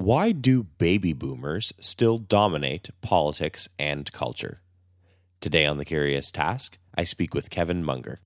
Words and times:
Why 0.00 0.30
do 0.30 0.62
baby 0.62 1.12
boomers 1.12 1.72
still 1.80 2.18
dominate 2.18 2.90
politics 3.00 3.68
and 3.80 4.10
culture? 4.12 4.60
Today 5.40 5.66
on 5.66 5.78
The 5.78 5.84
Curious 5.84 6.30
Task, 6.30 6.78
I 6.96 7.02
speak 7.02 7.34
with 7.34 7.50
Kevin 7.50 7.82
Munger. 7.82 8.20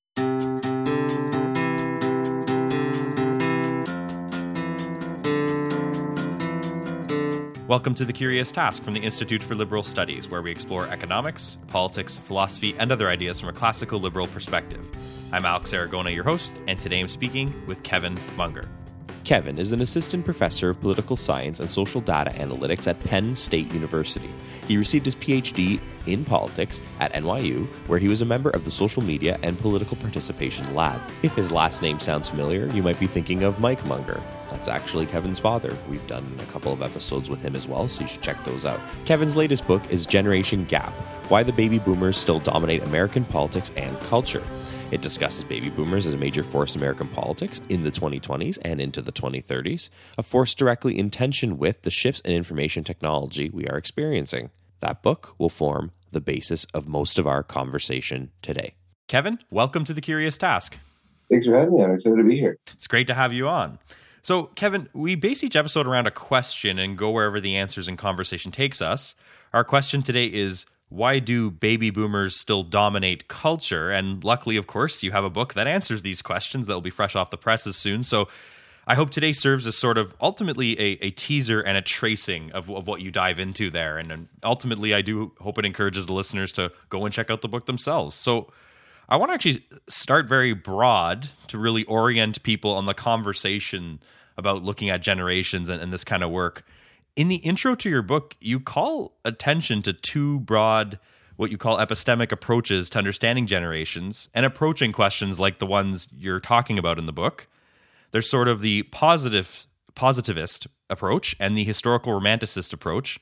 Welcome 7.67 7.95
to 7.95 8.05
The 8.05 8.13
Curious 8.13 8.53
Task 8.53 8.83
from 8.83 8.93
the 8.93 9.01
Institute 9.01 9.43
for 9.43 9.55
Liberal 9.55 9.83
Studies, 9.83 10.29
where 10.29 10.43
we 10.43 10.51
explore 10.51 10.89
economics, 10.89 11.57
politics, 11.69 12.19
philosophy, 12.19 12.77
and 12.79 12.93
other 12.93 13.09
ideas 13.09 13.41
from 13.41 13.49
a 13.49 13.55
classical 13.55 13.99
liberal 13.99 14.27
perspective. 14.27 14.87
I'm 15.33 15.47
Alex 15.47 15.73
Aragona, 15.73 16.15
your 16.15 16.25
host, 16.25 16.53
and 16.69 16.79
today 16.79 17.01
I'm 17.01 17.09
speaking 17.09 17.65
with 17.67 17.83
Kevin 17.83 18.19
Munger. 18.37 18.69
Kevin 19.25 19.59
is 19.59 19.71
an 19.71 19.81
assistant 19.81 20.25
professor 20.25 20.69
of 20.69 20.81
political 20.81 21.17
science 21.17 21.61
and 21.61 21.71
social 21.71 22.01
data 22.01 22.31
analytics 22.31 22.89
at 22.89 22.99
Penn 23.05 23.37
State 23.37 23.73
University. 23.73 24.31
He 24.67 24.77
received 24.77 25.05
his 25.05 25.15
PhD 25.15 25.81
in 26.07 26.25
politics 26.25 26.81
at 26.99 27.13
NYU, 27.13 27.69
where 27.87 28.01
he 28.01 28.09
was 28.09 28.21
a 28.21 28.25
member 28.25 28.51
of 28.51 28.65
the 28.65 28.71
Social 28.71 29.01
Media 29.01 29.39
and 29.45 29.57
Political 29.57 29.97
Participation 29.99 30.75
Lab. 30.75 31.01
If 31.23 31.37
his 31.37 31.53
last 31.53 31.83
name 31.83 32.01
sounds 32.01 32.29
familiar, 32.29 32.67
you 32.75 32.83
might 32.83 32.99
be 32.99 33.07
thinking 33.07 33.45
of 33.45 33.61
Mike 33.61 33.85
Munger. 33.87 34.21
That's 34.49 34.69
actually 34.69 35.07
Kevin's 35.07 35.39
father. 35.39 35.77
We've 35.89 36.07
done 36.09 36.37
a 36.41 36.47
couple 36.47 36.73
of 36.73 36.83
episodes 36.83 37.31
with 37.31 37.41
him 37.41 37.55
as 37.55 37.69
well, 37.69 37.87
so 37.87 38.03
you 38.03 38.09
should 38.09 38.23
check 38.23 38.45
those 38.45 38.65
out. 38.65 38.81
Kevin's 39.05 39.37
latest 39.37 39.67
book 39.69 39.89
is 39.91 40.05
Generation 40.05 40.65
Gap 40.65 40.93
Why 41.29 41.45
the 41.45 41.53
Baby 41.53 41.79
Boomers 41.79 42.17
Still 42.17 42.41
Dominate 42.41 42.83
American 42.83 43.25
Politics 43.25 43.71
and 43.77 43.99
Culture. 44.01 44.43
It 44.93 45.01
discusses 45.01 45.43
baby 45.43 45.71
boomers 45.71 46.05
as 46.05 46.13
a 46.13 46.19
major 46.19 46.45
force 46.45 46.75
in 46.75 46.81
American 46.83 47.09
politics 47.09 47.63
in 47.71 47.83
the 47.83 47.91
2020s 47.91 48.59
and 48.61 48.79
into 48.79 49.01
the 49.01 49.11
2030s, 49.11 49.89
a 50.19 50.23
force 50.23 50.53
directly 50.53 50.99
in 50.99 51.09
tension 51.09 51.57
with 51.57 51.81
the 51.81 51.91
shifts 51.91 52.21
in 52.21 52.33
information 52.33 52.85
technology 52.85 53.49
we 53.49 53.67
are 53.67 53.79
experiencing. 53.79 54.51
That 54.81 55.03
book 55.03 55.35
will 55.39 55.49
form 55.49 55.93
the 56.11 56.21
basis 56.21 56.67
of 56.75 56.87
most 56.87 57.19
of 57.19 57.27
our 57.27 57.43
conversation 57.43 58.33
today. 58.43 58.75
Kevin, 59.09 59.39
welcome 59.51 59.85
to 59.85 59.95
the 59.95 60.03
Curious 60.03 60.37
Task. 60.37 60.77
Thanks 61.31 61.47
for 61.47 61.57
having 61.57 61.75
me. 61.75 61.83
I'm 61.83 61.95
excited 61.95 62.17
to 62.17 62.25
be 62.25 62.39
here. 62.39 62.59
It's 62.75 62.87
great 62.87 63.07
to 63.07 63.15
have 63.15 63.33
you 63.33 63.49
on. 63.49 63.79
So, 64.21 64.45
Kevin, 64.57 64.91
we 64.93 65.15
base 65.15 65.43
each 65.43 65.57
episode 65.57 65.87
around 65.87 66.07
a 66.07 66.11
question 66.11 66.79
and 66.79 66.99
go 66.99 67.11
wherever 67.13 67.41
the 67.41 67.57
answers 67.57 67.89
and 67.89 67.97
conversation 67.97 68.53
takes 68.53 68.83
us. 68.83 69.15
Our 69.55 69.65
question 69.65 70.03
today 70.03 70.27
is 70.27 70.67
why 70.93 71.19
do 71.19 71.51
baby 71.51 71.91
boomers 71.91 72.37
still 72.37 72.63
dominate 72.63 73.27
culture? 73.29 73.91
And 73.91 74.23
luckily, 74.23 74.57
of 74.57 74.67
course, 74.67 75.03
you 75.03 75.11
have 75.13 75.25
a 75.25 75.31
book 75.31 75.55
that 75.55 75.67
answers 75.67 76.03
these 76.03 76.21
questions 76.21 76.67
that 76.67 76.75
will 76.75 76.83
be 76.83 76.91
fresh 76.91 77.17
off 77.17 77.31
the 77.31 77.39
presses 77.39 77.77
soon. 77.77 78.05
So 78.05 78.29
I 78.87 78.95
hope 78.95 79.11
today 79.11 79.33
serves 79.33 79.67
as 79.67 79.77
sort 79.77 79.97
of 79.97 80.15
ultimately 80.21 80.79
a, 80.79 81.07
a 81.07 81.11
teaser 81.11 81.61
and 81.61 81.79
a 81.79 81.83
tracing 81.83 82.53
of, 82.53 82.69
of, 82.69 82.87
what 82.87 83.01
you 83.01 83.11
dive 83.11 83.39
into 83.39 83.71
there. 83.71 83.97
And, 83.97 84.13
and 84.13 84.29
ultimately, 84.45 84.93
I 84.93 85.03
do 85.03 85.33
hope 85.41 85.59
it 85.59 85.65
encourages 85.65 86.07
the 86.07 86.13
listeners 86.13 86.53
to 86.55 86.71
go 86.91 87.05
and 87.05 87.15
check 87.15 87.31
out 87.31 87.41
the 87.41 87.49
book 87.49 87.67
themselves. 87.67 88.15
So 88.15 88.53
I 89.09 89.17
want 89.17 89.31
to 89.31 89.35
actually 89.35 89.65
start 89.89 90.29
very 90.29 90.53
broad 90.53 91.31
to 91.49 91.59
really 91.59 91.85
orient 91.85 92.43
people 92.43 92.73
on 92.73 92.87
the 92.87 92.95
conversation 92.95 94.01
about 94.37 94.63
looking 94.63 94.91
at 94.91 95.01
generations 95.01 95.71
and, 95.71 95.81
and 95.81 95.93
this 95.93 96.05
kind 96.05 96.23
of 96.23 96.31
work 96.31 96.65
in 97.17 97.29
the 97.29 97.37
intro 97.37 97.75
to 97.75 97.91
your 97.91 98.03
book, 98.03 98.37
you 98.41 98.61
call 98.61 99.19
attention 99.25 99.83
to 99.83 99.93
two 99.93 100.41
broad, 100.41 100.99
what 101.37 101.51
you 101.51 101.59
call 101.59 101.79
epistemic 101.79 102.33
approaches 102.33 102.89
to 102.91 102.99
understanding 102.99 103.47
generations 103.47 104.29
and 104.35 104.47
approaching 104.47 104.93
questions 104.93 105.39
like 105.39 105.59
the 105.59 105.67
ones 105.67 106.09
you're 106.17 106.41
talking 106.41 106.79
about 106.79 106.99
in 106.99 107.07
the 107.07 107.13
book. 107.13 107.49
There's 108.13 108.29
sort 108.29 108.49
of 108.49 108.61
the 108.61 108.85
positive 108.85 109.67
positivist 109.95 110.67
approach 110.89 111.37
and 111.39 111.57
the 111.57 111.65
historical 111.65 112.19
romanticist 112.19 112.73
approach. 112.73 113.19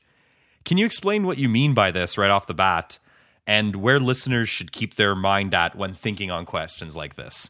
Can 0.63 0.77
you 0.77 0.85
explain 0.85 1.25
what 1.25 1.37
you 1.37 1.49
mean 1.49 1.73
by 1.73 1.91
this 1.91 2.17
right 2.17 2.29
off 2.29 2.47
the 2.47 2.53
bat 2.53 2.99
and 3.45 3.77
where 3.77 3.99
listeners 3.99 4.47
should 4.47 4.71
keep 4.71 4.95
their 4.95 5.15
mind 5.15 5.53
at 5.53 5.75
when 5.75 5.93
thinking 5.93 6.31
on 6.31 6.45
questions 6.45 6.95
like 6.95 7.15
this? 7.15 7.49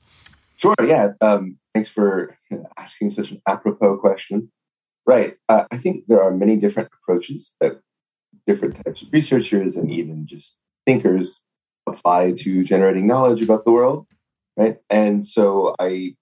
Sure, 0.57 0.75
yeah. 0.83 1.09
Um, 1.21 1.57
thanks 1.73 1.89
for 1.89 2.37
asking 2.77 3.11
such 3.11 3.31
an 3.31 3.41
apropos 3.47 3.97
question. 3.97 4.51
Right. 5.05 5.37
Uh, 5.49 5.65
I 5.71 5.77
think 5.77 6.05
there 6.07 6.21
are 6.21 6.31
many 6.31 6.57
different 6.57 6.89
approaches 6.93 7.55
that 7.59 7.79
different 8.45 8.83
types 8.83 9.01
of 9.01 9.09
researchers 9.11 9.75
and 9.75 9.91
even 9.91 10.27
just 10.27 10.57
thinkers 10.85 11.41
apply 11.87 12.33
to 12.33 12.63
generating 12.63 13.07
knowledge 13.07 13.41
about 13.41 13.65
the 13.65 13.71
world. 13.71 14.07
Right. 14.57 14.77
And 14.89 15.25
so 15.25 15.75
I 15.79 16.15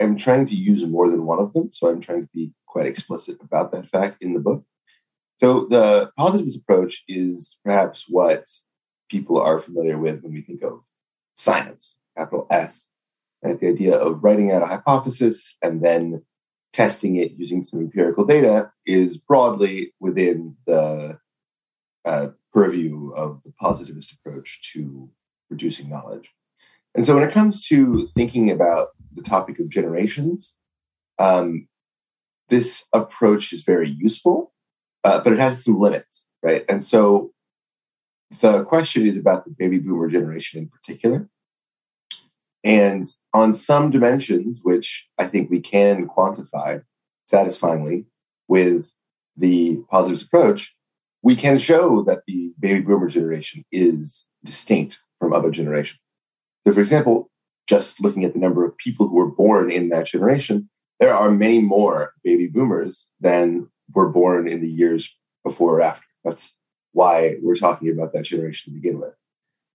am 0.00 0.16
trying 0.16 0.46
to 0.48 0.54
use 0.54 0.84
more 0.84 1.10
than 1.10 1.24
one 1.24 1.38
of 1.38 1.52
them. 1.52 1.70
So 1.72 1.88
I'm 1.88 2.00
trying 2.00 2.22
to 2.22 2.28
be 2.34 2.52
quite 2.66 2.86
explicit 2.86 3.38
about 3.40 3.72
that 3.72 3.88
fact 3.88 4.22
in 4.22 4.34
the 4.34 4.40
book. 4.40 4.64
So 5.42 5.66
the 5.68 6.10
positivist 6.16 6.58
approach 6.58 7.04
is 7.08 7.56
perhaps 7.64 8.04
what 8.08 8.44
people 9.10 9.40
are 9.40 9.60
familiar 9.60 9.98
with 9.98 10.22
when 10.22 10.32
we 10.32 10.42
think 10.42 10.62
of 10.62 10.80
science, 11.36 11.96
capital 12.16 12.46
S, 12.50 12.88
right? 13.42 13.58
The 13.58 13.68
idea 13.68 13.96
of 13.96 14.22
writing 14.22 14.50
out 14.50 14.62
a 14.62 14.66
hypothesis 14.66 15.56
and 15.62 15.82
then 15.82 16.22
testing 16.76 17.16
it 17.16 17.32
using 17.38 17.62
some 17.62 17.80
empirical 17.80 18.24
data 18.24 18.70
is 18.84 19.16
broadly 19.16 19.94
within 19.98 20.54
the 20.66 21.18
uh, 22.04 22.28
purview 22.52 23.10
of 23.16 23.40
the 23.46 23.52
positivist 23.58 24.12
approach 24.12 24.72
to 24.74 25.08
producing 25.48 25.88
knowledge. 25.88 26.28
And 26.94 27.06
so 27.06 27.14
when 27.14 27.26
it 27.26 27.32
comes 27.32 27.66
to 27.68 28.06
thinking 28.08 28.50
about 28.50 28.88
the 29.14 29.22
topic 29.22 29.58
of 29.58 29.70
generations, 29.70 30.54
um, 31.18 31.66
this 32.50 32.84
approach 32.92 33.54
is 33.54 33.64
very 33.64 33.88
useful, 33.88 34.52
uh, 35.02 35.20
but 35.20 35.32
it 35.32 35.38
has 35.38 35.64
some 35.64 35.80
limits, 35.80 36.26
right? 36.42 36.64
And 36.68 36.84
so 36.84 37.32
the 38.42 38.64
question 38.64 39.06
is 39.06 39.16
about 39.16 39.46
the 39.46 39.50
baby 39.50 39.78
boomer 39.78 40.08
generation 40.08 40.60
in 40.60 40.68
particular. 40.68 41.28
And 42.66 43.06
on 43.32 43.54
some 43.54 43.92
dimensions, 43.92 44.58
which 44.60 45.08
I 45.18 45.28
think 45.28 45.48
we 45.48 45.60
can 45.60 46.08
quantify 46.08 46.82
satisfyingly 47.28 48.06
with 48.48 48.92
the 49.36 49.76
positive 49.88 50.26
approach, 50.26 50.74
we 51.22 51.36
can 51.36 51.58
show 51.58 52.02
that 52.02 52.22
the 52.26 52.52
baby 52.58 52.80
boomer 52.80 53.08
generation 53.08 53.64
is 53.70 54.24
distinct 54.44 54.98
from 55.20 55.32
other 55.32 55.52
generations. 55.52 56.00
So, 56.66 56.74
for 56.74 56.80
example, 56.80 57.30
just 57.68 58.00
looking 58.00 58.24
at 58.24 58.32
the 58.32 58.40
number 58.40 58.64
of 58.64 58.76
people 58.78 59.06
who 59.06 59.14
were 59.14 59.30
born 59.30 59.70
in 59.70 59.90
that 59.90 60.06
generation, 60.06 60.68
there 60.98 61.14
are 61.14 61.30
many 61.30 61.60
more 61.60 62.14
baby 62.24 62.48
boomers 62.48 63.06
than 63.20 63.68
were 63.94 64.08
born 64.08 64.48
in 64.48 64.60
the 64.60 64.70
years 64.70 65.16
before 65.44 65.78
or 65.78 65.82
after. 65.82 66.06
That's 66.24 66.56
why 66.90 67.36
we're 67.40 67.54
talking 67.54 67.90
about 67.90 68.12
that 68.14 68.24
generation 68.24 68.72
to 68.72 68.80
begin 68.80 68.98
with. 68.98 69.14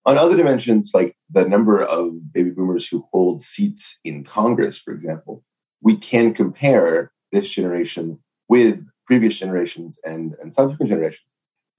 On 0.06 0.18
other 0.18 0.36
dimensions, 0.36 0.92
like 0.94 1.16
the 1.30 1.48
number 1.48 1.82
of 1.82 2.34
baby 2.34 2.50
boomers 2.50 2.88
who 2.88 3.08
hold 3.12 3.42
seats 3.42 4.00
in 4.04 4.24
Congress, 4.24 4.78
for 4.78 4.94
example, 4.94 5.44
we 5.82 5.96
can 5.96 6.34
compare 6.34 7.12
this 7.32 7.50
generation 7.50 8.20
with 8.50 8.84
previous 9.06 9.38
generations 9.38 10.00
and, 10.04 10.36
and 10.42 10.54
subsequent 10.54 10.90
generations 10.90 11.26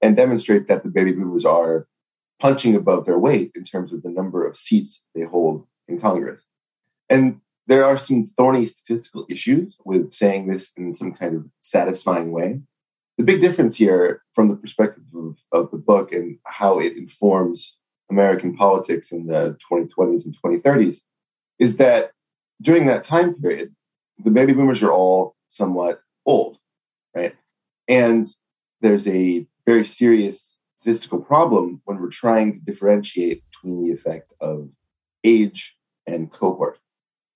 and 0.01 0.15
demonstrate 0.15 0.67
that 0.67 0.83
the 0.83 0.89
baby 0.89 1.11
boomers 1.11 1.45
are 1.45 1.87
punching 2.39 2.75
above 2.75 3.05
their 3.05 3.19
weight 3.19 3.51
in 3.55 3.63
terms 3.63 3.93
of 3.93 4.03
the 4.03 4.09
number 4.09 4.45
of 4.45 4.57
seats 4.57 5.03
they 5.15 5.23
hold 5.23 5.65
in 5.87 5.99
Congress. 5.99 6.45
And 7.09 7.41
there 7.67 7.85
are 7.85 7.97
some 7.97 8.25
thorny 8.25 8.65
statistical 8.65 9.25
issues 9.29 9.77
with 9.85 10.13
saying 10.13 10.47
this 10.47 10.71
in 10.75 10.93
some 10.93 11.13
kind 11.13 11.35
of 11.35 11.45
satisfying 11.61 12.31
way. 12.31 12.61
The 13.17 13.23
big 13.23 13.41
difference 13.41 13.75
here, 13.75 14.23
from 14.33 14.49
the 14.49 14.55
perspective 14.55 15.03
of, 15.15 15.37
of 15.51 15.71
the 15.71 15.77
book 15.77 16.11
and 16.11 16.39
how 16.45 16.79
it 16.79 16.97
informs 16.97 17.77
American 18.09 18.55
politics 18.55 19.11
in 19.11 19.27
the 19.27 19.57
2020s 19.71 20.25
and 20.25 20.35
2030s 20.43 20.99
is 21.59 21.77
that 21.77 22.11
during 22.61 22.85
that 22.85 23.03
time 23.03 23.33
period, 23.35 23.75
the 24.23 24.31
baby 24.31 24.53
boomers 24.53 24.83
are 24.83 24.91
all 24.91 25.35
somewhat 25.49 26.01
old, 26.25 26.57
right? 27.15 27.35
And 27.87 28.25
there's 28.81 29.07
a 29.07 29.45
very 29.65 29.85
serious 29.85 30.57
statistical 30.77 31.19
problem 31.19 31.81
when 31.85 31.99
we're 31.99 32.09
trying 32.09 32.53
to 32.53 32.59
differentiate 32.59 33.43
between 33.49 33.83
the 33.83 33.93
effect 33.93 34.33
of 34.39 34.69
age 35.23 35.75
and 36.05 36.31
cohort, 36.31 36.79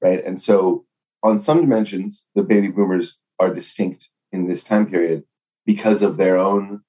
right? 0.02 0.24
And 0.24 0.42
so, 0.42 0.86
on 1.24 1.40
some 1.40 1.62
dimensions, 1.62 2.26
the 2.36 2.44
baby 2.44 2.68
boomers 2.68 3.18
are 3.40 3.54
distinct 3.54 4.10
in 4.32 4.48
this 4.48 4.64
time 4.64 4.88
period 4.88 5.24
because 5.66 6.02
of 6.02 6.18
their 6.18 6.38
own 6.38 6.82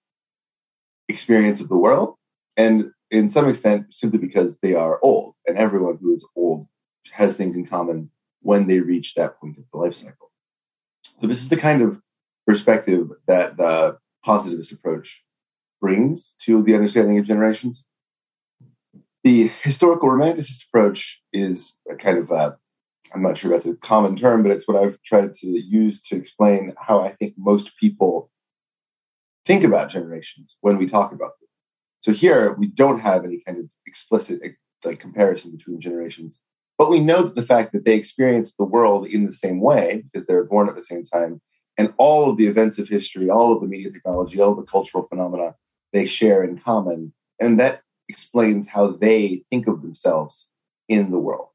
experience 1.08 1.60
of 1.60 1.68
the 1.68 1.76
world. 1.76 2.14
And 2.56 2.92
in 3.10 3.28
some 3.28 3.48
extent 3.48 3.86
simply 3.90 4.18
because 4.18 4.58
they 4.58 4.74
are 4.74 4.98
old, 5.02 5.34
and 5.46 5.56
everyone 5.56 5.98
who 6.00 6.14
is 6.14 6.24
old 6.36 6.66
has 7.12 7.34
things 7.36 7.56
in 7.56 7.66
common 7.66 8.10
when 8.42 8.66
they 8.66 8.80
reach 8.80 9.14
that 9.14 9.40
point 9.40 9.58
of 9.58 9.64
the 9.72 9.78
life 9.78 9.94
cycle. 9.94 10.30
So 11.20 11.26
this 11.26 11.40
is 11.40 11.48
the 11.48 11.56
kind 11.56 11.82
of 11.82 12.00
perspective 12.46 13.08
that 13.26 13.56
the 13.56 13.98
positivist 14.24 14.72
approach 14.72 15.22
brings 15.80 16.34
to 16.44 16.62
the 16.62 16.74
understanding 16.74 17.18
of 17.18 17.26
generations. 17.26 17.86
The 19.24 19.50
historical 19.62 20.08
romanticist 20.08 20.64
approach 20.68 21.22
is 21.32 21.76
a 21.90 21.96
kind 21.96 22.18
of 22.18 22.30
a, 22.30 22.56
I'm 23.14 23.22
not 23.22 23.38
sure 23.38 23.50
that's 23.50 23.66
a 23.66 23.74
common 23.74 24.16
term, 24.16 24.42
but 24.42 24.52
it's 24.52 24.68
what 24.68 24.82
I've 24.82 24.98
tried 25.02 25.34
to 25.34 25.46
use 25.46 26.00
to 26.02 26.16
explain 26.16 26.74
how 26.78 27.00
I 27.00 27.12
think 27.12 27.34
most 27.36 27.76
people 27.78 28.30
think 29.46 29.64
about 29.64 29.90
generations 29.90 30.56
when 30.60 30.78
we 30.78 30.86
talk 30.86 31.12
about 31.12 31.32
them. 31.40 31.47
So 32.08 32.14
here 32.14 32.54
we 32.54 32.68
don't 32.68 33.00
have 33.00 33.26
any 33.26 33.40
kind 33.40 33.58
of 33.58 33.66
explicit 33.84 34.40
like 34.82 34.98
comparison 34.98 35.50
between 35.50 35.78
generations, 35.78 36.38
but 36.78 36.88
we 36.88 37.00
know 37.00 37.24
the 37.24 37.42
fact 37.42 37.72
that 37.74 37.84
they 37.84 37.96
experience 37.96 38.54
the 38.54 38.64
world 38.64 39.06
in 39.06 39.26
the 39.26 39.32
same 39.34 39.60
way 39.60 40.04
because 40.10 40.26
they're 40.26 40.44
born 40.44 40.70
at 40.70 40.74
the 40.74 40.82
same 40.82 41.04
time, 41.04 41.42
and 41.76 41.92
all 41.98 42.30
of 42.30 42.38
the 42.38 42.46
events 42.46 42.78
of 42.78 42.88
history, 42.88 43.28
all 43.28 43.52
of 43.52 43.60
the 43.60 43.66
media 43.66 43.90
technology, 43.90 44.40
all 44.40 44.54
the 44.54 44.62
cultural 44.62 45.04
phenomena 45.04 45.54
they 45.92 46.06
share 46.06 46.42
in 46.42 46.56
common, 46.56 47.12
and 47.38 47.60
that 47.60 47.82
explains 48.08 48.68
how 48.68 48.86
they 48.92 49.44
think 49.50 49.66
of 49.66 49.82
themselves 49.82 50.48
in 50.88 51.10
the 51.10 51.18
world. 51.18 51.48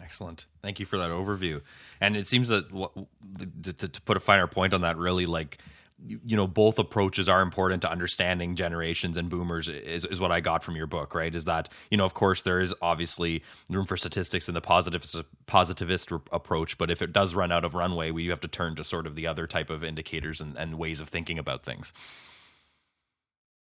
Excellent. 0.00 0.46
Thank 0.62 0.78
you 0.78 0.86
for 0.86 0.96
that 0.98 1.10
overview. 1.10 1.60
And 2.00 2.16
it 2.16 2.28
seems 2.28 2.50
that 2.50 2.70
to, 3.62 3.72
to, 3.72 4.00
put 4.02 4.16
a 4.16 4.20
finer 4.20 4.46
point 4.46 4.72
on 4.72 4.82
that, 4.82 4.96
really, 4.96 5.26
like 5.26 5.58
you 6.06 6.36
know, 6.36 6.46
both 6.46 6.78
approaches 6.78 7.28
are 7.28 7.42
important 7.42 7.82
to 7.82 7.90
understanding 7.90 8.54
generations 8.54 9.16
and 9.16 9.28
boomers. 9.28 9.68
Is 9.68 10.04
is 10.04 10.20
what 10.20 10.32
I 10.32 10.40
got 10.40 10.62
from 10.62 10.76
your 10.76 10.86
book, 10.86 11.14
right? 11.14 11.34
Is 11.34 11.44
that 11.44 11.68
you 11.90 11.96
know, 11.96 12.04
of 12.04 12.14
course, 12.14 12.42
there 12.42 12.60
is 12.60 12.74
obviously 12.82 13.42
room 13.70 13.86
for 13.86 13.96
statistics 13.96 14.48
in 14.48 14.54
the 14.54 14.60
positivist 14.60 15.22
positivist 15.46 16.10
approach, 16.32 16.78
but 16.78 16.90
if 16.90 17.02
it 17.02 17.12
does 17.12 17.34
run 17.34 17.52
out 17.52 17.64
of 17.64 17.74
runway, 17.74 18.10
we 18.10 18.26
have 18.28 18.40
to 18.40 18.48
turn 18.48 18.74
to 18.76 18.84
sort 18.84 19.06
of 19.06 19.14
the 19.14 19.26
other 19.26 19.46
type 19.46 19.70
of 19.70 19.84
indicators 19.84 20.40
and, 20.40 20.56
and 20.56 20.78
ways 20.78 21.00
of 21.00 21.08
thinking 21.08 21.38
about 21.38 21.64
things. 21.64 21.92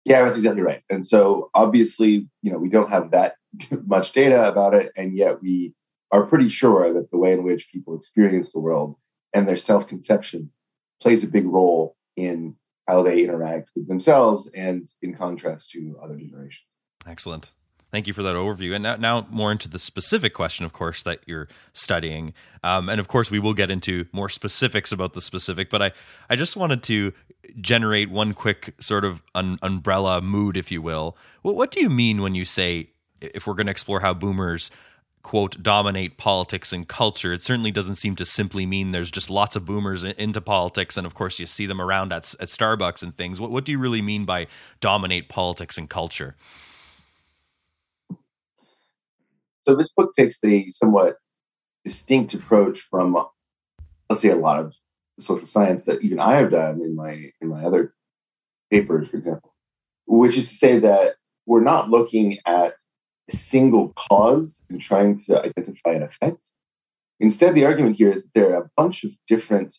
Yeah, 0.06 0.24
that's 0.24 0.38
exactly 0.38 0.62
right. 0.62 0.82
And 0.90 1.06
so 1.06 1.50
obviously, 1.54 2.28
you 2.42 2.52
know, 2.52 2.58
we 2.58 2.70
don't 2.70 2.90
have 2.90 3.12
that 3.12 3.36
much 3.86 4.14
data 4.14 4.48
about 4.48 4.74
it, 4.74 4.92
and 4.96 5.16
yet 5.16 5.42
we 5.42 5.74
are 6.12 6.26
pretty 6.26 6.50
sure 6.50 6.92
that 6.94 7.12
the 7.12 7.18
way 7.18 7.34
in 7.34 7.44
which 7.44 7.72
people 7.72 7.96
experience 7.96 8.52
the 8.52 8.60
world 8.60 8.96
and 9.34 9.48
their 9.48 9.58
self-conception 9.58 10.52
plays 11.02 11.24
a 11.24 11.28
big 11.28 11.46
role 11.46 11.96
in 12.16 12.56
how 12.88 13.04
they 13.04 13.24
interact 13.24 13.70
with 13.76 13.88
themselves 13.88 14.50
and 14.56 14.88
in 15.02 15.16
contrast 15.16 15.72
to 15.72 15.98
other 16.04 16.16
generations. 16.16 16.66
Excellent. 17.06 17.54
Thank 17.92 18.06
you 18.06 18.14
for 18.14 18.22
that 18.24 18.36
overview. 18.36 18.76
And 18.76 18.84
now, 18.84 18.96
now 18.98 19.28
more 19.32 19.52
into 19.52 19.68
the 19.68 19.80
specific 19.80 20.34
question, 20.34 20.64
of 20.64 20.74
course, 20.74 21.02
that 21.04 21.22
you're 21.26 21.48
studying. 21.74 22.34
Um, 22.64 22.88
and 22.88 23.00
of 23.00 23.08
course, 23.08 23.32
we 23.32 23.40
will 23.40 23.56
get 23.56 23.72
into 23.72 24.06
more 24.12 24.30
specifics 24.30 24.92
about 24.92 25.14
the 25.14 25.22
specific, 25.22 25.72
but 25.72 25.82
I, 25.82 25.92
I 26.30 26.36
just 26.36 26.56
wanted 26.56 26.84
to 26.84 27.14
generate 27.60 28.12
one 28.12 28.34
quick 28.34 28.76
sort 28.80 29.06
of 29.06 29.24
un- 29.34 29.58
umbrella 29.64 30.22
mood, 30.22 30.56
if 30.56 30.72
you 30.72 30.84
will. 30.84 31.18
What, 31.42 31.56
what 31.56 31.72
do 31.72 31.82
you 31.82 31.90
mean 31.90 32.22
when 32.22 32.36
you 32.36 32.46
say, 32.46 32.92
if 33.22 33.48
we're 33.48 33.56
going 33.56 33.68
to 33.68 33.72
explore 33.72 34.02
how 34.02 34.14
boomers 34.14 34.70
quote 35.22 35.62
dominate 35.62 36.18
politics 36.18 36.72
and 36.72 36.88
culture. 36.88 37.34
It 37.34 37.44
certainly 37.44 37.72
doesn't 37.72 37.96
seem 37.96 38.16
to 38.16 38.26
simply 38.26 38.66
mean 38.66 38.92
there's 38.92 39.12
just 39.12 39.30
lots 39.30 39.56
of 39.56 39.66
boomers 39.66 40.04
into 40.04 40.42
politics 40.42 40.98
and 40.98 41.06
of 41.06 41.14
course 41.14 41.40
you 41.40 41.46
see 41.46 41.66
them 41.66 41.82
around 41.82 42.14
at, 42.14 42.34
at 42.40 42.48
starbucks 42.48 43.04
and 43.04 43.14
things. 43.14 43.40
What, 43.40 43.52
what 43.52 43.66
do 43.66 43.72
you 43.72 43.80
really 43.80 44.02
mean 44.02 44.26
by 44.26 44.48
dominate 44.80 45.30
politics 45.30 45.78
and 45.78 45.90
culture? 45.90 46.36
So 49.68 49.76
this 49.76 49.90
book 49.90 50.14
takes 50.16 50.44
a 50.44 50.70
somewhat 50.72 51.18
distinct 51.84 52.34
approach 52.34 52.80
from 52.82 53.16
uh, 53.16 53.24
let's 54.10 54.22
say 54.22 54.30
a 54.30 54.36
lot 54.36 54.60
of 54.60 54.74
social 55.20 55.48
science 55.48 55.84
that 55.84 56.02
even 56.02 56.20
i 56.20 56.36
have 56.36 56.52
done 56.52 56.82
in 56.82 56.96
my 56.96 57.32
in 57.42 57.48
my 57.48 57.64
other 57.64 57.94
papers 58.70 59.10
for 59.10 59.18
example 59.18 59.54
which 60.06 60.38
is 60.38 60.48
to 60.50 60.56
say 60.56 60.80
that 60.80 61.16
we're 61.46 61.62
not 61.62 61.90
looking 61.90 62.38
at 62.46 62.74
a 63.30 63.36
single 63.36 63.90
cause 63.90 64.62
and 64.70 64.82
trying 64.82 65.20
to 65.26 65.44
identify 65.44 65.92
an 65.92 66.04
effect. 66.04 66.50
Instead, 67.20 67.54
the 67.54 67.66
argument 67.66 67.98
here 67.98 68.12
is 68.12 68.24
that 68.24 68.34
there 68.34 68.54
are 68.54 68.64
a 68.64 68.72
bunch 68.76 69.04
of 69.04 69.12
different 69.28 69.76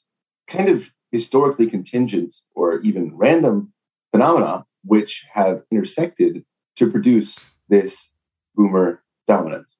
kind 0.46 0.68
of 0.68 0.90
historically 1.10 1.66
contingent 1.66 2.34
or 2.54 2.80
even 2.80 3.16
random 3.16 3.72
phenomena 4.12 4.64
which 4.84 5.26
have 5.32 5.62
intersected 5.70 6.44
to 6.76 6.90
produce 6.90 7.38
this 7.68 8.10
boomer 8.54 9.02
dominance. 9.28 9.76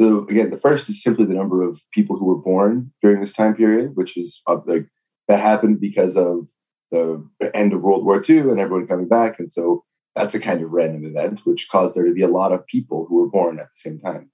So 0.00 0.26
again, 0.28 0.50
the 0.50 0.58
first 0.58 0.88
is 0.88 1.02
simply 1.02 1.26
the 1.26 1.34
number 1.34 1.62
of 1.62 1.82
people 1.92 2.16
who 2.16 2.24
were 2.26 2.38
born 2.38 2.92
during 3.02 3.20
this 3.20 3.34
time 3.34 3.54
period, 3.54 3.96
which 3.96 4.16
is 4.16 4.40
uh, 4.46 4.58
like 4.66 4.86
that 5.28 5.40
happened 5.40 5.80
because 5.80 6.16
of 6.16 6.48
the 6.90 7.22
end 7.54 7.72
of 7.72 7.82
World 7.82 8.04
War 8.04 8.22
II 8.26 8.38
and 8.38 8.58
everyone 8.58 8.88
coming 8.88 9.08
back, 9.08 9.38
and 9.38 9.52
so 9.52 9.84
that's 10.16 10.34
a 10.34 10.40
kind 10.40 10.62
of 10.62 10.70
random 10.70 11.04
event, 11.04 11.40
which 11.44 11.68
caused 11.68 11.94
there 11.94 12.04
to 12.04 12.12
be 12.12 12.22
a 12.22 12.28
lot 12.28 12.52
of 12.52 12.66
people 12.66 13.06
who 13.08 13.20
were 13.20 13.30
born 13.30 13.58
at 13.58 13.66
the 13.66 13.90
same 13.90 14.00
time. 14.00 14.30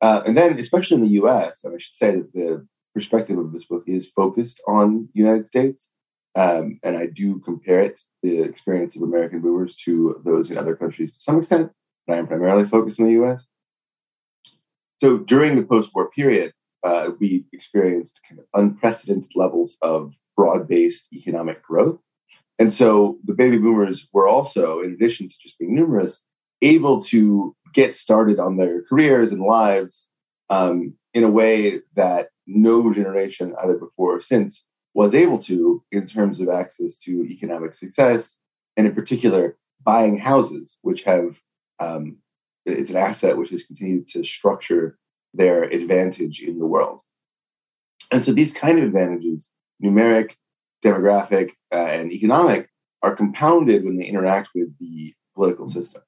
Uh, 0.00 0.22
and 0.26 0.36
then, 0.36 0.58
especially 0.58 0.96
in 0.96 1.02
the 1.02 1.22
US, 1.22 1.60
and 1.64 1.74
I 1.74 1.78
should 1.78 1.96
say 1.96 2.10
that 2.12 2.32
the 2.32 2.66
perspective 2.94 3.38
of 3.38 3.52
this 3.52 3.64
book 3.64 3.84
is 3.86 4.10
focused 4.10 4.60
on 4.66 5.08
United 5.12 5.46
States. 5.48 5.90
Um, 6.36 6.80
and 6.82 6.96
I 6.96 7.06
do 7.06 7.38
compare 7.40 7.80
it, 7.80 8.00
the 8.22 8.42
experience 8.42 8.96
of 8.96 9.02
American 9.02 9.40
boomers, 9.40 9.76
to 9.84 10.20
those 10.24 10.50
in 10.50 10.58
other 10.58 10.74
countries 10.74 11.14
to 11.14 11.20
some 11.20 11.38
extent, 11.38 11.70
but 12.06 12.14
I 12.14 12.18
am 12.18 12.26
primarily 12.26 12.68
focused 12.68 12.98
in 12.98 13.06
the 13.06 13.24
US. 13.24 13.46
So 14.98 15.18
during 15.18 15.54
the 15.56 15.64
post 15.64 15.90
war 15.94 16.10
period, 16.10 16.52
uh, 16.82 17.10
we 17.20 17.46
experienced 17.52 18.20
kind 18.28 18.40
of 18.40 18.46
unprecedented 18.54 19.32
levels 19.36 19.76
of 19.80 20.14
broad 20.36 20.68
based 20.68 21.12
economic 21.12 21.62
growth. 21.62 22.00
And 22.58 22.72
so 22.72 23.18
the 23.24 23.34
baby 23.34 23.58
boomers 23.58 24.06
were 24.12 24.28
also, 24.28 24.80
in 24.80 24.92
addition 24.92 25.28
to 25.28 25.34
just 25.42 25.58
being 25.58 25.74
numerous, 25.74 26.20
able 26.62 27.02
to 27.04 27.54
get 27.72 27.96
started 27.96 28.38
on 28.38 28.56
their 28.56 28.82
careers 28.82 29.32
and 29.32 29.42
lives 29.42 30.08
um, 30.50 30.94
in 31.12 31.24
a 31.24 31.30
way 31.30 31.80
that 31.96 32.28
no 32.46 32.92
generation, 32.92 33.54
either 33.62 33.74
before 33.74 34.16
or 34.16 34.20
since, 34.20 34.64
was 34.94 35.14
able 35.14 35.38
to 35.38 35.82
in 35.90 36.06
terms 36.06 36.38
of 36.38 36.48
access 36.48 36.98
to 37.00 37.24
economic 37.24 37.74
success, 37.74 38.36
and 38.76 38.86
in 38.86 38.94
particular, 38.94 39.56
buying 39.82 40.18
houses, 40.18 40.78
which 40.82 41.02
have 41.02 41.40
um, 41.80 42.18
it's 42.64 42.90
an 42.90 42.96
asset 42.96 43.36
which 43.36 43.50
has 43.50 43.62
continued 43.64 44.08
to 44.08 44.24
structure 44.24 44.96
their 45.34 45.64
advantage 45.64 46.40
in 46.40 46.58
the 46.58 46.66
world. 46.66 47.00
And 48.10 48.24
so 48.24 48.32
these 48.32 48.52
kind 48.52 48.78
of 48.78 48.84
advantages, 48.84 49.50
numeric, 49.82 50.32
demographic, 50.84 51.50
uh, 51.72 51.76
and 51.76 52.12
economic 52.12 52.68
are 53.02 53.16
compounded 53.16 53.84
when 53.84 53.96
they 53.96 54.06
interact 54.06 54.48
with 54.54 54.76
the 54.78 55.14
political 55.34 55.68
system. 55.68 56.02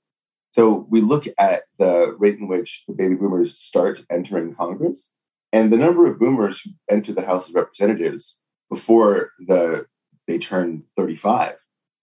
So 0.53 0.87
we 0.89 1.01
look 1.01 1.27
at 1.39 1.65
the 1.79 2.15
rate 2.19 2.39
in 2.39 2.49
which 2.49 2.85
the 2.89 2.95
baby 2.95 3.15
boomers 3.15 3.59
start 3.59 4.05
entering 4.11 4.55
Congress, 4.55 5.11
and 5.53 5.73
the 5.73 5.77
number 5.77 6.07
of 6.07 6.19
boomers 6.19 6.61
who 6.61 6.71
enter 6.91 7.13
the 7.13 7.27
House 7.27 7.49
of 7.49 7.55
Representatives 7.55 8.37
before 8.71 9.31
the 9.47 9.87
they 10.27 10.39
turn 10.39 10.83
35 10.97 11.55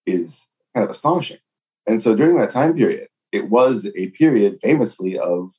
is 0.05 0.45
kind 0.73 0.83
of 0.83 0.89
astonishing. 0.89 1.39
And 1.85 2.01
so 2.01 2.15
during 2.15 2.37
that 2.39 2.51
time 2.51 2.73
period, 2.73 3.07
it 3.31 3.49
was 3.49 3.85
a 3.97 4.07
period 4.11 4.59
famously 4.61 5.17
of 5.17 5.51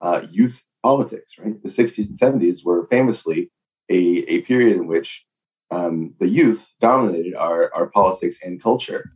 uh, 0.00 0.22
youth 0.30 0.62
politics, 0.82 1.32
right? 1.38 1.60
The 1.62 1.68
60s 1.68 2.06
and 2.06 2.18
70s 2.18 2.64
were 2.64 2.86
famously 2.86 3.50
a, 3.90 3.96
a 4.28 4.40
period 4.42 4.76
in 4.76 4.86
which 4.86 5.24
um, 5.72 6.14
the 6.20 6.28
youth 6.28 6.68
dominated 6.80 7.34
our, 7.34 7.72
our 7.74 7.86
politics 7.86 8.38
and 8.44 8.62
culture. 8.62 9.10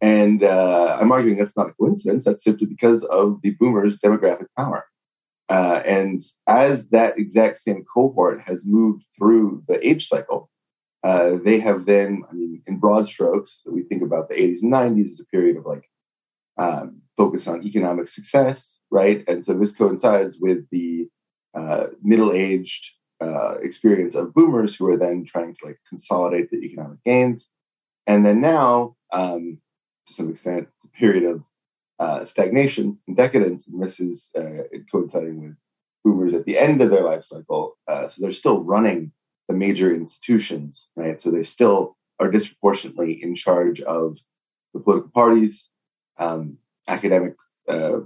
And 0.00 0.42
uh, 0.42 0.98
I'm 1.00 1.12
arguing 1.12 1.38
that's 1.38 1.56
not 1.56 1.68
a 1.68 1.72
coincidence. 1.72 2.24
That's 2.24 2.42
simply 2.42 2.66
because 2.66 3.04
of 3.04 3.40
the 3.42 3.50
boomers' 3.50 3.98
demographic 3.98 4.46
power. 4.56 4.86
Uh, 5.48 5.82
and 5.84 6.20
as 6.46 6.88
that 6.88 7.18
exact 7.18 7.60
same 7.60 7.84
cohort 7.84 8.40
has 8.40 8.64
moved 8.64 9.04
through 9.16 9.62
the 9.68 9.86
age 9.86 10.08
cycle, 10.08 10.50
uh, 11.04 11.32
they 11.44 11.60
have 11.60 11.86
then, 11.86 12.24
I 12.30 12.34
mean, 12.34 12.62
in 12.66 12.78
broad 12.78 13.06
strokes, 13.06 13.60
we 13.66 13.82
think 13.82 14.02
about 14.02 14.28
the 14.28 14.34
80s 14.34 14.62
and 14.62 14.72
90s 14.72 15.10
as 15.12 15.20
a 15.20 15.24
period 15.24 15.56
of 15.56 15.66
like 15.66 15.84
um, 16.58 17.02
focus 17.16 17.46
on 17.46 17.64
economic 17.64 18.08
success, 18.08 18.78
right? 18.90 19.24
And 19.28 19.44
so 19.44 19.54
this 19.54 19.72
coincides 19.72 20.38
with 20.40 20.68
the 20.70 21.08
uh, 21.54 21.86
middle 22.02 22.32
aged 22.32 22.94
uh, 23.20 23.54
experience 23.62 24.14
of 24.14 24.34
boomers 24.34 24.74
who 24.74 24.86
are 24.86 24.96
then 24.96 25.24
trying 25.24 25.54
to 25.54 25.66
like 25.66 25.78
consolidate 25.88 26.50
the 26.50 26.58
economic 26.58 27.02
gains. 27.04 27.48
And 28.06 28.24
then 28.24 28.40
now, 28.40 28.96
um, 29.12 29.58
to 30.06 30.14
some 30.14 30.30
extent, 30.30 30.68
the 30.82 30.88
period 30.88 31.24
of 31.24 31.44
uh, 31.98 32.24
stagnation 32.24 32.98
and 33.06 33.16
decadence. 33.16 33.66
And 33.66 33.82
this 33.82 34.00
is 34.00 34.30
uh, 34.36 34.64
coinciding 34.90 35.42
with 35.42 35.56
boomers 36.02 36.34
at 36.34 36.46
the 36.46 36.58
end 36.58 36.80
of 36.80 36.90
their 36.90 37.04
life 37.04 37.24
cycle. 37.24 37.76
Uh, 37.86 38.08
so 38.08 38.22
they're 38.22 38.32
still 38.32 38.62
running 38.62 39.12
the 39.48 39.54
major 39.54 39.94
institutions, 39.94 40.88
right? 40.96 41.20
So 41.20 41.30
they 41.30 41.42
still 41.42 41.96
are 42.18 42.30
disproportionately 42.30 43.22
in 43.22 43.34
charge 43.34 43.80
of 43.82 44.18
the 44.72 44.80
political 44.80 45.10
parties, 45.10 45.68
um, 46.18 46.58
academic, 46.88 47.34
uh, 47.68 48.00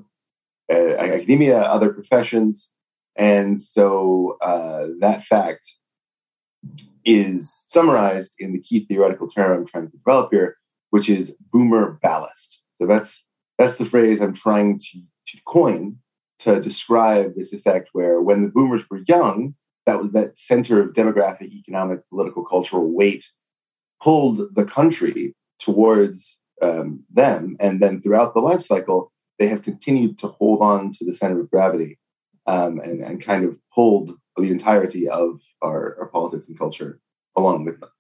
uh, 0.73 0.97
academia, 0.99 1.61
other 1.61 1.93
professions, 1.93 2.71
and 3.17 3.61
so 3.61 4.39
uh, 4.43 4.87
that 5.01 5.25
fact 5.25 5.73
is 7.05 7.65
summarized 7.69 8.35
in 8.39 8.53
the 8.53 8.61
key 8.61 8.81
theoretical 8.87 9.29
term 9.29 9.61
I'm 9.61 9.67
trying 9.67 9.91
to 9.91 9.97
develop 9.97 10.31
here, 10.33 10.57
which 10.91 11.09
is 11.09 11.37
boomer 11.53 11.99
ballast. 12.03 12.61
So 12.81 12.87
that's 12.87 13.25
that's 13.59 13.77
the 13.77 13.85
phrase 13.85 14.21
I'm 14.21 14.35
trying 14.35 14.79
to, 14.79 14.99
to 15.29 15.39
coin 15.47 15.99
to 16.41 16.61
describe 16.61 17.35
this 17.37 17.53
effect 17.53 17.91
where 17.93 18.21
when 18.21 18.43
the 18.43 18.49
boomers 18.49 18.83
were 18.91 19.03
young, 19.07 19.55
that 19.87 20.03
was 20.03 20.11
that 20.13 20.37
center 20.37 20.81
of 20.81 20.95
demographic, 20.95 21.53
economic, 21.53 22.09
political, 22.09 22.45
cultural 22.45 22.93
weight 22.93 23.27
pulled 24.03 24.55
the 24.55 24.65
country 24.65 25.35
towards 25.61 26.39
um, 26.61 27.05
them, 27.13 27.57
and 27.61 27.81
then 27.81 28.03
throughout 28.03 28.35
the 28.35 28.41
life 28.41 28.63
cycle, 28.63 29.13
they 29.39 29.47
have 29.47 29.63
continued 29.63 30.19
to 30.19 30.29
hold 30.29 30.61
on 30.63 30.93
to 30.93 31.05
the 31.05 31.15
center 31.15 31.41
of 31.41 31.51
gravity 31.51 31.99
um, 32.47 32.81
and, 32.81 33.01
and 33.03 33.23
kind 33.23 33.45
of 33.45 33.59
pulled 33.75 34.13
the 34.37 34.51
entirety 34.51 35.09
of 35.09 35.41
our, 35.63 35.97
our 36.01 36.07
politics 36.07 36.49
and 36.49 36.59
culture 36.59 37.01
along 37.37 37.65
with 37.65 37.81
them. 37.81 37.91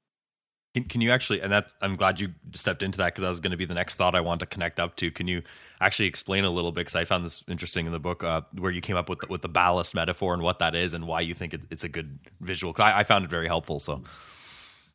Can, 0.75 0.85
can 0.85 1.01
you 1.01 1.13
actually, 1.13 1.41
and 1.41 1.53
that's, 1.53 1.73
I'm 1.81 1.95
glad 1.95 2.19
you 2.19 2.35
stepped 2.53 2.83
into 2.83 2.99
that 2.99 3.07
because 3.07 3.23
that 3.23 3.29
was 3.29 3.39
going 3.39 3.53
to 3.53 3.57
be 3.57 3.65
the 3.65 3.75
next 3.75 3.95
thought 3.95 4.17
I 4.17 4.21
want 4.21 4.41
to 4.41 4.47
connect 4.47 4.81
up 4.81 4.97
to. 4.97 5.11
Can 5.11 5.29
you 5.29 5.43
actually 5.81 6.09
explain 6.09 6.45
a 6.45 6.51
little 6.51 6.73
bit? 6.73 6.81
Because 6.81 6.97
I 6.97 7.05
found 7.05 7.25
this 7.25 7.45
interesting 7.49 7.87
in 7.87 7.93
the 7.93 8.01
book 8.01 8.25
uh, 8.25 8.41
where 8.59 8.73
you 8.73 8.81
came 8.81 8.97
up 8.97 9.09
with 9.09 9.21
the, 9.21 9.29
with 9.29 9.43
the 9.43 9.49
ballast 9.49 9.95
metaphor 9.95 10.35
and 10.35 10.43
what 10.43 10.59
that 10.59 10.75
is 10.75 10.93
and 10.93 11.07
why 11.07 11.21
you 11.21 11.33
think 11.33 11.55
it, 11.55 11.61
it's 11.71 11.85
a 11.85 11.89
good 11.89 12.19
visual. 12.41 12.75
I, 12.79 13.01
I 13.01 13.05
found 13.05 13.25
it 13.25 13.31
very 13.31 13.47
helpful. 13.47 13.79
So 13.79 14.03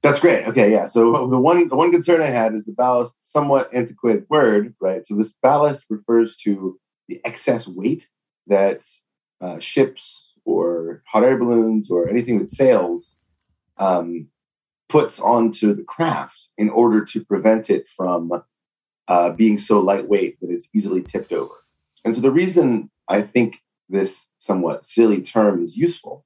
that's 0.03 0.19
great. 0.19 0.47
Okay, 0.47 0.69
yeah. 0.69 0.87
So 0.87 1.27
the 1.27 1.39
one 1.39 1.67
the 1.69 1.75
one 1.75 1.91
concern 1.91 2.21
I 2.21 2.27
had 2.27 2.55
is 2.55 2.65
the 2.65 2.71
ballast, 2.73 3.13
somewhat 3.31 3.73
antiquated 3.73 4.25
word, 4.29 4.75
right? 4.81 5.05
So 5.05 5.15
this 5.15 5.33
ballast 5.41 5.85
refers 5.89 6.35
to 6.37 6.79
the 7.07 7.21
excess 7.25 7.67
weight 7.67 8.07
that 8.47 8.83
uh, 9.41 9.59
ships 9.59 10.33
or 10.45 11.03
hot 11.05 11.23
air 11.23 11.37
balloons 11.37 11.89
or 11.89 12.09
anything 12.09 12.39
that 12.39 12.49
sails 12.49 13.17
um, 13.77 14.27
puts 14.87 15.19
onto 15.19 15.73
the 15.73 15.83
craft 15.83 16.37
in 16.57 16.69
order 16.69 17.05
to 17.05 17.23
prevent 17.23 17.69
it 17.69 17.87
from 17.87 18.31
uh, 19.07 19.29
being 19.31 19.57
so 19.57 19.79
lightweight 19.79 20.39
that 20.41 20.49
it's 20.49 20.69
easily 20.73 21.01
tipped 21.01 21.31
over. 21.31 21.55
And 22.03 22.15
so 22.15 22.21
the 22.21 22.31
reason 22.31 22.89
I 23.07 23.21
think 23.21 23.61
this 23.89 24.27
somewhat 24.37 24.83
silly 24.83 25.21
term 25.21 25.63
is 25.63 25.75
useful 25.75 26.25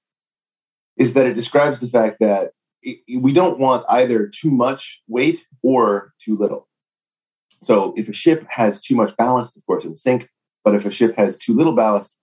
is 0.97 1.13
that 1.13 1.25
it 1.25 1.33
describes 1.33 1.79
the 1.79 1.87
fact 1.87 2.17
that 2.19 2.51
we 2.83 3.31
don't 3.31 3.59
want 3.59 3.85
either 3.89 4.27
too 4.27 4.51
much 4.51 5.01
weight 5.07 5.45
or 5.61 6.13
too 6.19 6.37
little. 6.37 6.67
So 7.61 7.93
if 7.95 8.09
a 8.09 8.13
ship 8.13 8.45
has 8.49 8.81
too 8.81 8.95
much 8.95 9.15
ballast, 9.17 9.55
of 9.55 9.65
course 9.65 9.85
it'll 9.85 9.95
sink. 9.95 10.29
But 10.63 10.75
if 10.75 10.85
a 10.85 10.91
ship 10.91 11.15
has 11.17 11.37
too 11.37 11.55
little 11.55 11.73
ballast, 11.73 12.13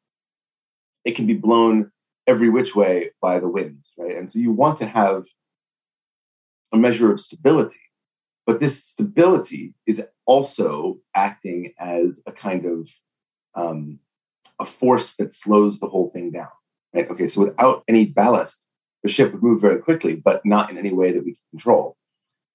it 1.05 1.17
can 1.17 1.27
be 1.27 1.35
blown 1.35 1.91
every 2.27 2.49
which 2.49 2.77
way 2.77 3.11
by 3.21 3.41
the 3.41 3.49
winds, 3.49 3.93
right? 3.99 4.17
And 4.17 4.31
so 4.31 4.39
you 4.39 4.53
want 4.53 4.79
to 4.79 4.87
have 4.87 5.25
a 6.73 6.77
measure 6.77 7.13
of 7.13 7.21
stability. 7.21 7.81
But 8.47 8.61
this 8.61 8.85
stability 8.85 9.75
is 9.87 10.03
also 10.27 10.99
acting 11.15 11.73
as 11.79 12.21
a 12.27 12.33
kind 12.33 12.67
of 12.67 12.89
um, 13.55 13.99
a 14.59 14.67
force 14.67 15.15
that 15.17 15.33
slows 15.33 15.81
the 15.81 15.89
whole 15.89 16.11
thing 16.11 16.31
down. 16.31 16.49
Right? 16.93 17.09
Okay, 17.11 17.29
so 17.29 17.43
without 17.43 17.85
any 17.89 18.07
ballast, 18.07 18.61
the 19.03 19.09
ship 19.09 19.33
would 19.33 19.43
move 19.43 19.61
very 19.61 19.79
quickly, 19.79 20.17
but 20.17 20.45
not 20.45 20.71
in 20.71 20.79
any 20.79 20.93
way 20.93 21.13
that 21.13 21.25
we 21.25 21.33
can 21.33 21.43
control. 21.51 21.97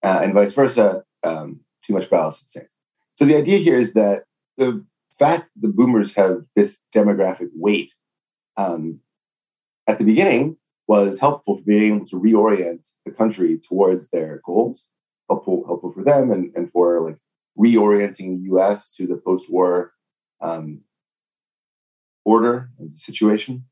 Uh, 0.03 0.19
and 0.21 0.33
vice 0.33 0.53
versa, 0.53 1.03
um, 1.23 1.61
too 1.85 1.93
much 1.93 2.09
ballast 2.09 2.51
sinks. 2.51 2.73
So 3.15 3.25
the 3.25 3.35
idea 3.35 3.57
here 3.57 3.77
is 3.77 3.93
that 3.93 4.23
the 4.57 4.85
fact 5.17 5.49
the 5.59 5.69
boomers 5.69 6.13
have 6.15 6.43
this 6.55 6.81
demographic 6.93 7.49
weight 7.55 7.93
um, 8.57 8.99
at 9.87 9.97
the 9.97 10.05
beginning 10.05 10.57
was 10.87 11.19
helpful 11.19 11.57
for 11.57 11.63
being 11.63 11.95
able 11.95 12.05
to 12.07 12.19
reorient 12.19 12.91
the 13.05 13.11
country 13.11 13.57
towards 13.57 14.09
their 14.09 14.41
goals, 14.45 14.85
helpful 15.29 15.63
helpful 15.65 15.91
for 15.91 16.03
them 16.03 16.31
and, 16.31 16.51
and 16.55 16.71
for 16.71 17.01
like 17.01 17.17
reorienting 17.57 18.37
the 18.37 18.43
U.S. 18.45 18.93
to 18.95 19.07
the 19.07 19.15
post-war 19.17 19.93
um, 20.41 20.81
order 22.23 22.69
and 22.79 22.99
situation. 22.99 23.65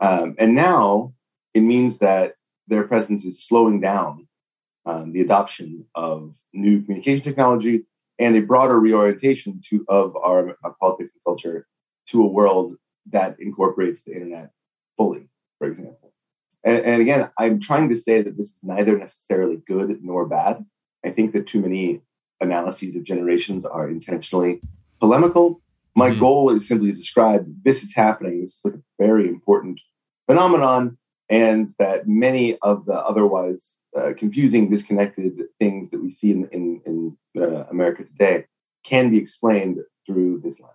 Um, 0.00 0.34
and 0.38 0.54
now 0.54 1.14
it 1.54 1.60
means 1.60 1.98
that 1.98 2.34
their 2.66 2.84
presence 2.84 3.24
is 3.24 3.44
slowing 3.44 3.80
down 3.80 4.26
um, 4.86 5.12
the 5.12 5.20
adoption 5.20 5.86
of 5.94 6.34
new 6.52 6.82
communication 6.82 7.24
technology 7.24 7.84
and 8.18 8.36
a 8.36 8.40
broader 8.40 8.78
reorientation 8.78 9.60
to 9.68 9.84
of 9.88 10.16
our, 10.16 10.56
our, 10.62 10.74
politics 10.80 11.14
and 11.14 11.24
culture 11.24 11.66
to 12.08 12.22
a 12.22 12.26
world 12.26 12.76
that 13.10 13.36
incorporates 13.38 14.02
the 14.02 14.12
internet 14.12 14.50
fully, 14.96 15.28
for 15.58 15.68
example. 15.68 16.12
And, 16.64 16.84
and 16.84 17.02
again, 17.02 17.30
I'm 17.38 17.60
trying 17.60 17.88
to 17.90 17.96
say 17.96 18.22
that 18.22 18.36
this 18.36 18.48
is 18.48 18.60
neither 18.62 18.98
necessarily 18.98 19.56
good 19.66 20.02
nor 20.02 20.26
bad. 20.26 20.64
I 21.04 21.10
think 21.10 21.32
that 21.32 21.46
too 21.46 21.60
many 21.60 22.00
analyses 22.40 22.96
of 22.96 23.04
generations 23.04 23.64
are 23.64 23.88
intentionally 23.88 24.60
polemical. 25.00 25.60
My 25.94 26.10
mm-hmm. 26.10 26.20
goal 26.20 26.50
is 26.50 26.66
simply 26.66 26.90
to 26.90 26.96
describe 26.96 27.46
this 27.62 27.82
is 27.82 27.94
happening. 27.94 28.40
This 28.40 28.56
is 28.56 28.60
like 28.64 28.74
a 28.74 28.82
very 28.98 29.28
important 29.28 29.80
phenomenon 30.26 30.98
and 31.28 31.68
that 31.78 32.08
many 32.08 32.58
of 32.58 32.86
the 32.86 32.94
otherwise 32.94 33.74
uh, 33.96 34.12
confusing, 34.16 34.70
disconnected 34.70 35.38
things 35.58 35.90
that 35.90 36.02
we 36.02 36.10
see 36.10 36.32
in, 36.32 36.48
in, 36.52 36.80
in 36.84 37.16
uh, 37.40 37.64
America 37.70 38.04
today 38.04 38.44
can 38.84 39.10
be 39.10 39.18
explained 39.18 39.78
through 40.06 40.40
this 40.40 40.60
lens. 40.60 40.74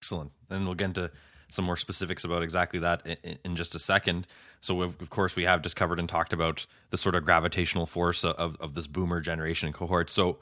Excellent. 0.00 0.32
And 0.50 0.64
we'll 0.64 0.74
get 0.74 0.86
into 0.86 1.10
some 1.48 1.64
more 1.64 1.76
specifics 1.76 2.24
about 2.24 2.42
exactly 2.42 2.80
that 2.80 3.02
in, 3.06 3.38
in 3.44 3.56
just 3.56 3.74
a 3.74 3.78
second. 3.78 4.26
So, 4.60 4.82
of 4.82 5.10
course, 5.10 5.36
we 5.36 5.44
have 5.44 5.62
just 5.62 5.76
covered 5.76 5.98
and 6.00 6.08
talked 6.08 6.32
about 6.32 6.66
the 6.90 6.96
sort 6.96 7.14
of 7.14 7.24
gravitational 7.24 7.86
force 7.86 8.24
of, 8.24 8.56
of 8.60 8.74
this 8.74 8.86
boomer 8.86 9.20
generation 9.20 9.72
cohort. 9.72 10.10
So, 10.10 10.38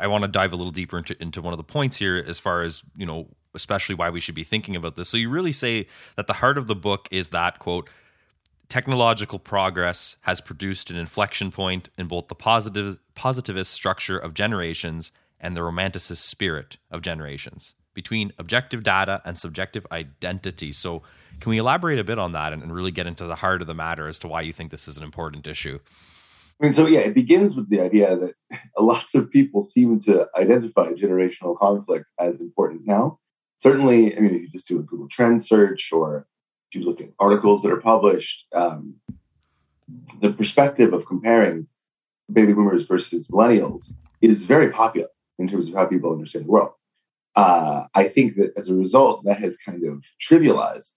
I 0.00 0.06
want 0.06 0.22
to 0.22 0.28
dive 0.28 0.52
a 0.52 0.56
little 0.56 0.72
deeper 0.72 0.98
into, 0.98 1.20
into 1.20 1.42
one 1.42 1.52
of 1.52 1.56
the 1.56 1.64
points 1.64 1.96
here 1.96 2.22
as 2.24 2.38
far 2.38 2.62
as, 2.62 2.84
you 2.96 3.04
know, 3.04 3.26
especially 3.54 3.96
why 3.96 4.10
we 4.10 4.20
should 4.20 4.36
be 4.36 4.44
thinking 4.44 4.76
about 4.76 4.96
this. 4.96 5.08
So, 5.08 5.16
you 5.16 5.30
really 5.30 5.52
say 5.52 5.86
that 6.16 6.26
the 6.26 6.34
heart 6.34 6.58
of 6.58 6.66
the 6.66 6.76
book 6.76 7.08
is 7.10 7.28
that, 7.28 7.58
quote, 7.58 7.88
technological 8.68 9.38
progress 9.38 10.16
has 10.22 10.40
produced 10.40 10.90
an 10.90 10.96
inflection 10.96 11.50
point 11.50 11.88
in 11.96 12.06
both 12.06 12.28
the 12.28 12.34
positive, 12.34 12.98
positivist 13.14 13.72
structure 13.72 14.18
of 14.18 14.34
generations 14.34 15.12
and 15.40 15.56
the 15.56 15.60
romanticist 15.60 16.18
spirit 16.18 16.78
of 16.90 17.00
generations 17.00 17.74
between 17.98 18.32
objective 18.38 18.84
data 18.84 19.20
and 19.24 19.36
subjective 19.36 19.84
identity. 19.90 20.70
So, 20.70 21.02
can 21.40 21.50
we 21.50 21.58
elaborate 21.58 21.98
a 21.98 22.04
bit 22.04 22.16
on 22.16 22.30
that 22.30 22.52
and, 22.52 22.62
and 22.62 22.72
really 22.72 22.92
get 22.92 23.08
into 23.08 23.24
the 23.24 23.34
heart 23.34 23.60
of 23.60 23.66
the 23.66 23.74
matter 23.74 24.06
as 24.06 24.20
to 24.20 24.28
why 24.28 24.42
you 24.42 24.52
think 24.52 24.70
this 24.70 24.86
is 24.86 24.96
an 24.96 25.02
important 25.02 25.48
issue? 25.48 25.80
I 26.60 26.64
mean, 26.64 26.74
so 26.74 26.86
yeah, 26.86 27.00
it 27.00 27.14
begins 27.14 27.56
with 27.56 27.70
the 27.70 27.80
idea 27.80 28.16
that 28.16 28.34
lots 28.78 29.16
of 29.16 29.32
people 29.32 29.64
seem 29.64 29.98
to 30.02 30.28
identify 30.36 30.92
generational 30.92 31.58
conflict 31.58 32.06
as 32.20 32.40
important 32.40 32.86
now. 32.86 33.18
Certainly, 33.56 34.16
I 34.16 34.20
mean, 34.20 34.32
if 34.36 34.42
you 34.42 34.48
just 34.48 34.68
do 34.68 34.78
a 34.78 34.82
Google 34.84 35.08
Trend 35.08 35.44
search 35.44 35.90
or 35.92 36.28
if 36.70 36.78
you 36.78 36.86
look 36.86 37.00
at 37.00 37.08
articles 37.18 37.62
that 37.62 37.72
are 37.72 37.80
published, 37.80 38.46
um, 38.54 38.94
the 40.20 40.32
perspective 40.32 40.92
of 40.92 41.04
comparing 41.04 41.66
baby 42.32 42.52
boomers 42.52 42.84
versus 42.84 43.26
millennials 43.26 43.94
is 44.20 44.44
very 44.44 44.70
popular 44.70 45.08
in 45.40 45.48
terms 45.48 45.66
of 45.66 45.74
how 45.74 45.86
people 45.86 46.12
understand 46.12 46.44
the 46.44 46.50
world. 46.50 46.70
Uh, 47.38 47.86
I 47.94 48.08
think 48.08 48.34
that 48.34 48.50
as 48.56 48.68
a 48.68 48.74
result, 48.74 49.24
that 49.24 49.38
has 49.38 49.56
kind 49.56 49.84
of 49.84 50.04
trivialized 50.20 50.94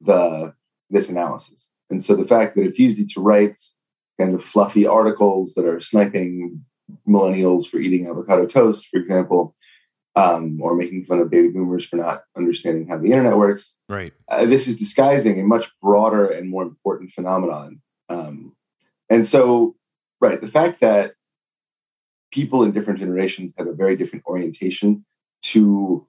the 0.00 0.54
this 0.88 1.10
analysis. 1.10 1.68
And 1.90 2.02
so 2.02 2.16
the 2.16 2.26
fact 2.34 2.56
that 2.56 2.64
it's 2.64 2.80
easy 2.80 3.04
to 3.08 3.20
write 3.20 3.58
kind 4.18 4.34
of 4.34 4.42
fluffy 4.42 4.86
articles 4.86 5.52
that 5.52 5.66
are 5.66 5.82
sniping 5.82 6.64
millennials 7.06 7.66
for 7.66 7.76
eating 7.76 8.06
avocado 8.06 8.46
toast, 8.46 8.86
for 8.86 8.98
example, 8.98 9.54
um, 10.16 10.58
or 10.62 10.74
making 10.74 11.04
fun 11.04 11.18
of 11.18 11.30
baby 11.30 11.48
boomers 11.48 11.84
for 11.84 11.96
not 11.96 12.22
understanding 12.38 12.88
how 12.88 12.96
the 12.96 13.10
internet 13.10 13.36
works. 13.36 13.76
Right. 13.86 14.14
Uh, 14.30 14.46
this 14.46 14.66
is 14.66 14.78
disguising 14.78 15.40
a 15.40 15.44
much 15.44 15.70
broader 15.82 16.26
and 16.26 16.48
more 16.48 16.62
important 16.62 17.12
phenomenon. 17.12 17.82
Um, 18.08 18.56
and 19.10 19.26
so, 19.26 19.76
right, 20.22 20.40
the 20.40 20.48
fact 20.48 20.80
that 20.80 21.12
people 22.30 22.62
in 22.64 22.72
different 22.72 22.98
generations 22.98 23.52
have 23.58 23.66
a 23.66 23.74
very 23.74 23.94
different 23.94 24.24
orientation 24.24 25.04
to 25.42 26.06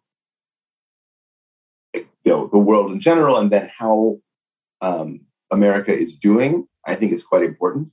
you 1.93 2.07
know, 2.25 2.49
the 2.51 2.57
world 2.57 2.91
in 2.91 2.99
general, 2.99 3.37
and 3.37 3.51
then 3.51 3.69
how 3.77 4.19
um, 4.81 5.21
America 5.51 5.95
is 5.95 6.15
doing, 6.15 6.67
I 6.85 6.95
think 6.95 7.11
is 7.11 7.23
quite 7.23 7.43
important. 7.43 7.91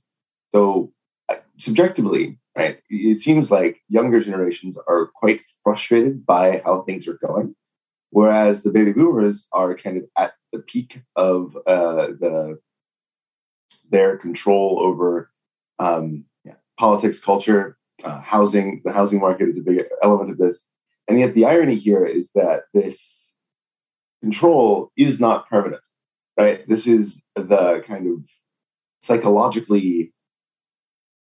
So, 0.53 0.91
uh, 1.29 1.35
subjectively, 1.57 2.39
right? 2.55 2.79
It 2.89 3.19
seems 3.19 3.51
like 3.51 3.81
younger 3.89 4.21
generations 4.21 4.77
are 4.87 5.07
quite 5.07 5.41
frustrated 5.63 6.25
by 6.25 6.61
how 6.63 6.81
things 6.81 7.07
are 7.07 7.19
going, 7.25 7.55
whereas 8.09 8.63
the 8.63 8.71
baby 8.71 8.93
boomers 8.93 9.47
are 9.51 9.75
kind 9.75 9.97
of 9.97 10.03
at 10.17 10.33
the 10.51 10.59
peak 10.59 11.01
of 11.15 11.55
uh, 11.67 12.07
the 12.07 12.59
their 13.89 14.17
control 14.17 14.79
over 14.81 15.29
um, 15.79 16.25
yeah, 16.43 16.55
politics, 16.77 17.19
culture, 17.19 17.77
uh, 18.03 18.21
housing. 18.21 18.81
The 18.83 18.91
housing 18.91 19.19
market 19.19 19.49
is 19.49 19.57
a 19.57 19.61
big 19.61 19.83
element 20.03 20.31
of 20.31 20.37
this, 20.37 20.65
and 21.11 21.19
yet 21.19 21.33
the 21.33 21.43
irony 21.43 21.75
here 21.75 22.05
is 22.05 22.31
that 22.35 22.61
this 22.73 23.33
control 24.21 24.93
is 24.95 25.19
not 25.19 25.49
permanent. 25.49 25.81
Right? 26.37 26.65
This 26.69 26.87
is 26.87 27.21
the 27.35 27.83
kind 27.85 28.07
of 28.07 28.23
psychologically 29.01 30.13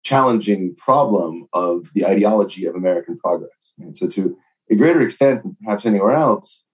challenging 0.02 0.74
problem 0.76 1.48
of 1.52 1.90
the 1.94 2.06
ideology 2.06 2.64
of 2.64 2.74
American 2.74 3.18
progress. 3.18 3.74
And 3.78 3.94
so, 3.94 4.08
to 4.08 4.38
a 4.70 4.74
greater 4.74 5.02
extent 5.02 5.42
than 5.42 5.54
perhaps 5.62 5.84
anywhere 5.84 6.12
else, 6.12 6.64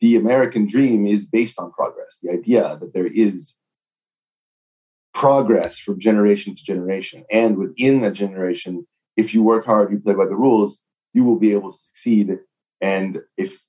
the 0.00 0.16
American 0.16 0.66
dream 0.66 1.06
is 1.06 1.24
based 1.24 1.60
on 1.60 1.70
progress. 1.70 2.18
The 2.20 2.32
idea 2.32 2.78
that 2.80 2.92
there 2.92 3.06
is 3.06 3.54
progress 5.14 5.78
from 5.78 6.00
generation 6.00 6.56
to 6.56 6.64
generation. 6.64 7.24
And 7.30 7.58
within 7.58 8.00
that 8.00 8.14
generation, 8.14 8.88
if 9.16 9.34
you 9.34 9.44
work 9.44 9.66
hard, 9.66 9.92
you 9.92 10.00
play 10.00 10.14
by 10.14 10.26
the 10.26 10.34
rules, 10.34 10.80
you 11.16 11.22
will 11.24 11.38
be 11.38 11.52
able 11.52 11.72
to 11.72 11.78
succeed. 11.78 12.38
And 12.80 13.20
if 13.36 13.62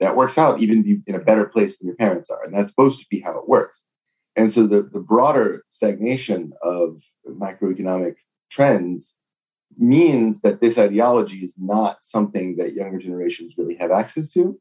that 0.00 0.16
works 0.16 0.38
out, 0.38 0.60
even 0.60 0.82
be 0.82 1.00
in 1.06 1.14
a 1.14 1.20
better 1.20 1.46
place 1.46 1.78
than 1.78 1.86
your 1.86 1.96
parents 1.96 2.30
are. 2.30 2.44
And 2.44 2.54
that's 2.54 2.70
supposed 2.70 3.00
to 3.00 3.06
be 3.10 3.20
how 3.20 3.38
it 3.38 3.48
works. 3.48 3.82
And 4.36 4.52
so 4.52 4.66
the, 4.66 4.82
the 4.82 5.00
broader 5.00 5.64
stagnation 5.70 6.52
of 6.62 7.02
macroeconomic 7.26 8.16
trends 8.50 9.16
means 9.78 10.40
that 10.42 10.60
this 10.60 10.78
ideology 10.78 11.38
is 11.38 11.54
not 11.58 12.02
something 12.02 12.56
that 12.56 12.74
younger 12.74 12.98
generations 12.98 13.54
really 13.56 13.76
have 13.76 13.90
access 13.90 14.32
to. 14.32 14.58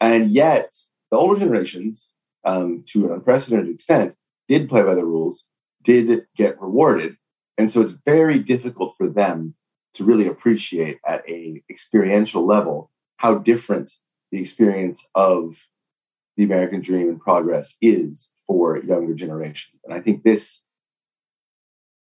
And 0.00 0.30
yet, 0.30 0.72
the 1.10 1.16
older 1.16 1.38
generations, 1.38 2.12
um, 2.44 2.84
to 2.88 3.06
an 3.06 3.12
unprecedented 3.12 3.72
extent, 3.72 4.16
did 4.48 4.68
play 4.68 4.82
by 4.82 4.94
the 4.94 5.04
rules, 5.04 5.44
did 5.82 6.26
get 6.36 6.60
rewarded. 6.60 7.16
And 7.56 7.70
so 7.70 7.80
it's 7.80 7.92
very 8.04 8.38
difficult 8.38 8.94
for 8.98 9.08
them 9.08 9.54
to 9.94 10.04
really 10.04 10.26
appreciate 10.26 10.98
at 11.06 11.28
a 11.28 11.62
experiential 11.70 12.44
level 12.44 12.90
how 13.16 13.36
different 13.36 13.92
the 14.30 14.40
experience 14.40 15.06
of 15.14 15.56
the 16.36 16.44
American 16.44 16.80
dream 16.80 17.08
and 17.08 17.20
progress 17.20 17.76
is 17.80 18.28
for 18.46 18.78
younger 18.78 19.14
generations. 19.14 19.80
And 19.84 19.94
I 19.94 20.00
think 20.00 20.22
this 20.22 20.62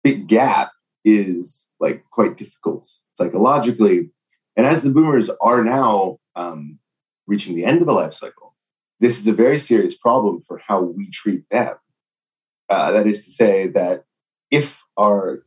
big 0.03 0.27
gap 0.27 0.72
is 1.03 1.68
like 1.80 2.03
quite 2.12 2.38
difficult 2.38 2.89
psychologically. 3.15 4.10
And 4.56 4.65
as 4.65 4.82
the 4.82 4.89
boomers 4.89 5.30
are 5.41 5.63
now 5.63 6.20
um, 6.36 6.80
reaching 7.27 7.56
the 7.56 7.65
end 7.65 7.82
of 7.82 7.88
the 7.88 7.94
life 7.94 8.13
cycle, 8.13 8.56
this 9.00 9.20
is 9.20 9.27
a 9.27 9.34
very 9.34 9.60
serious 9.60 9.96
problem 9.96 10.41
for 10.41 10.60
how 10.65 10.82
we 10.82 11.10
treat 11.10 11.44
them. 11.50 11.75
Uh, 12.70 12.91
that 12.91 13.08
is 13.08 13.25
to 13.25 13.32
say, 13.32 13.68
that 13.68 14.06
if 14.50 14.82
our 14.96 15.44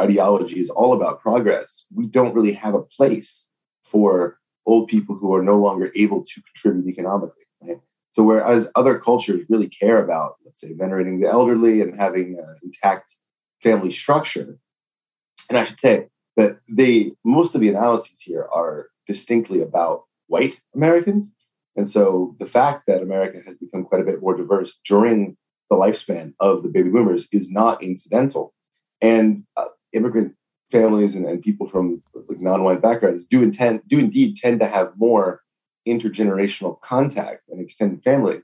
ideology 0.00 0.60
is 0.60 0.70
all 0.70 0.92
about 0.92 1.20
progress, 1.20 1.84
we 1.94 2.06
don't 2.06 2.34
really 2.34 2.54
have 2.54 2.74
a 2.74 2.82
place 2.82 3.48
for 3.82 4.38
old 4.66 4.88
people 4.88 5.16
who 5.16 5.34
are 5.34 5.42
no 5.42 5.58
longer 5.58 5.92
able 5.94 6.24
to 6.24 6.42
contribute 6.42 6.88
economically. 6.88 7.44
Right? 7.60 7.80
So, 8.12 8.22
whereas 8.22 8.68
other 8.74 8.98
cultures 8.98 9.44
really 9.48 9.68
care 9.68 10.02
about, 10.02 10.36
let's 10.44 10.60
say, 10.60 10.72
venerating 10.72 11.20
the 11.20 11.28
elderly 11.28 11.80
and 11.80 11.98
having 11.98 12.38
an 12.38 12.56
intact 12.62 13.16
family 13.62 13.90
structure, 13.90 14.58
and 15.48 15.58
I 15.58 15.64
should 15.64 15.80
say 15.80 16.08
that 16.36 16.58
they 16.68 17.12
most 17.24 17.54
of 17.54 17.60
the 17.60 17.68
analyses 17.68 18.20
here 18.20 18.48
are 18.52 18.88
distinctly 19.06 19.60
about 19.60 20.04
white 20.26 20.58
Americans. 20.74 21.32
And 21.76 21.88
so 21.88 22.36
the 22.38 22.46
fact 22.46 22.86
that 22.86 23.02
America 23.02 23.40
has 23.44 23.56
become 23.56 23.84
quite 23.84 24.00
a 24.00 24.04
bit 24.04 24.20
more 24.20 24.36
diverse 24.36 24.78
during 24.86 25.36
the 25.70 25.76
lifespan 25.76 26.34
of 26.40 26.62
the 26.62 26.68
baby 26.68 26.90
boomers 26.90 27.26
is 27.32 27.50
not 27.50 27.82
incidental. 27.82 28.54
And 29.00 29.44
uh, 29.56 29.66
immigrant 29.92 30.34
families 30.70 31.14
and, 31.14 31.26
and 31.26 31.42
people 31.42 31.68
from 31.68 32.02
like 32.28 32.40
non-white 32.40 32.82
backgrounds 32.82 33.24
do 33.24 33.42
intend 33.42 33.82
do 33.86 33.98
indeed 33.98 34.36
tend 34.36 34.60
to 34.60 34.66
have 34.66 34.92
more 34.96 35.40
intergenerational 35.86 36.80
contact 36.80 37.42
and 37.48 37.60
extended 37.60 38.02
family. 38.02 38.40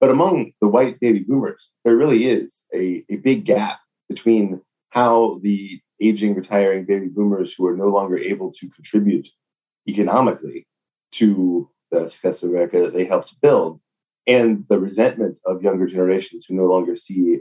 But 0.00 0.10
among 0.10 0.52
the 0.60 0.68
white 0.68 1.00
baby 1.00 1.20
boomers, 1.20 1.70
there 1.84 1.96
really 1.96 2.26
is 2.26 2.62
a, 2.74 3.04
a 3.08 3.16
big 3.16 3.46
gap 3.46 3.80
between 4.08 4.60
how 4.90 5.40
the 5.42 5.80
aging, 6.00 6.34
retiring 6.34 6.84
baby 6.84 7.08
boomers 7.08 7.54
who 7.54 7.66
are 7.66 7.76
no 7.76 7.88
longer 7.88 8.18
able 8.18 8.52
to 8.52 8.68
contribute 8.68 9.28
economically 9.88 10.66
to 11.12 11.70
the 11.90 12.08
success 12.08 12.42
of 12.42 12.50
America 12.50 12.80
that 12.80 12.92
they 12.92 13.04
helped 13.04 13.40
build, 13.40 13.80
and 14.26 14.64
the 14.68 14.78
resentment 14.78 15.38
of 15.46 15.62
younger 15.62 15.86
generations 15.86 16.44
who 16.44 16.54
no 16.54 16.66
longer 16.66 16.96
see 16.96 17.38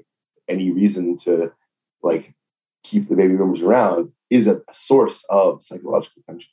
any 0.47 0.71
reason 0.71 1.17
to 1.17 1.51
like 2.03 2.33
keep 2.85 3.09
the 3.09 3.15
baby 3.15 3.35
boomers 3.35 3.61
around 3.61 4.11
is 4.29 4.47
a 4.47 4.61
source 4.71 5.23
of 5.29 5.63
psychological 5.63 6.21
tension. 6.27 6.49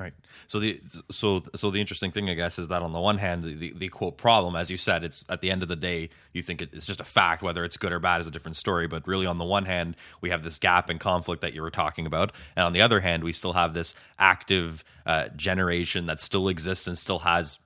Right. 0.00 0.14
So 0.48 0.58
the 0.58 0.80
so 1.12 1.44
so 1.54 1.70
the 1.70 1.78
interesting 1.80 2.10
thing, 2.10 2.28
I 2.28 2.34
guess, 2.34 2.58
is 2.58 2.66
that 2.68 2.82
on 2.82 2.92
the 2.92 2.98
one 2.98 3.18
hand, 3.18 3.44
the, 3.44 3.54
the, 3.54 3.72
the 3.76 3.88
quote 3.88 4.16
problem, 4.16 4.56
as 4.56 4.68
you 4.68 4.76
said, 4.76 5.04
it's 5.04 5.24
at 5.28 5.40
the 5.40 5.48
end 5.48 5.62
of 5.62 5.68
the 5.68 5.76
day, 5.76 6.10
you 6.32 6.42
think 6.42 6.60
it's 6.60 6.86
just 6.86 7.00
a 7.00 7.04
fact. 7.04 7.40
Whether 7.40 7.64
it's 7.64 7.76
good 7.76 7.92
or 7.92 8.00
bad 8.00 8.20
is 8.20 8.26
a 8.26 8.32
different 8.32 8.56
story. 8.56 8.88
But 8.88 9.06
really, 9.06 9.26
on 9.26 9.38
the 9.38 9.44
one 9.44 9.64
hand, 9.64 9.94
we 10.20 10.30
have 10.30 10.42
this 10.42 10.58
gap 10.58 10.90
and 10.90 10.98
conflict 10.98 11.40
that 11.42 11.54
you 11.54 11.62
were 11.62 11.70
talking 11.70 12.04
about, 12.04 12.32
and 12.56 12.66
on 12.66 12.72
the 12.72 12.80
other 12.80 12.98
hand, 12.98 13.22
we 13.22 13.32
still 13.32 13.52
have 13.52 13.74
this 13.74 13.94
active 14.18 14.82
uh, 15.06 15.28
generation 15.36 16.06
that 16.06 16.18
still 16.18 16.48
exists 16.48 16.88
and 16.88 16.98
still 16.98 17.20
has 17.20 17.60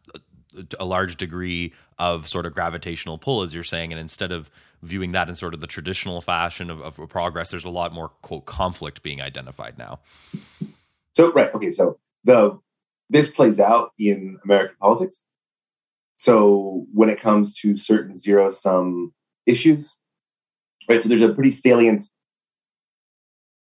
a, 0.79 0.85
large 0.85 1.17
degree 1.17 1.73
of 1.99 2.29
sort 2.29 2.47
of 2.47 2.55
gravitational 2.55 3.19
pull, 3.19 3.43
as 3.43 3.55
you're 3.55 3.65
saying. 3.65 3.93
And 3.93 4.01
instead 4.01 4.33
of 4.33 4.51
viewing 4.83 5.13
that 5.13 5.29
in 5.29 5.37
sort 5.37 5.55
of 5.55 5.61
the 5.61 5.67
traditional 5.67 6.21
fashion 6.21 6.71
of, 6.71 6.81
of 6.81 7.09
progress, 7.09 7.51
there's 7.51 7.65
a 7.65 7.71
lot 7.71 7.93
more 7.93 8.09
quote 8.23 8.47
conflict 8.47 9.03
being 9.03 9.21
identified 9.21 9.79
now. 9.79 10.01
So 11.15 11.33
right, 11.33 11.53
okay, 11.55 11.73
so 11.73 11.99
the 12.25 12.59
this 13.09 13.31
plays 13.31 13.61
out 13.61 13.93
in 13.99 14.39
American 14.45 14.77
politics. 14.81 15.23
So 16.17 16.87
when 16.93 17.09
it 17.09 17.21
comes 17.21 17.55
to 17.57 17.77
certain 17.77 18.19
zero 18.19 18.51
sum 18.51 19.13
issues, 19.47 19.95
right? 20.89 21.03
So 21.03 21.09
there's 21.09 21.23
a 21.23 21.33
pretty 21.33 21.53
salient 21.53 22.05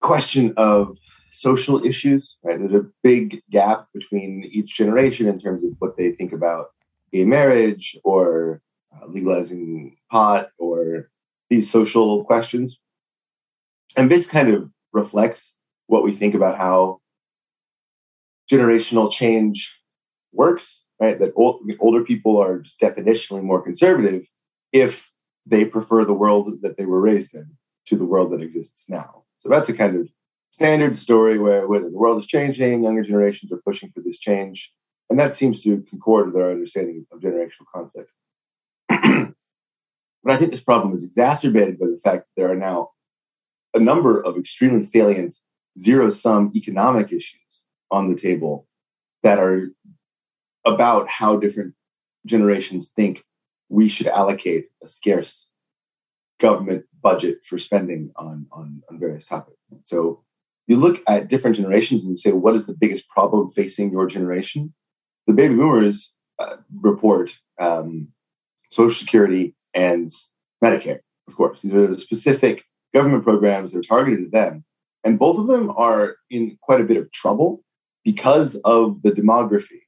question 0.01 0.53
of 0.57 0.97
social 1.31 1.83
issues, 1.85 2.37
right? 2.43 2.57
There's 2.57 2.73
a 2.73 2.87
big 3.03 3.41
gap 3.51 3.87
between 3.93 4.49
each 4.51 4.73
generation 4.73 5.27
in 5.27 5.37
terms 5.37 5.63
of 5.63 5.71
what 5.79 5.97
they 5.97 6.11
think 6.11 6.31
about 6.31 6.67
gay 7.15 7.25
marriage 7.25 7.97
or 8.03 8.61
uh, 8.93 9.05
legalizing 9.07 9.95
pot 10.11 10.49
or 10.57 11.09
these 11.49 11.71
social 11.71 12.25
questions. 12.25 12.77
And 13.95 14.11
this 14.11 14.27
kind 14.27 14.49
of 14.49 14.69
reflects 14.91 15.55
what 15.87 16.03
we 16.03 16.11
think 16.11 16.35
about 16.35 16.57
how 16.57 16.99
generational 18.51 19.11
change 19.11 19.79
works, 20.33 20.83
right? 20.99 21.17
That 21.17 21.31
old, 21.35 21.61
older 21.79 22.03
people 22.03 22.37
are 22.37 22.59
just 22.59 22.79
definitionally 22.81 23.43
more 23.43 23.61
conservative 23.61 24.23
if 24.73 25.09
they 25.45 25.63
prefer 25.63 26.03
the 26.03 26.13
world 26.13 26.51
that 26.63 26.77
they 26.77 26.85
were 26.85 26.99
raised 26.99 27.33
in 27.33 27.49
to 27.87 27.95
the 27.95 28.05
world 28.05 28.31
that 28.33 28.41
exists 28.41 28.89
now. 28.89 29.23
So 29.37 29.47
that's 29.47 29.69
a 29.69 29.73
kind 29.73 29.95
of 29.95 30.09
standard 30.49 30.97
story 30.97 31.37
where 31.37 31.67
when 31.67 31.83
the 31.83 31.89
world 31.89 32.19
is 32.19 32.27
changing, 32.27 32.83
younger 32.83 33.03
generations 33.03 33.51
are 33.51 33.61
pushing 33.65 33.91
for 33.91 34.01
this 34.01 34.19
change. 34.19 34.73
And 35.09 35.19
that 35.19 35.35
seems 35.35 35.61
to 35.61 35.81
concord 35.89 36.27
with 36.27 36.41
our 36.41 36.51
understanding 36.51 37.05
of 37.11 37.19
generational 37.19 37.67
conflict. 37.73 38.11
but 38.89 40.33
I 40.33 40.37
think 40.37 40.51
this 40.51 40.59
problem 40.59 40.95
is 40.95 41.03
exacerbated 41.03 41.79
by 41.79 41.87
the 41.87 41.99
fact 42.03 42.25
that 42.25 42.41
there 42.41 42.51
are 42.51 42.55
now 42.55 42.89
a 43.73 43.79
number 43.79 44.19
of 44.19 44.37
extremely 44.37 44.83
salient 44.83 45.35
zero 45.79 46.09
sum 46.09 46.51
economic 46.55 47.11
issues 47.11 47.63
on 47.91 48.09
the 48.09 48.19
table 48.19 48.67
that 49.23 49.39
are 49.39 49.71
about 50.65 51.07
how 51.07 51.35
different 51.35 51.73
generations 52.25 52.89
think 52.95 53.23
we 53.69 53.87
should 53.87 54.07
allocate 54.07 54.67
a 54.83 54.87
scarce 54.87 55.49
government 56.39 56.85
budget 57.01 57.39
for 57.45 57.57
spending 57.59 58.11
on, 58.15 58.47
on, 58.51 58.81
on 58.89 58.99
various 58.99 59.25
topics. 59.25 59.57
So 59.83 60.23
you 60.67 60.77
look 60.77 61.01
at 61.07 61.27
different 61.27 61.55
generations 61.55 62.01
and 62.01 62.11
you 62.11 62.17
say, 62.17 62.31
what 62.31 62.55
is 62.55 62.65
the 62.65 62.73
biggest 62.73 63.07
problem 63.09 63.51
facing 63.51 63.91
your 63.91 64.07
generation? 64.07 64.73
The 65.27 65.33
baby 65.33 65.55
boomers 65.55 66.13
uh, 66.39 66.57
report 66.81 67.37
um, 67.59 68.09
Social 68.71 68.99
Security 68.99 69.55
and 69.73 70.11
Medicare, 70.63 70.99
of 71.27 71.35
course. 71.35 71.61
These 71.61 71.73
are 71.73 71.87
the 71.87 71.99
specific 71.99 72.63
government 72.93 73.23
programs 73.23 73.71
that 73.71 73.79
are 73.79 73.81
targeted 73.81 74.25
at 74.25 74.31
them. 74.31 74.63
And 75.03 75.19
both 75.19 75.37
of 75.37 75.47
them 75.47 75.71
are 75.75 76.15
in 76.29 76.57
quite 76.61 76.81
a 76.81 76.85
bit 76.85 76.97
of 76.97 77.11
trouble 77.11 77.63
because 78.03 78.55
of 78.65 79.01
the 79.03 79.11
demography 79.11 79.81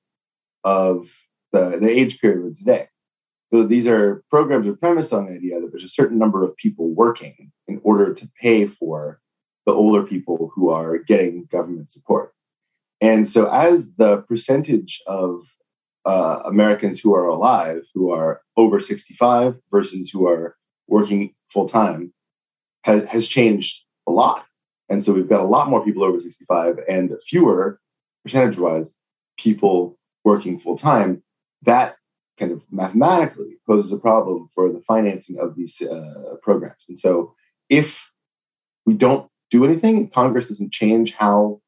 of 0.64 1.10
the, 1.52 1.78
the 1.82 1.90
age 1.90 2.20
period 2.20 2.46
of 2.46 2.58
today. 2.58 2.88
So 3.54 3.64
these 3.64 3.88
are 3.88 4.24
programs 4.30 4.68
are 4.68 4.76
premised 4.76 5.14
on 5.14 5.26
the 5.26 5.34
idea 5.34 5.62
that 5.62 5.72
there's 5.72 5.84
a 5.84 5.90
certain 5.90 6.20
number 6.20 6.44
of 6.44 6.56
people 6.58 6.90
working 6.90 7.52
in 7.68 7.80
order 7.84 8.14
to 8.14 8.30
pay 8.42 8.68
for 8.68 9.22
the 9.66 9.72
older 9.72 10.04
people 10.04 10.52
who 10.54 10.70
are 10.70 10.98
getting 10.98 11.48
government 11.52 11.90
support. 11.90 12.34
And 13.02 13.30
so 13.30 13.50
as 13.52 13.94
the 13.96 14.18
percentage 14.24 15.02
of 15.08 15.42
uh, 16.06 16.42
Americans 16.46 17.00
who 17.00 17.14
are 17.14 17.26
alive, 17.26 17.82
who 17.94 18.12
are 18.12 18.42
over 18.56 18.80
65 18.82 19.56
versus 19.72 20.10
who 20.10 20.28
are 20.28 20.56
working 20.88 21.34
full 21.50 21.68
time, 21.68 22.14
has, 22.84 23.06
has 23.06 23.28
changed 23.28 23.84
a 24.08 24.12
lot. 24.12 24.46
And 24.90 25.04
so 25.04 25.12
we've 25.12 25.30
got 25.30 25.42
a 25.42 25.46
lot 25.46 25.70
more 25.70 25.84
people 25.84 26.04
over 26.04 26.20
65 26.20 26.80
and 26.90 27.12
fewer 27.22 27.80
percentage 28.24 28.58
wise 28.58 28.96
people 29.38 29.98
working 30.24 30.60
full 30.60 30.78
time, 30.78 31.24
that 31.64 31.96
kind 32.38 32.52
of 32.52 32.62
mathematically 32.72 33.58
poses 33.66 33.92
a 33.92 33.98
problem 33.98 34.50
for 34.54 34.72
the 34.72 34.82
financing 34.82 35.38
of 35.40 35.56
these 35.56 35.82
uh, 35.82 36.36
programs. 36.42 36.84
And 36.88 36.98
so 36.98 37.34
if 37.70 38.12
we 38.86 38.94
don't 38.94 39.30
do 39.50 39.64
anything, 39.64 40.10
Congress 40.10 40.50
doesn't 40.50 40.74
change 40.74 41.14
how 41.14 41.62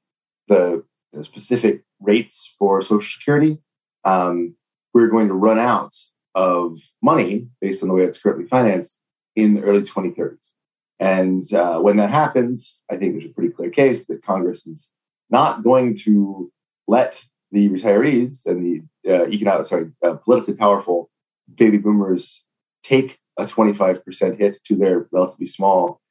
the 0.48 0.84
you 1.12 1.20
know, 1.20 1.24
specific 1.24 1.84
rates 2.00 2.56
for 2.58 2.82
Social 2.82 3.02
Security, 3.02 3.58
um, 4.06 4.56
we're 4.94 5.08
going 5.08 5.28
to 5.28 5.34
run 5.34 5.60
out 5.60 5.94
of 6.36 6.80
money 7.02 7.48
based 7.62 7.82
on 7.82 7.90
the 7.90 7.96
way 7.96 8.04
it's 8.04 8.20
currently 8.20 8.48
financed 8.48 9.00
in 9.36 9.56
the 9.56 9.62
early 9.62 9.82
2030s. 9.82 10.52
And 11.00 11.54
uh, 11.54 11.80
when 11.80 11.98
that 11.98 12.10
happens, 12.10 12.80
I 12.92 12.98
think 12.98 13.14
there's 13.14 13.30
a 13.30 13.34
pretty 13.34 13.54
clear 13.54 13.70
case 13.70 14.06
that 14.08 14.24
Congress 14.24 14.68
is 14.68 14.90
not 15.30 15.64
going 15.64 15.98
to 16.00 16.52
let 16.88 17.24
the 17.52 17.70
retirees 17.70 18.46
and 18.46 18.66
the 19.04 19.12
uh, 19.12 19.28
economic, 19.28 19.68
sorry, 19.68 19.92
uh, 20.04 20.16
politically 20.16 20.56
powerful 20.56 21.10
baby 21.56 21.78
boomers 21.78 22.44
take 22.84 23.20
a 23.38 23.46
25% 23.46 24.38
hit 24.38 24.60
to 24.66 24.76
their 24.76 25.08
relatively 25.12 25.46
small 25.46 26.02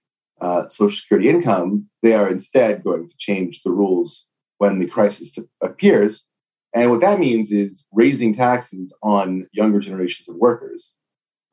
uh, 0.41 0.67
Social 0.69 0.97
Security 0.97 1.29
income. 1.29 1.89
They 2.03 2.15
are 2.15 2.29
instead 2.29 2.83
going 2.83 3.09
to 3.09 3.17
change 3.19 3.63
the 3.63 3.71
rules 3.71 4.28
when 4.59 4.79
the 4.79 4.87
crisis 4.87 5.33
appears. 5.63 6.25
And 6.75 6.91
what 6.91 7.01
that 7.01 7.19
means 7.19 7.51
is 7.51 7.85
raising 7.93 8.35
taxes 8.35 8.93
on 9.03 9.49
younger 9.53 9.81
generations 9.81 10.29
of 10.29 10.37
workers. 10.37 10.93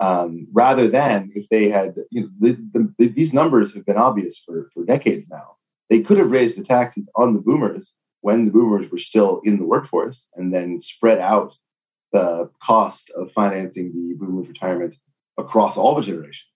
Um, 0.01 0.47
rather 0.51 0.89
than 0.89 1.31
if 1.35 1.47
they 1.47 1.69
had, 1.69 1.95
you 2.11 2.21
know, 2.21 2.29
the, 2.73 2.91
the, 2.97 3.07
these 3.07 3.31
numbers 3.31 3.73
have 3.73 3.85
been 3.85 3.95
obvious 3.97 4.37
for, 4.37 4.69
for 4.73 4.83
decades 4.83 5.29
now. 5.29 5.55
They 5.89 6.01
could 6.01 6.17
have 6.17 6.31
raised 6.31 6.57
the 6.57 6.63
taxes 6.63 7.09
on 7.15 7.33
the 7.33 7.39
boomers 7.39 7.93
when 8.21 8.45
the 8.45 8.51
boomers 8.51 8.91
were 8.91 8.97
still 8.97 9.39
in 9.45 9.57
the 9.57 9.65
workforce 9.65 10.27
and 10.35 10.53
then 10.53 10.81
spread 10.81 11.19
out 11.19 11.57
the 12.11 12.49
cost 12.61 13.11
of 13.15 13.31
financing 13.31 13.91
the 13.93 14.15
boomers' 14.15 14.47
retirement 14.47 14.95
across 15.37 15.77
all 15.77 15.95
the 15.95 16.01
generations. 16.01 16.49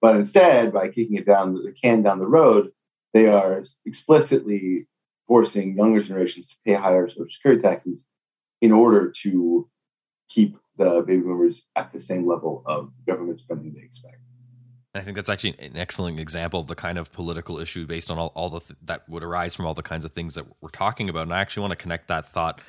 But 0.00 0.16
instead, 0.16 0.72
by 0.72 0.88
kicking 0.88 1.16
it 1.16 1.26
down 1.26 1.54
the 1.54 1.72
can 1.72 2.02
down 2.02 2.18
the 2.18 2.26
road, 2.26 2.70
they 3.12 3.26
are 3.26 3.62
explicitly 3.84 4.86
forcing 5.26 5.76
younger 5.76 6.02
generations 6.02 6.50
to 6.50 6.56
pay 6.64 6.74
higher 6.74 7.08
social 7.08 7.26
security 7.28 7.62
taxes 7.62 8.06
in 8.60 8.72
order 8.72 9.12
to 9.22 9.68
keep 10.28 10.56
the 10.76 11.02
baby 11.06 11.22
boomers 11.22 11.62
at 11.74 11.92
the 11.92 12.00
same 12.00 12.26
level 12.26 12.62
of 12.66 12.92
government 13.06 13.38
spending 13.38 13.74
they 13.74 13.82
expect. 13.82 14.18
I 14.94 15.02
think 15.02 15.16
that's 15.16 15.28
actually 15.28 15.56
an 15.58 15.76
excellent 15.76 16.18
example 16.18 16.60
of 16.60 16.68
the 16.68 16.74
kind 16.74 16.96
of 16.96 17.12
political 17.12 17.58
issue 17.58 17.86
based 17.86 18.10
on 18.10 18.18
all, 18.18 18.32
all 18.34 18.48
the 18.48 18.60
th- 18.60 18.78
that 18.84 19.08
would 19.08 19.22
arise 19.22 19.54
from 19.54 19.66
all 19.66 19.74
the 19.74 19.82
kinds 19.82 20.04
of 20.04 20.12
things 20.12 20.34
that 20.34 20.46
we're 20.62 20.70
talking 20.70 21.10
about. 21.10 21.24
And 21.24 21.34
I 21.34 21.40
actually 21.40 21.62
want 21.62 21.72
to 21.72 21.76
connect 21.76 22.08
that 22.08 22.32
thought 22.32 22.62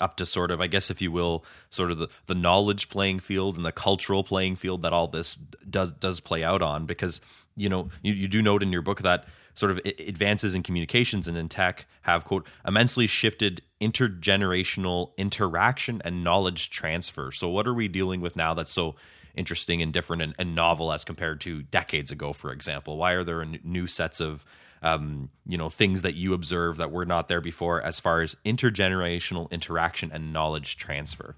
up 0.00 0.16
to 0.16 0.26
sort 0.26 0.50
of, 0.50 0.60
I 0.60 0.68
guess, 0.68 0.90
if 0.90 1.02
you 1.02 1.12
will, 1.12 1.44
sort 1.68 1.90
of 1.90 1.98
the, 1.98 2.08
the 2.26 2.34
knowledge 2.34 2.88
playing 2.88 3.20
field 3.20 3.56
and 3.56 3.64
the 3.64 3.72
cultural 3.72 4.24
playing 4.24 4.56
field 4.56 4.82
that 4.82 4.92
all 4.92 5.08
this 5.08 5.34
does 5.34 5.92
does 5.92 6.20
play 6.20 6.42
out 6.42 6.62
on. 6.62 6.86
Because 6.86 7.20
you 7.56 7.68
know, 7.68 7.88
you, 8.02 8.12
you 8.12 8.28
do 8.28 8.42
note 8.42 8.62
in 8.62 8.72
your 8.72 8.82
book 8.82 9.02
that 9.02 9.26
sort 9.56 9.72
of 9.72 9.80
advances 9.98 10.54
in 10.54 10.62
communications 10.62 11.26
and 11.26 11.36
in 11.36 11.48
tech 11.48 11.86
have 12.02 12.24
quote 12.24 12.46
immensely 12.66 13.06
shifted 13.06 13.62
intergenerational 13.80 15.10
interaction 15.16 16.00
and 16.04 16.22
knowledge 16.22 16.70
transfer. 16.70 17.32
So, 17.32 17.48
what 17.48 17.66
are 17.66 17.74
we 17.74 17.88
dealing 17.88 18.20
with 18.20 18.36
now 18.36 18.54
that's 18.54 18.70
so 18.70 18.94
interesting 19.34 19.82
and 19.82 19.92
different 19.92 20.22
and, 20.22 20.34
and 20.38 20.54
novel 20.54 20.92
as 20.92 21.04
compared 21.04 21.40
to 21.42 21.62
decades 21.62 22.12
ago, 22.12 22.32
for 22.32 22.52
example? 22.52 22.96
Why 22.96 23.12
are 23.12 23.24
there 23.24 23.44
new 23.44 23.86
sets 23.86 24.20
of 24.20 24.44
um, 24.82 25.30
you 25.46 25.56
know 25.56 25.70
things 25.70 26.02
that 26.02 26.14
you 26.14 26.34
observe 26.34 26.76
that 26.76 26.92
were 26.92 27.06
not 27.06 27.28
there 27.28 27.40
before 27.40 27.82
as 27.82 27.98
far 27.98 28.20
as 28.20 28.36
intergenerational 28.44 29.50
interaction 29.50 30.12
and 30.12 30.32
knowledge 30.32 30.76
transfer? 30.76 31.34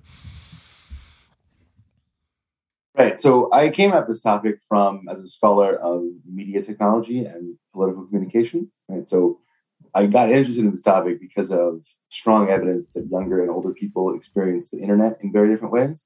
Right. 2.97 3.21
So 3.21 3.53
I 3.53 3.69
came 3.69 3.93
at 3.93 4.09
this 4.09 4.21
topic 4.21 4.57
from 4.69 5.09
as 5.09 5.23
a 5.23 5.29
scholar 5.29 5.77
of 5.77 6.03
media 6.27 6.63
technology 6.63 7.25
and 7.25 7.57
political 7.73 8.05
communication. 8.07 8.71
Right. 8.89 9.07
So 9.07 9.39
I 9.95 10.07
got 10.07 10.31
interested 10.31 10.65
in 10.65 10.73
this 10.73 10.83
topic 10.83 11.21
because 11.21 11.51
of 11.51 11.83
strong 12.09 12.49
evidence 12.49 12.89
that 12.95 13.07
younger 13.11 13.41
and 13.41 13.51
older 13.51 13.73
people 13.73 14.15
experience 14.15 14.71
the 14.71 14.79
internet 14.79 15.19
in 15.23 15.33
very 15.33 15.49
different 15.49 15.73
ways. 15.73 16.05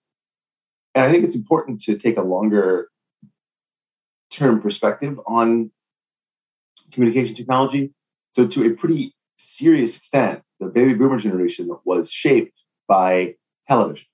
And 0.94 1.04
I 1.04 1.10
think 1.10 1.24
it's 1.24 1.34
important 1.34 1.80
to 1.82 1.96
take 1.96 2.18
a 2.18 2.22
longer 2.22 2.88
term 4.30 4.60
perspective 4.60 5.20
on 5.26 5.70
communication 6.92 7.34
technology. 7.34 7.92
So, 8.32 8.46
to 8.46 8.66
a 8.66 8.70
pretty 8.70 9.14
serious 9.36 9.96
extent, 9.96 10.42
the 10.60 10.66
baby 10.66 10.94
boomer 10.94 11.18
generation 11.18 11.70
was 11.84 12.10
shaped 12.10 12.58
by 12.88 13.34
television. 13.68 14.06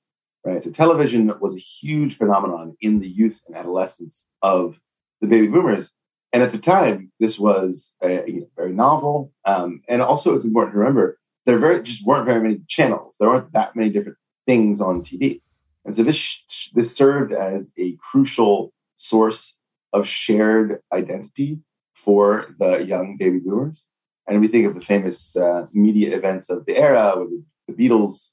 Right, 0.49 0.65
so 0.65 0.71
television 0.71 1.31
was 1.41 1.55
a 1.55 1.59
huge 1.59 2.17
phenomenon 2.17 2.75
in 2.81 3.01
the 3.01 3.09
youth 3.09 3.43
and 3.47 3.55
adolescence 3.55 4.25
of 4.41 4.81
the 5.21 5.27
baby 5.27 5.47
boomers, 5.49 5.93
and 6.33 6.43
at 6.43 6.53
the 6.53 6.59
time, 6.59 7.13
this 7.21 7.39
was 7.39 7.93
a, 8.03 8.25
you 8.27 8.41
know, 8.41 8.49
very 8.57 8.73
novel. 8.73 9.31
Um, 9.45 9.83
and 9.89 10.01
also, 10.01 10.35
it's 10.35 10.47
important 10.47 10.73
to 10.73 10.79
remember 10.79 11.19
there 11.45 11.59
very 11.59 11.83
just 11.83 12.05
weren't 12.07 12.25
very 12.25 12.41
many 12.41 12.61
channels. 12.67 13.17
There 13.21 13.29
weren't 13.29 13.53
that 13.53 13.77
many 13.77 13.91
different 13.91 14.17
things 14.47 14.81
on 14.81 15.03
TV. 15.03 15.43
And 15.85 15.95
so 15.95 16.03
this 16.03 16.43
this 16.75 16.97
served 16.97 17.33
as 17.33 17.71
a 17.79 17.97
crucial 18.11 18.73
source 18.97 19.55
of 19.93 20.09
shared 20.09 20.81
identity 20.95 21.59
for 21.95 22.55
the 22.59 22.85
young 22.87 23.19
baby 23.19 23.39
boomers. 23.39 23.83
And 24.27 24.41
we 24.41 24.49
think 24.49 24.67
of 24.67 24.75
the 24.75 24.81
famous 24.81 25.37
uh, 25.37 25.67
media 25.75 26.17
events 26.17 26.49
of 26.49 26.65
the 26.65 26.77
era 26.79 27.15
with 27.19 27.31
the, 27.31 27.43
the 27.69 27.89
Beatles 27.89 28.31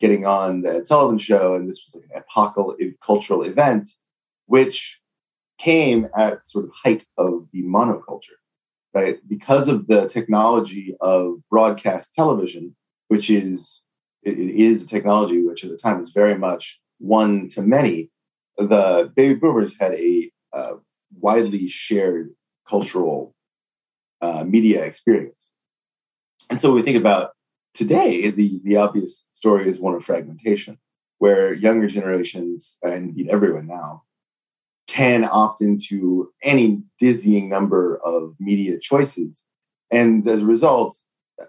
getting 0.00 0.26
on 0.26 0.62
the 0.62 0.76
Ed 0.76 0.86
Sullivan 0.86 1.18
show, 1.18 1.54
and 1.54 1.68
this 1.68 1.84
was 1.86 2.02
like 2.02 2.10
an 2.10 2.22
epochal 2.22 2.76
cultural 3.04 3.42
event, 3.42 3.86
which 4.46 5.00
came 5.58 6.08
at 6.16 6.48
sort 6.48 6.66
of 6.66 6.70
height 6.82 7.04
of 7.16 7.46
the 7.52 7.62
monoculture, 7.62 8.38
right? 8.94 9.18
Because 9.28 9.68
of 9.68 9.86
the 9.86 10.08
technology 10.08 10.96
of 11.00 11.36
broadcast 11.50 12.14
television, 12.14 12.76
which 13.08 13.30
is 13.30 13.82
it, 14.22 14.38
it 14.38 14.56
is 14.56 14.82
a 14.82 14.86
technology 14.86 15.42
which 15.42 15.64
at 15.64 15.70
the 15.70 15.76
time 15.76 16.00
was 16.00 16.10
very 16.10 16.36
much 16.36 16.80
one 16.98 17.48
to 17.50 17.62
many, 17.62 18.10
the 18.58 19.12
baby 19.14 19.34
boomers 19.34 19.76
had 19.78 19.92
a 19.94 20.30
uh, 20.52 20.72
widely 21.20 21.68
shared 21.68 22.30
cultural 22.68 23.34
uh, 24.20 24.44
media 24.44 24.84
experience. 24.84 25.50
And 26.50 26.60
so 26.60 26.68
when 26.68 26.76
we 26.76 26.82
think 26.82 26.98
about 26.98 27.30
today, 27.76 28.30
the, 28.30 28.60
the 28.64 28.76
obvious 28.76 29.26
story 29.32 29.68
is 29.68 29.78
one 29.78 29.94
of 29.94 30.04
fragmentation, 30.04 30.78
where 31.18 31.52
younger 31.52 31.88
generations, 31.88 32.78
and 32.82 33.10
indeed 33.10 33.28
everyone 33.28 33.66
now, 33.66 34.02
can 34.86 35.28
opt 35.30 35.62
into 35.62 36.32
any 36.42 36.82
dizzying 36.98 37.48
number 37.48 37.98
of 38.04 38.34
media 38.38 38.78
choices. 38.80 39.44
And 39.90 40.26
as 40.26 40.40
a 40.40 40.46
result, 40.46 40.96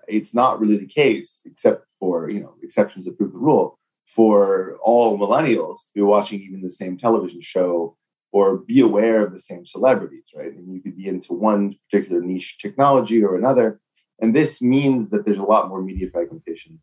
it's 0.08 0.34
not 0.34 0.60
really 0.60 0.78
the 0.78 0.88
case, 0.88 1.42
except 1.46 1.86
for, 2.00 2.30
you 2.30 2.42
know, 2.42 2.56
exceptions 2.62 3.06
that 3.06 3.18
prove 3.18 3.32
the 3.32 3.38
rule, 3.38 3.80
for 4.06 4.78
all 4.82 5.18
millennials 5.18 5.78
to 5.78 5.92
be 5.96 6.02
watching 6.02 6.42
even 6.42 6.62
the 6.62 6.72
same 6.72 6.98
television 6.98 7.42
show 7.42 7.96
or 8.32 8.58
be 8.58 8.82
aware 8.82 9.26
of 9.26 9.32
the 9.32 9.40
same 9.40 9.66
celebrities, 9.66 10.26
right? 10.36 10.54
And 10.54 10.74
you 10.74 10.82
could 10.82 10.98
be 10.98 11.08
into 11.08 11.34
one 11.34 11.76
particular 11.90 12.22
niche 12.22 12.58
technology 12.60 13.24
or 13.24 13.36
another. 13.36 13.80
And 14.20 14.36
this 14.36 14.62
means 14.62 15.10
that 15.10 15.26
there's 15.26 15.38
a 15.38 15.44
lot 15.44 15.70
more 15.70 15.82
media 15.82 16.10
fragmentation 16.12 16.80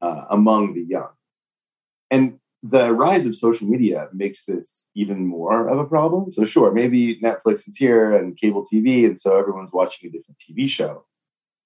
uh, 0.00 0.26
among 0.30 0.74
the 0.74 0.82
young. 0.82 1.08
And 2.10 2.38
the 2.62 2.92
rise 2.92 3.26
of 3.26 3.36
social 3.36 3.66
media 3.66 4.08
makes 4.12 4.44
this 4.44 4.86
even 4.94 5.26
more 5.26 5.68
of 5.68 5.78
a 5.78 5.84
problem. 5.84 6.32
So, 6.32 6.44
sure, 6.44 6.72
maybe 6.72 7.20
Netflix 7.20 7.68
is 7.68 7.76
here 7.76 8.14
and 8.14 8.36
cable 8.36 8.66
TV, 8.72 9.04
and 9.04 9.18
so 9.18 9.38
everyone's 9.38 9.72
watching 9.72 10.08
a 10.08 10.12
different 10.12 10.38
TV 10.38 10.68
show. 10.68 11.04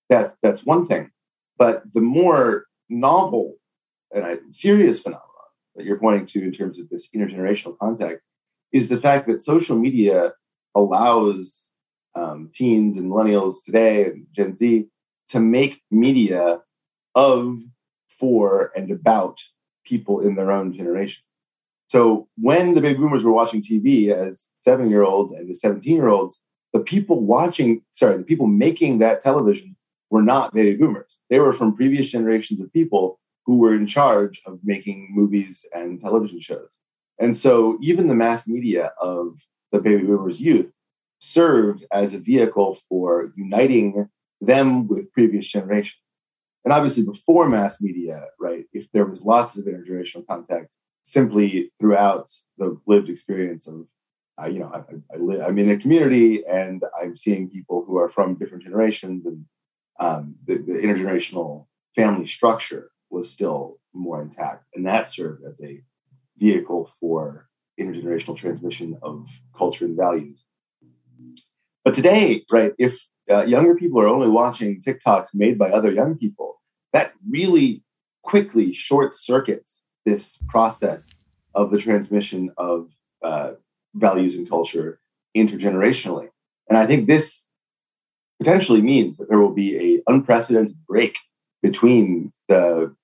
That's 0.08 0.34
that's 0.42 0.64
one 0.64 0.86
thing. 0.86 1.10
But 1.58 1.82
the 1.92 2.00
more 2.00 2.66
novel 2.88 3.56
and 4.14 4.40
serious 4.50 5.00
phenomenon 5.00 5.26
that 5.76 5.84
you're 5.84 5.98
pointing 5.98 6.26
to 6.26 6.42
in 6.42 6.52
terms 6.52 6.78
of 6.78 6.88
this 6.88 7.08
intergenerational 7.14 7.78
contact 7.78 8.20
is 8.72 8.88
the 8.88 9.00
fact 9.00 9.28
that 9.28 9.42
social 9.42 9.76
media 9.76 10.32
allows 10.74 11.68
um, 12.14 12.50
teens 12.52 12.96
and 12.96 13.10
millennials 13.10 13.64
today 13.64 14.06
and 14.06 14.26
Gen 14.32 14.56
Z 14.56 14.88
to 15.30 15.40
make 15.40 15.80
media 15.90 16.60
of, 17.14 17.60
for, 18.08 18.72
and 18.76 18.90
about 18.90 19.40
people 19.84 20.20
in 20.20 20.34
their 20.34 20.52
own 20.52 20.72
generation. 20.72 21.22
So 21.88 22.28
when 22.36 22.74
the 22.74 22.80
baby 22.80 22.98
boomers 22.98 23.24
were 23.24 23.32
watching 23.32 23.62
TV 23.62 24.12
as 24.12 24.48
seven 24.62 24.90
year 24.90 25.02
olds 25.02 25.32
and 25.32 25.48
the 25.48 25.54
17 25.54 25.94
year 25.94 26.08
olds, 26.08 26.38
the 26.72 26.80
people 26.80 27.20
watching, 27.20 27.82
sorry, 27.90 28.16
the 28.16 28.22
people 28.22 28.46
making 28.46 28.98
that 28.98 29.22
television 29.22 29.76
were 30.10 30.22
not 30.22 30.54
baby 30.54 30.76
boomers. 30.76 31.18
They 31.30 31.40
were 31.40 31.52
from 31.52 31.74
previous 31.74 32.08
generations 32.08 32.60
of 32.60 32.72
people 32.72 33.18
who 33.44 33.58
were 33.58 33.74
in 33.74 33.86
charge 33.86 34.40
of 34.46 34.60
making 34.62 35.08
movies 35.10 35.64
and 35.74 36.00
television 36.00 36.40
shows. 36.40 36.76
And 37.18 37.36
so 37.36 37.78
even 37.80 38.06
the 38.06 38.14
mass 38.14 38.46
media 38.46 38.92
of 39.00 39.38
the 39.72 39.80
baby 39.80 40.04
boomers' 40.04 40.40
youth 40.40 40.72
served 41.18 41.84
as 41.92 42.14
a 42.14 42.18
vehicle 42.18 42.78
for 42.88 43.32
uniting 43.36 44.08
them 44.40 44.88
with 44.88 45.12
previous 45.12 45.46
generations. 45.46 46.00
And 46.64 46.72
obviously, 46.72 47.04
before 47.04 47.48
mass 47.48 47.80
media, 47.80 48.26
right, 48.38 48.64
if 48.72 48.90
there 48.92 49.06
was 49.06 49.22
lots 49.22 49.56
of 49.56 49.64
intergenerational 49.64 50.26
contact 50.26 50.68
simply 51.02 51.72
throughout 51.80 52.30
the 52.58 52.78
lived 52.86 53.08
experience 53.08 53.66
of, 53.66 53.86
uh, 54.40 54.46
you 54.46 54.58
know, 54.58 54.70
I, 54.72 55.14
I, 55.14 55.18
live, 55.18 55.40
I'm 55.40 55.58
in 55.58 55.70
a 55.70 55.78
community 55.78 56.44
and 56.46 56.82
I'm 57.00 57.16
seeing 57.16 57.48
people 57.48 57.84
who 57.86 57.96
are 57.96 58.08
from 58.08 58.34
different 58.34 58.64
generations, 58.64 59.24
and 59.24 59.44
um, 59.98 60.34
the, 60.46 60.58
the 60.58 60.72
intergenerational 60.72 61.66
family 61.96 62.26
structure 62.26 62.90
was 63.10 63.30
still 63.30 63.78
more 63.92 64.22
intact. 64.22 64.64
And 64.74 64.86
that 64.86 65.08
served 65.08 65.44
as 65.44 65.60
a 65.62 65.82
vehicle 66.38 66.90
for 67.00 67.48
intergenerational 67.78 68.36
transmission 68.36 68.98
of 69.02 69.28
culture 69.56 69.86
and 69.86 69.96
values. 69.96 70.44
But 71.84 71.94
today, 71.94 72.44
right, 72.50 72.72
if 72.78 73.06
uh, 73.30 73.44
younger 73.44 73.74
people 73.74 74.00
are 74.00 74.08
only 74.08 74.28
watching 74.28 74.80
TikToks 74.80 75.28
made 75.34 75.58
by 75.58 75.70
other 75.70 75.92
young 75.92 76.16
people, 76.16 76.60
that 76.92 77.12
really 77.28 77.82
quickly 78.22 78.72
short 78.72 79.14
circuits 79.14 79.82
this 80.04 80.38
process 80.48 81.08
of 81.54 81.70
the 81.70 81.78
transmission 81.78 82.50
of 82.56 82.90
uh, 83.22 83.52
values 83.94 84.34
and 84.34 84.48
culture 84.48 85.00
intergenerationally. 85.36 86.28
And 86.68 86.78
I 86.78 86.86
think 86.86 87.06
this 87.06 87.46
potentially 88.38 88.82
means 88.82 89.18
that 89.18 89.28
there 89.28 89.38
will 89.38 89.54
be 89.54 89.76
a 89.76 90.10
unprecedented 90.10 90.76
break 90.86 91.16
between 91.62 92.32
the 92.48 92.94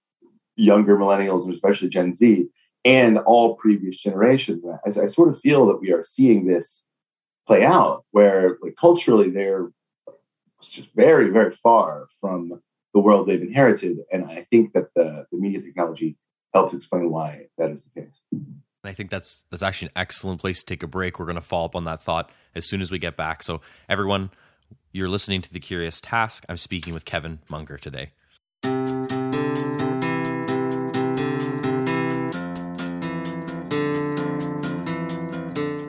younger 0.57 0.97
millennials 0.97 1.45
and 1.45 1.53
especially 1.53 1.89
Gen 1.89 2.15
Z 2.15 2.47
and 2.85 3.19
all 3.19 3.57
previous 3.57 3.99
generations. 3.99 4.65
I, 4.65 4.89
I 4.89 5.07
sort 5.09 5.29
of 5.29 5.39
feel 5.41 5.67
that 5.67 5.81
we 5.81 5.93
are 5.93 6.03
seeing 6.03 6.47
this 6.47 6.87
play 7.47 7.65
out 7.65 8.05
where 8.12 8.57
like 8.62 8.77
culturally 8.81 9.31
they're 9.31 9.69
very, 10.94 11.31
very 11.31 11.55
far 11.55 12.09
from 12.20 12.61
the 12.94 13.00
world 13.00 13.29
they've 13.29 13.42
inherited. 13.42 13.98
And 14.12 14.24
I 14.24 14.46
think 14.50 14.72
that 14.72 14.94
the, 14.94 15.26
the 15.31 15.38
media 15.38 15.61
technology 15.61 16.16
helps 16.55 16.74
explain 16.74 17.11
why 17.11 17.46
that 17.59 17.70
is 17.70 17.85
the 17.85 18.00
case. 18.00 18.22
And 18.33 18.61
I 18.85 18.94
think 18.94 19.11
that's 19.11 19.44
that's 19.50 19.62
actually 19.62 19.88
an 19.88 19.92
excellent 19.96 20.40
place 20.40 20.61
to 20.61 20.66
take 20.66 20.83
a 20.83 20.87
break. 20.87 21.18
We're 21.18 21.26
going 21.26 21.37
to 21.37 21.42
follow 21.42 21.66
up 21.66 21.76
on 21.76 21.85
that 21.85 22.02
thought 22.02 22.31
as 22.55 22.66
soon 22.66 22.81
as 22.81 22.90
we 22.90 22.98
get 22.98 23.16
back. 23.16 23.42
So 23.42 23.61
everyone, 23.88 24.31
you're 24.92 25.09
listening 25.09 25.42
to 25.42 25.52
the 25.52 25.61
Curious 25.61 26.00
Task. 26.00 26.44
I'm 26.48 26.57
speaking 26.57 26.94
with 26.94 27.05
Kevin 27.05 27.40
Munger 27.48 27.76
today. 27.76 28.12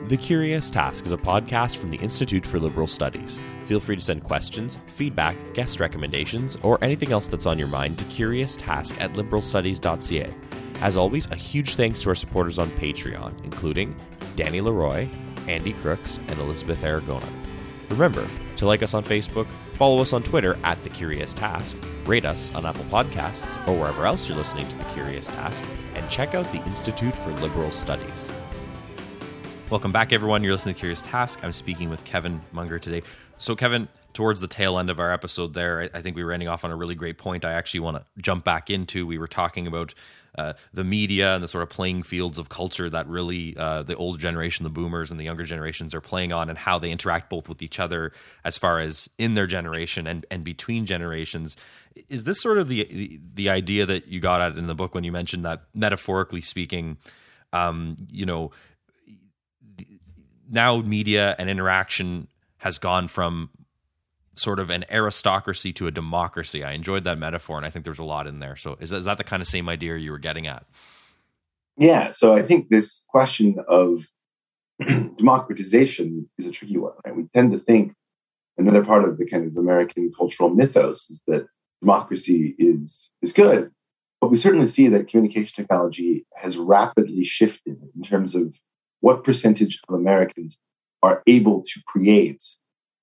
The 0.08 0.16
Curious 0.18 0.70
Task 0.70 1.04
is 1.04 1.12
a 1.12 1.18
podcast 1.18 1.76
from 1.76 1.90
the 1.90 1.98
Institute 1.98 2.46
for 2.46 2.58
Liberal 2.58 2.86
Studies. 2.86 3.40
Feel 3.68 3.80
free 3.80 3.96
to 3.96 4.02
send 4.02 4.24
questions, 4.24 4.78
feedback, 4.96 5.36
guest 5.52 5.78
recommendations, 5.78 6.56
or 6.62 6.82
anything 6.82 7.12
else 7.12 7.28
that's 7.28 7.44
on 7.44 7.58
your 7.58 7.68
mind 7.68 7.98
to 7.98 8.06
curioustask 8.06 8.98
at 8.98 9.12
liberalstudies.ca. 9.12 10.34
As 10.80 10.96
always, 10.96 11.26
a 11.26 11.34
huge 11.34 11.74
thanks 11.74 12.00
to 12.00 12.08
our 12.08 12.14
supporters 12.14 12.58
on 12.58 12.70
Patreon, 12.70 13.44
including 13.44 13.94
Danny 14.36 14.62
Leroy, 14.62 15.06
Andy 15.48 15.74
Crooks, 15.74 16.18
and 16.28 16.38
Elizabeth 16.38 16.80
Aragona. 16.80 17.28
Remember 17.90 18.26
to 18.56 18.64
like 18.64 18.82
us 18.82 18.94
on 18.94 19.04
Facebook, 19.04 19.46
follow 19.74 20.00
us 20.00 20.14
on 20.14 20.22
Twitter 20.22 20.58
at 20.64 20.82
The 20.82 20.88
Curious 20.88 21.34
Task, 21.34 21.76
rate 22.06 22.24
us 22.24 22.50
on 22.54 22.64
Apple 22.64 22.86
Podcasts 22.86 23.44
or 23.68 23.78
wherever 23.78 24.06
else 24.06 24.26
you're 24.30 24.38
listening 24.38 24.66
to 24.66 24.78
The 24.78 24.84
Curious 24.94 25.26
Task, 25.26 25.62
and 25.92 26.08
check 26.08 26.34
out 26.34 26.50
the 26.52 26.64
Institute 26.64 27.14
for 27.18 27.32
Liberal 27.34 27.70
Studies. 27.70 28.30
Welcome 29.68 29.92
back, 29.92 30.14
everyone. 30.14 30.42
You're 30.42 30.54
listening 30.54 30.74
to 30.74 30.78
Curious 30.78 31.02
Task. 31.02 31.40
I'm 31.42 31.52
speaking 31.52 31.90
with 31.90 32.02
Kevin 32.06 32.40
Munger 32.52 32.78
today. 32.78 33.02
So, 33.40 33.54
Kevin, 33.54 33.88
towards 34.14 34.40
the 34.40 34.48
tail 34.48 34.78
end 34.78 34.90
of 34.90 34.98
our 34.98 35.12
episode 35.12 35.54
there, 35.54 35.88
I, 35.94 36.02
think 36.02 36.16
we 36.16 36.24
were 36.24 36.32
ending 36.32 36.48
off 36.48 36.64
on 36.64 36.72
a 36.72 36.76
really 36.76 36.96
great 36.96 37.18
point. 37.18 37.44
I 37.44 37.52
actually 37.52 37.80
want 37.80 37.98
to 37.98 38.04
jump 38.20 38.44
back 38.44 38.68
into. 38.68 39.06
We 39.06 39.16
were 39.16 39.28
talking 39.28 39.68
about 39.68 39.94
uh, 40.36 40.54
the 40.74 40.82
media 40.82 41.34
and 41.34 41.42
the 41.42 41.46
sort 41.46 41.62
of 41.62 41.70
playing 41.70 42.02
fields 42.02 42.38
of 42.38 42.48
culture 42.48 42.90
that 42.90 43.06
really 43.06 43.56
uh, 43.56 43.84
the 43.84 43.94
older 43.94 44.18
generation, 44.18 44.64
the 44.64 44.70
boomers, 44.70 45.12
and 45.12 45.20
the 45.20 45.24
younger 45.24 45.44
generations 45.44 45.94
are 45.94 46.00
playing 46.00 46.32
on, 46.32 46.48
and 46.48 46.58
how 46.58 46.80
they 46.80 46.90
interact 46.90 47.30
both 47.30 47.48
with 47.48 47.62
each 47.62 47.78
other 47.78 48.12
as 48.44 48.58
far 48.58 48.80
as 48.80 49.08
in 49.18 49.34
their 49.34 49.46
generation 49.46 50.08
and, 50.08 50.26
and 50.32 50.42
between 50.42 50.84
generations. 50.84 51.56
Is 52.08 52.24
this 52.24 52.40
sort 52.40 52.58
of 52.58 52.68
the, 52.68 52.84
the, 52.90 53.20
the 53.34 53.50
idea 53.50 53.86
that 53.86 54.08
you 54.08 54.18
got 54.18 54.40
at 54.40 54.58
in 54.58 54.66
the 54.66 54.74
book 54.74 54.96
when 54.96 55.04
you 55.04 55.12
mentioned 55.12 55.44
that 55.44 55.62
metaphorically 55.74 56.40
speaking, 56.40 56.98
um, 57.52 57.96
you 58.10 58.26
know, 58.26 58.50
now 60.50 60.80
media 60.80 61.36
and 61.38 61.48
interaction 61.48 62.26
has 62.58 62.78
gone 62.78 63.08
from 63.08 63.50
sort 64.38 64.58
of 64.58 64.70
an 64.70 64.84
aristocracy 64.90 65.72
to 65.74 65.86
a 65.86 65.90
democracy. 65.90 66.62
I 66.62 66.72
enjoyed 66.72 67.04
that 67.04 67.18
metaphor, 67.18 67.56
and 67.56 67.66
I 67.66 67.70
think 67.70 67.84
there's 67.84 67.98
a 67.98 68.04
lot 68.04 68.26
in 68.26 68.40
there. 68.40 68.56
So, 68.56 68.76
is, 68.80 68.92
is 68.92 69.04
that 69.04 69.18
the 69.18 69.24
kind 69.24 69.40
of 69.40 69.48
same 69.48 69.68
idea 69.68 69.96
you 69.96 70.10
were 70.10 70.18
getting 70.18 70.46
at? 70.46 70.64
Yeah. 71.76 72.12
So, 72.12 72.34
I 72.34 72.42
think 72.42 72.68
this 72.68 73.04
question 73.08 73.56
of 73.68 74.06
democratization 74.86 76.28
is 76.38 76.46
a 76.46 76.50
tricky 76.50 76.78
one. 76.78 76.92
Right? 77.04 77.16
We 77.16 77.24
tend 77.34 77.52
to 77.52 77.58
think 77.58 77.94
another 78.56 78.84
part 78.84 79.04
of 79.04 79.18
the 79.18 79.26
kind 79.26 79.46
of 79.46 79.56
American 79.56 80.10
cultural 80.16 80.50
mythos 80.50 81.10
is 81.10 81.22
that 81.26 81.46
democracy 81.80 82.54
is 82.58 83.10
is 83.22 83.32
good, 83.32 83.70
but 84.20 84.30
we 84.30 84.36
certainly 84.36 84.66
see 84.66 84.88
that 84.88 85.08
communication 85.08 85.54
technology 85.54 86.26
has 86.36 86.56
rapidly 86.56 87.24
shifted 87.24 87.76
in 87.94 88.02
terms 88.02 88.34
of 88.34 88.54
what 89.00 89.22
percentage 89.22 89.80
of 89.88 89.94
Americans 89.94 90.58
are 91.02 91.22
able 91.26 91.62
to 91.62 91.80
create 91.86 92.42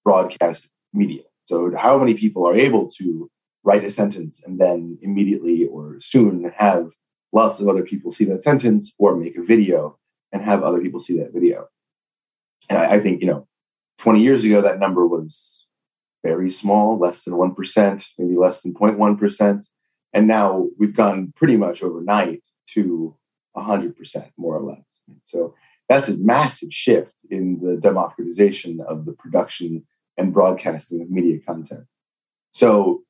broadcast 0.04 0.68
media. 0.94 1.24
So, 1.46 1.76
how 1.76 1.98
many 1.98 2.16
people 2.16 2.48
are 2.48 2.56
able 2.56 2.90
to 2.98 3.30
write 3.64 3.84
a 3.84 3.92
sentence 3.92 4.42
and 4.46 4.60
then 4.60 4.98
immediately 5.02 5.66
or 5.66 5.98
soon 6.00 6.52
have 6.58 6.92
lots 7.32 7.60
of 7.60 7.68
other 7.68 7.84
people 7.84 8.12
see 8.12 8.26
that 8.26 8.44
sentence 8.44 8.94
or 8.98 9.16
make 9.16 9.38
a 9.38 9.44
video 9.44 9.98
and 10.32 10.42
have 10.42 10.64
other 10.64 10.82
people 10.82 11.00
see 11.00 11.18
that 11.20 11.34
video? 11.34 11.68
And 12.70 12.80
I, 12.80 12.96
I 12.96 13.00
think, 13.00 13.22
you 13.22 13.28
know, 13.28 13.48
20 14.00 14.22
years 14.22 14.44
ago, 14.44 14.62
that 14.62 14.80
number 14.80 15.06
was 15.06 15.66
very 16.24 16.50
small, 16.50 16.98
less 16.98 17.24
than 17.24 17.36
1%, 17.36 18.06
maybe 18.18 18.36
less 18.36 18.62
than 18.62 18.74
0.1%. 18.74 19.66
And 20.14 20.28
now 20.28 20.68
we've 20.80 20.96
gone 20.96 21.34
pretty 21.36 21.58
much 21.58 21.84
overnight 21.84 22.42
to 22.72 23.16
100%, 23.56 24.32
more 24.38 24.58
or 24.58 24.64
less. 24.64 24.84
So 25.24 25.54
that's 25.88 26.10
a 26.10 26.18
massive 26.18 26.74
shift 26.74 27.14
in 27.30 27.60
the 27.62 27.78
democratization 27.78 28.80
of 28.88 29.06
the 29.06 29.14
production 29.14 29.86
and 30.18 30.34
broadcasting 30.34 31.02
of 31.02 31.10
media 31.10 31.40
content. 31.46 31.86
So, 32.52 33.04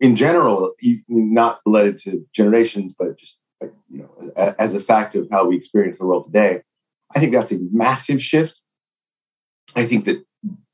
in 0.00 0.16
general, 0.16 0.74
not 1.08 1.60
related 1.64 1.98
to 1.98 2.26
generations, 2.32 2.94
but 2.98 3.18
just 3.18 3.38
you 3.60 3.74
know, 3.90 4.32
as 4.58 4.74
a 4.74 4.80
fact 4.80 5.14
of 5.14 5.28
how 5.30 5.46
we 5.46 5.56
experience 5.56 5.98
the 5.98 6.06
world 6.06 6.26
today, 6.26 6.62
I 7.14 7.20
think 7.20 7.32
that's 7.32 7.52
a 7.52 7.58
massive 7.72 8.22
shift. 8.22 8.60
I 9.76 9.86
think 9.86 10.04
that 10.06 10.24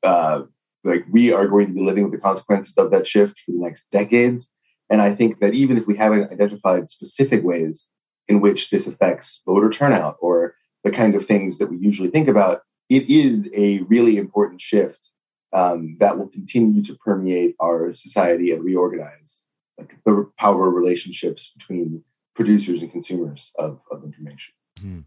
uh, 0.03 0.43
like 0.83 1.05
we 1.11 1.31
are 1.31 1.47
going 1.47 1.67
to 1.67 1.73
be 1.73 1.81
living 1.81 2.03
with 2.03 2.13
the 2.13 2.19
consequences 2.19 2.77
of 2.77 2.91
that 2.91 3.07
shift 3.07 3.39
for 3.39 3.51
the 3.51 3.59
next 3.59 3.89
decades. 3.91 4.49
And 4.89 5.01
I 5.01 5.13
think 5.13 5.39
that 5.39 5.53
even 5.53 5.77
if 5.77 5.85
we 5.85 5.97
haven't 5.97 6.31
identified 6.31 6.87
specific 6.87 7.43
ways 7.43 7.87
in 8.29 8.39
which 8.39 8.69
this 8.69 8.87
affects 8.87 9.41
voter 9.45 9.69
turnout 9.69 10.15
or 10.21 10.55
the 10.83 10.91
kind 10.91 11.15
of 11.15 11.25
things 11.25 11.57
that 11.57 11.69
we 11.69 11.77
usually 11.77 12.09
think 12.09 12.29
about, 12.29 12.61
it 12.87 13.09
is 13.09 13.49
a 13.53 13.79
really 13.81 14.17
important 14.17 14.61
shift 14.61 15.11
um, 15.51 15.97
that 15.99 16.17
will 16.17 16.27
continue 16.27 16.83
to 16.83 16.95
permeate 16.95 17.55
our 17.59 17.93
society 17.93 18.51
and 18.51 18.63
reorganize 18.63 19.43
like 19.77 19.95
the 20.05 20.29
power 20.37 20.69
relationships 20.69 21.51
between 21.57 22.03
producers 22.35 22.81
and 22.81 22.91
consumers 22.91 23.51
of, 23.57 23.81
of 23.91 24.03
information. 24.03 24.53
Mm-hmm. 24.79 24.99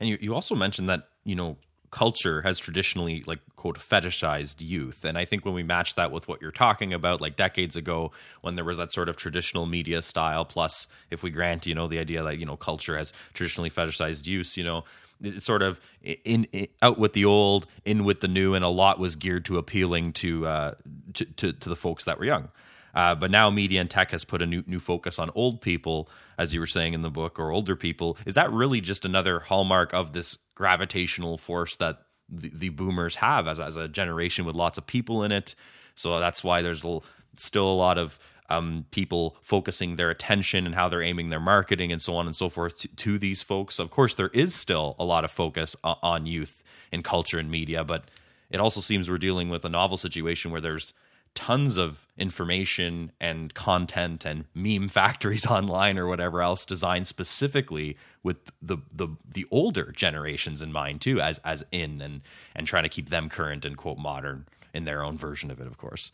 And 0.00 0.08
you, 0.08 0.18
you 0.20 0.34
also 0.34 0.54
mentioned 0.54 0.88
that, 0.88 1.08
you 1.24 1.34
know, 1.34 1.56
culture 1.90 2.42
has 2.42 2.58
traditionally 2.58 3.24
like 3.26 3.40
quote 3.56 3.78
fetishized 3.78 4.56
youth. 4.60 5.04
And 5.04 5.16
i 5.16 5.24
think 5.24 5.44
when 5.44 5.54
we 5.54 5.62
match 5.62 5.94
that 5.94 6.10
with 6.10 6.28
what 6.28 6.40
you're 6.42 6.52
talking 6.52 6.92
about 6.92 7.20
like 7.20 7.36
decades 7.36 7.76
ago 7.76 8.12
when 8.42 8.54
there 8.54 8.64
was 8.64 8.76
that 8.78 8.92
sort 8.92 9.08
of 9.08 9.16
traditional 9.16 9.66
media 9.66 10.02
style 10.02 10.44
plus 10.44 10.86
if 11.10 11.22
we 11.22 11.30
grant 11.30 11.66
you 11.66 11.74
know 11.74 11.88
the 11.88 11.98
idea 11.98 12.22
that 12.22 12.38
you 12.38 12.46
know 12.46 12.56
culture 12.56 12.96
has 12.96 13.12
traditionally 13.32 13.70
fetishized 13.70 14.26
youth 14.26 14.56
you 14.56 14.64
know 14.64 14.84
it's 15.20 15.44
sort 15.44 15.62
of 15.62 15.80
in, 16.02 16.44
in, 16.52 16.68
out 16.82 16.98
with 16.98 17.12
the 17.12 17.24
old 17.24 17.66
in 17.84 18.04
with 18.04 18.20
the 18.20 18.28
new 18.28 18.54
and 18.54 18.64
a 18.64 18.68
lot 18.68 18.98
was 18.98 19.16
geared 19.16 19.44
to 19.44 19.58
appealing 19.58 20.12
to 20.12 20.46
uh 20.46 20.74
to, 21.14 21.24
to, 21.24 21.52
to 21.52 21.68
the 21.68 21.76
folks 21.76 22.04
that 22.04 22.18
were 22.18 22.24
young 22.24 22.48
uh, 22.98 23.14
but 23.14 23.30
now 23.30 23.48
media 23.48 23.80
and 23.80 23.88
tech 23.88 24.10
has 24.10 24.24
put 24.24 24.42
a 24.42 24.46
new 24.46 24.64
new 24.66 24.80
focus 24.80 25.20
on 25.20 25.30
old 25.36 25.60
people, 25.60 26.10
as 26.36 26.52
you 26.52 26.58
were 26.58 26.66
saying 26.66 26.94
in 26.94 27.02
the 27.02 27.10
book, 27.10 27.38
or 27.38 27.52
older 27.52 27.76
people. 27.76 28.18
Is 28.26 28.34
that 28.34 28.50
really 28.52 28.80
just 28.80 29.04
another 29.04 29.38
hallmark 29.38 29.94
of 29.94 30.12
this 30.14 30.36
gravitational 30.56 31.38
force 31.38 31.76
that 31.76 32.00
the, 32.28 32.50
the 32.52 32.68
boomers 32.70 33.14
have 33.14 33.46
as 33.46 33.60
as 33.60 33.76
a 33.76 33.86
generation 33.86 34.44
with 34.44 34.56
lots 34.56 34.78
of 34.78 34.86
people 34.88 35.22
in 35.22 35.30
it? 35.30 35.54
So 35.94 36.18
that's 36.18 36.42
why 36.42 36.60
there's 36.60 36.84
still 37.36 37.70
a 37.70 37.78
lot 37.86 37.98
of 37.98 38.18
um, 38.50 38.84
people 38.90 39.36
focusing 39.42 39.94
their 39.94 40.10
attention 40.10 40.66
and 40.66 40.74
how 40.74 40.88
they're 40.88 41.00
aiming 41.00 41.30
their 41.30 41.38
marketing 41.38 41.92
and 41.92 42.02
so 42.02 42.16
on 42.16 42.26
and 42.26 42.34
so 42.34 42.48
forth 42.48 42.78
to, 42.78 42.88
to 42.88 43.16
these 43.16 43.44
folks. 43.44 43.78
Of 43.78 43.90
course, 43.90 44.14
there 44.16 44.30
is 44.34 44.56
still 44.56 44.96
a 44.98 45.04
lot 45.04 45.24
of 45.24 45.30
focus 45.30 45.76
on 45.84 46.26
youth 46.26 46.64
in 46.90 47.04
culture 47.04 47.38
and 47.38 47.48
media, 47.48 47.84
but 47.84 48.10
it 48.50 48.58
also 48.58 48.80
seems 48.80 49.08
we're 49.08 49.18
dealing 49.18 49.50
with 49.50 49.64
a 49.64 49.68
novel 49.68 49.96
situation 49.96 50.50
where 50.50 50.60
there's 50.60 50.94
tons 51.34 51.78
of 51.78 52.06
information 52.16 53.12
and 53.20 53.54
content 53.54 54.24
and 54.24 54.44
meme 54.54 54.88
factories 55.00 55.46
online 55.46 55.98
or 55.98 56.06
whatever 56.06 56.42
else 56.42 56.66
designed 56.66 57.06
specifically 57.06 57.96
with 58.22 58.36
the 58.60 58.78
the 58.92 59.08
the 59.32 59.46
older 59.50 59.92
generations 59.92 60.60
in 60.60 60.72
mind 60.72 61.00
too 61.00 61.20
as 61.20 61.38
as 61.44 61.64
in 61.70 62.00
and 62.00 62.22
and 62.54 62.66
trying 62.66 62.82
to 62.82 62.88
keep 62.88 63.10
them 63.10 63.28
current 63.28 63.64
and 63.64 63.76
quote 63.76 63.98
modern 63.98 64.46
in 64.74 64.84
their 64.84 65.02
own 65.02 65.16
version 65.16 65.50
of 65.50 65.60
it 65.60 65.66
of 65.66 65.78
course. 65.78 66.10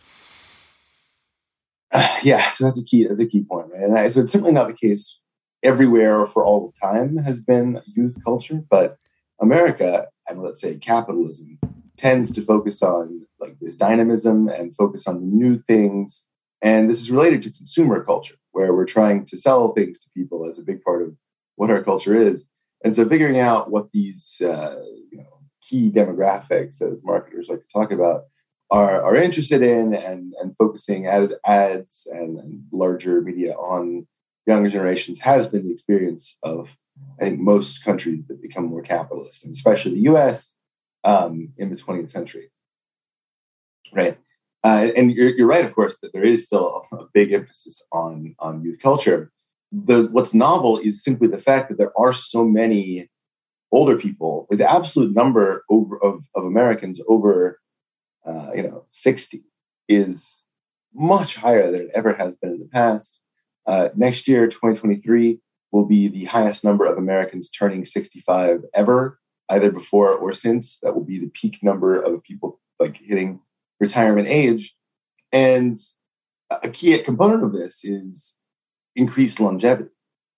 Uh, 1.90 2.18
yeah 2.22 2.50
so 2.53 2.64
that's 2.64 2.79
a 2.79 2.85
key 2.85 3.07
that's 3.07 3.20
a 3.20 3.27
key 3.27 3.42
point 3.42 3.68
right? 3.72 3.83
And 3.83 3.98
I, 3.98 4.11
so 4.11 4.20
it's 4.20 4.33
certainly 4.33 4.53
not 4.53 4.68
the 4.68 4.74
case 4.74 5.20
everywhere 5.62 6.18
or 6.20 6.27
for 6.27 6.44
all 6.44 6.68
of 6.68 6.79
time 6.81 7.16
has 7.16 7.40
been 7.40 7.81
youth 7.87 8.22
culture 8.22 8.62
but 8.68 8.98
america 9.40 10.09
and 10.29 10.42
let's 10.42 10.61
say 10.61 10.77
capitalism 10.77 11.59
tends 11.96 12.33
to 12.33 12.42
focus 12.42 12.83
on 12.83 13.26
like 13.38 13.57
this 13.61 13.74
dynamism 13.74 14.48
and 14.48 14.74
focus 14.74 15.07
on 15.07 15.37
new 15.37 15.62
things. 15.62 16.24
And 16.62 16.88
this 16.88 17.00
is 17.00 17.11
related 17.11 17.42
to 17.42 17.52
consumer 17.52 18.02
culture, 18.02 18.37
where 18.52 18.74
we're 18.74 18.87
trying 18.87 19.26
to 19.26 19.38
sell 19.38 19.72
things 19.72 20.00
to 20.00 20.09
people 20.16 20.48
as 20.48 20.59
a 20.59 20.62
big 20.62 20.83
part 20.83 21.02
of 21.02 21.14
what 21.57 21.70
our 21.70 21.83
culture 21.83 22.16
is. 22.16 22.48
And 22.83 22.94
so 22.94 23.09
figuring 23.09 23.38
out 23.38 23.70
what 23.70 23.90
these 23.92 24.40
uh, 24.40 24.76
you 25.11 25.18
know, 25.18 25.40
key 25.62 25.90
demographics, 25.90 26.83
as 26.83 27.02
marketers 27.02 27.48
like 27.48 27.61
to 27.61 27.72
talk 27.72 27.90
about, 27.90 28.24
are, 28.70 29.02
are 29.02 29.16
interested 29.16 29.62
in 29.62 29.94
and, 29.94 30.35
and 30.40 30.57
focusing 30.59 31.07
added 31.07 31.35
ads 31.46 32.07
and, 32.11 32.38
and 32.38 32.64
larger 32.72 33.20
media 33.20 33.54
on 33.54 34.07
younger 34.46 34.68
generations 34.68 35.20
has 35.20 35.46
been 35.46 35.66
the 35.66 35.72
experience 35.72 36.37
of, 36.42 36.68
I 37.20 37.24
think, 37.24 37.40
most 37.40 37.85
countries 37.85 38.26
that 38.26 38.42
become 38.42 38.66
more 38.66 38.83
capitalist, 38.83 39.44
and 39.44 39.54
especially 39.54 39.94
the 39.94 40.12
US 40.12 40.52
um, 41.04 41.52
in 41.56 41.70
the 41.70 41.76
20th 41.76 42.10
century. 42.10 42.50
Right. 43.92 44.18
Uh, 44.62 44.90
and 44.96 45.12
you're, 45.12 45.28
you're 45.28 45.46
right, 45.46 45.64
of 45.64 45.74
course, 45.74 45.98
that 46.00 46.12
there 46.12 46.24
is 46.24 46.46
still 46.46 46.86
a 46.92 47.04
big 47.12 47.32
emphasis 47.32 47.82
on, 47.92 48.34
on 48.38 48.62
youth 48.62 48.80
culture. 48.82 49.30
The, 49.70 50.08
what's 50.10 50.32
novel 50.32 50.78
is 50.78 51.04
simply 51.04 51.28
the 51.28 51.40
fact 51.40 51.68
that 51.68 51.78
there 51.78 51.92
are 51.98 52.12
so 52.14 52.44
many 52.44 53.10
older 53.70 53.96
people, 53.96 54.46
the 54.50 54.70
absolute 54.70 55.14
number 55.14 55.64
over, 55.68 56.02
of, 56.02 56.22
of 56.34 56.44
Americans 56.44 57.00
over 57.08 57.58
uh, 58.26 58.52
you 58.54 58.62
know, 58.62 58.86
60 58.92 59.44
is 59.88 60.42
much 60.94 61.36
higher 61.36 61.70
than 61.70 61.82
it 61.82 61.90
ever 61.94 62.14
has 62.14 62.34
been 62.36 62.52
in 62.52 62.60
the 62.60 62.68
past. 62.72 63.20
Uh, 63.66 63.90
next 63.94 64.28
year, 64.28 64.46
2023, 64.46 65.40
will 65.72 65.84
be 65.84 66.08
the 66.08 66.24
highest 66.24 66.62
number 66.62 66.86
of 66.86 66.96
Americans 66.96 67.50
turning 67.50 67.84
65 67.84 68.62
ever, 68.74 69.18
either 69.48 69.70
before 69.70 70.11
or 70.11 70.33
since. 70.33 70.78
That 70.83 70.94
will 70.94 71.04
be 71.04 71.18
the 71.18 71.30
peak 71.33 71.62
number 71.62 72.00
of 72.00 72.22
people 72.22 72.61
like 72.78 72.96
hitting 72.96 73.40
retirement 73.80 74.28
age. 74.28 74.74
And 75.33 75.76
a 76.50 76.68
key 76.68 76.96
component 76.98 77.44
of 77.44 77.52
this 77.52 77.85
is 77.85 78.35
increased 78.94 79.40
longevity. 79.40 79.90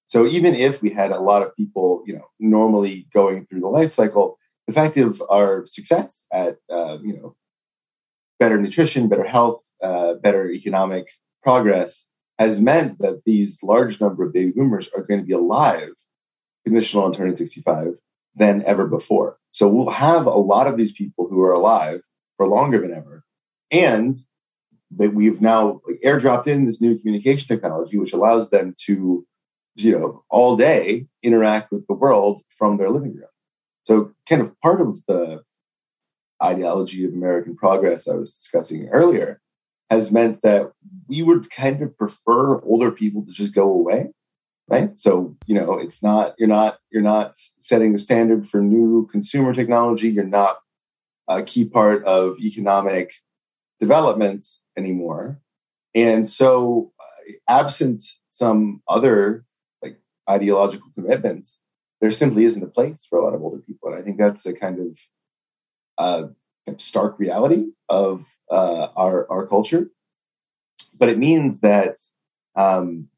So 0.09 0.27
even 0.27 0.55
if 0.55 0.81
we 0.81 0.91
had 0.91 1.11
a 1.11 1.21
lot 1.21 1.43
of 1.43 1.57
people, 1.57 2.03
you 2.07 2.15
know, 2.15 2.27
normally 2.39 3.09
going 3.13 3.47
through 3.47 3.61
the 3.61 3.69
life 3.69 3.91
cycle, 3.91 4.39
the 4.67 4.73
fact 4.73 4.97
of 4.97 5.23
our 5.29 5.67
success 5.67 6.27
at, 6.33 6.57
uh, 6.71 6.99
you 7.03 7.15
know, 7.17 7.37
better 8.39 8.61
nutrition, 8.61 9.09
better 9.09 9.25
health, 9.25 9.63
uh, 9.83 10.15
better 10.15 10.51
economic 10.51 11.09
progress 11.43 12.05
has 12.39 12.61
meant 12.61 12.99
that 12.99 13.23
these 13.25 13.63
large 13.63 14.01
number 14.01 14.25
of 14.25 14.33
baby 14.33 14.53
boomers 14.53 14.89
are 14.95 15.03
going 15.03 15.21
to 15.21 15.27
be 15.27 15.33
alive, 15.33 15.91
conditional 16.65 17.05
on 17.05 17.13
turning 17.13 17.37
65, 17.37 17.95
than 18.37 18.63
ever 18.65 18.87
before. 18.87 19.39
So 19.53 19.67
we'll 19.67 19.91
have 19.91 20.27
a 20.27 20.31
lot 20.31 20.67
of 20.67 20.77
these 20.77 20.93
people 20.93 21.27
who 21.29 21.41
are 21.41 21.53
alive 21.53 22.03
for 22.37 22.47
longer 22.47 22.81
than 22.81 22.93
ever. 22.93 23.25
And 23.71 24.17
that 24.97 25.15
we've 25.15 25.41
now 25.41 25.81
airdropped 26.05 26.47
in 26.47 26.67
this 26.67 26.81
new 26.81 26.97
communication 26.99 27.49
technology, 27.49 27.99
which 27.99 28.13
allows 28.13 28.51
them 28.51 28.75
to, 28.85 29.27
you 29.75 29.99
know, 29.99 30.25
all 30.31 30.57
day 30.57 31.07
interact 31.23 31.73
with 31.73 31.87
the 31.87 31.95
world 31.95 32.43
from 32.57 32.77
their 32.77 32.91
living 32.91 33.15
room. 33.17 33.29
So 33.85 34.13
kind 34.29 34.43
of 34.43 34.59
part 34.61 34.81
of 34.81 35.01
the 35.09 35.43
ideology 36.43 37.05
of 37.05 37.13
American 37.13 37.57
progress 37.57 38.07
I 38.07 38.15
was 38.15 38.33
discussing 38.33 38.89
earlier 38.89 39.41
has 39.91 40.11
meant 40.11 40.43
that 40.43 40.73
we 41.09 41.23
would 41.23 41.51
kind 41.51 41.83
of 41.83 41.97
prefer 41.97 42.61
older 42.61 42.91
people 42.91 43.25
to 43.25 43.33
just 43.33 43.55
go 43.55 43.71
away 43.71 44.11
right? 44.69 44.99
So 44.99 45.37
you 45.47 45.55
know 45.55 45.75
it's 45.75 46.03
not 46.03 46.35
you're 46.39 46.49
not 46.49 46.79
you're 46.91 47.03
not 47.03 47.37
setting 47.37 47.93
the 47.93 47.99
standard 47.99 48.49
for 48.49 48.61
new 48.61 49.09
consumer 49.11 49.55
technology. 49.55 50.09
You're 50.09 50.25
not 50.25 50.59
a 51.29 51.43
key 51.43 51.65
part 51.65 52.05
of 52.05 52.39
economic 52.39 53.13
development 53.81 54.47
anymore. 54.77 55.41
And 55.95 56.29
so 56.29 56.93
uh, 57.01 57.33
absent 57.49 58.03
some 58.29 58.83
other 58.89 59.45
like 59.83 59.99
ideological 60.29 60.91
commitments 60.95 61.59
there 62.01 62.13
simply 62.13 62.45
isn't 62.45 62.63
a 62.63 62.67
place 62.69 63.07
for 63.09 63.19
a 63.19 63.25
lot 63.25 63.35
of 63.35 63.43
older 63.43 63.59
people. 63.59 63.89
And 63.89 63.99
i 63.99 64.03
think 64.03 64.19
that's 64.19 64.45
a 64.47 64.53
kind 64.53 64.79
of 64.79 64.99
uh, 65.99 66.29
stark 66.79 67.19
reality 67.19 67.67
of 67.89 68.27
uh, 68.51 68.89
our 68.97 69.27
our 69.31 69.47
culture, 69.47 69.91
but 70.97 71.09
it 71.09 71.19
means 71.19 71.61
that 71.61 71.97
um, 72.55 73.09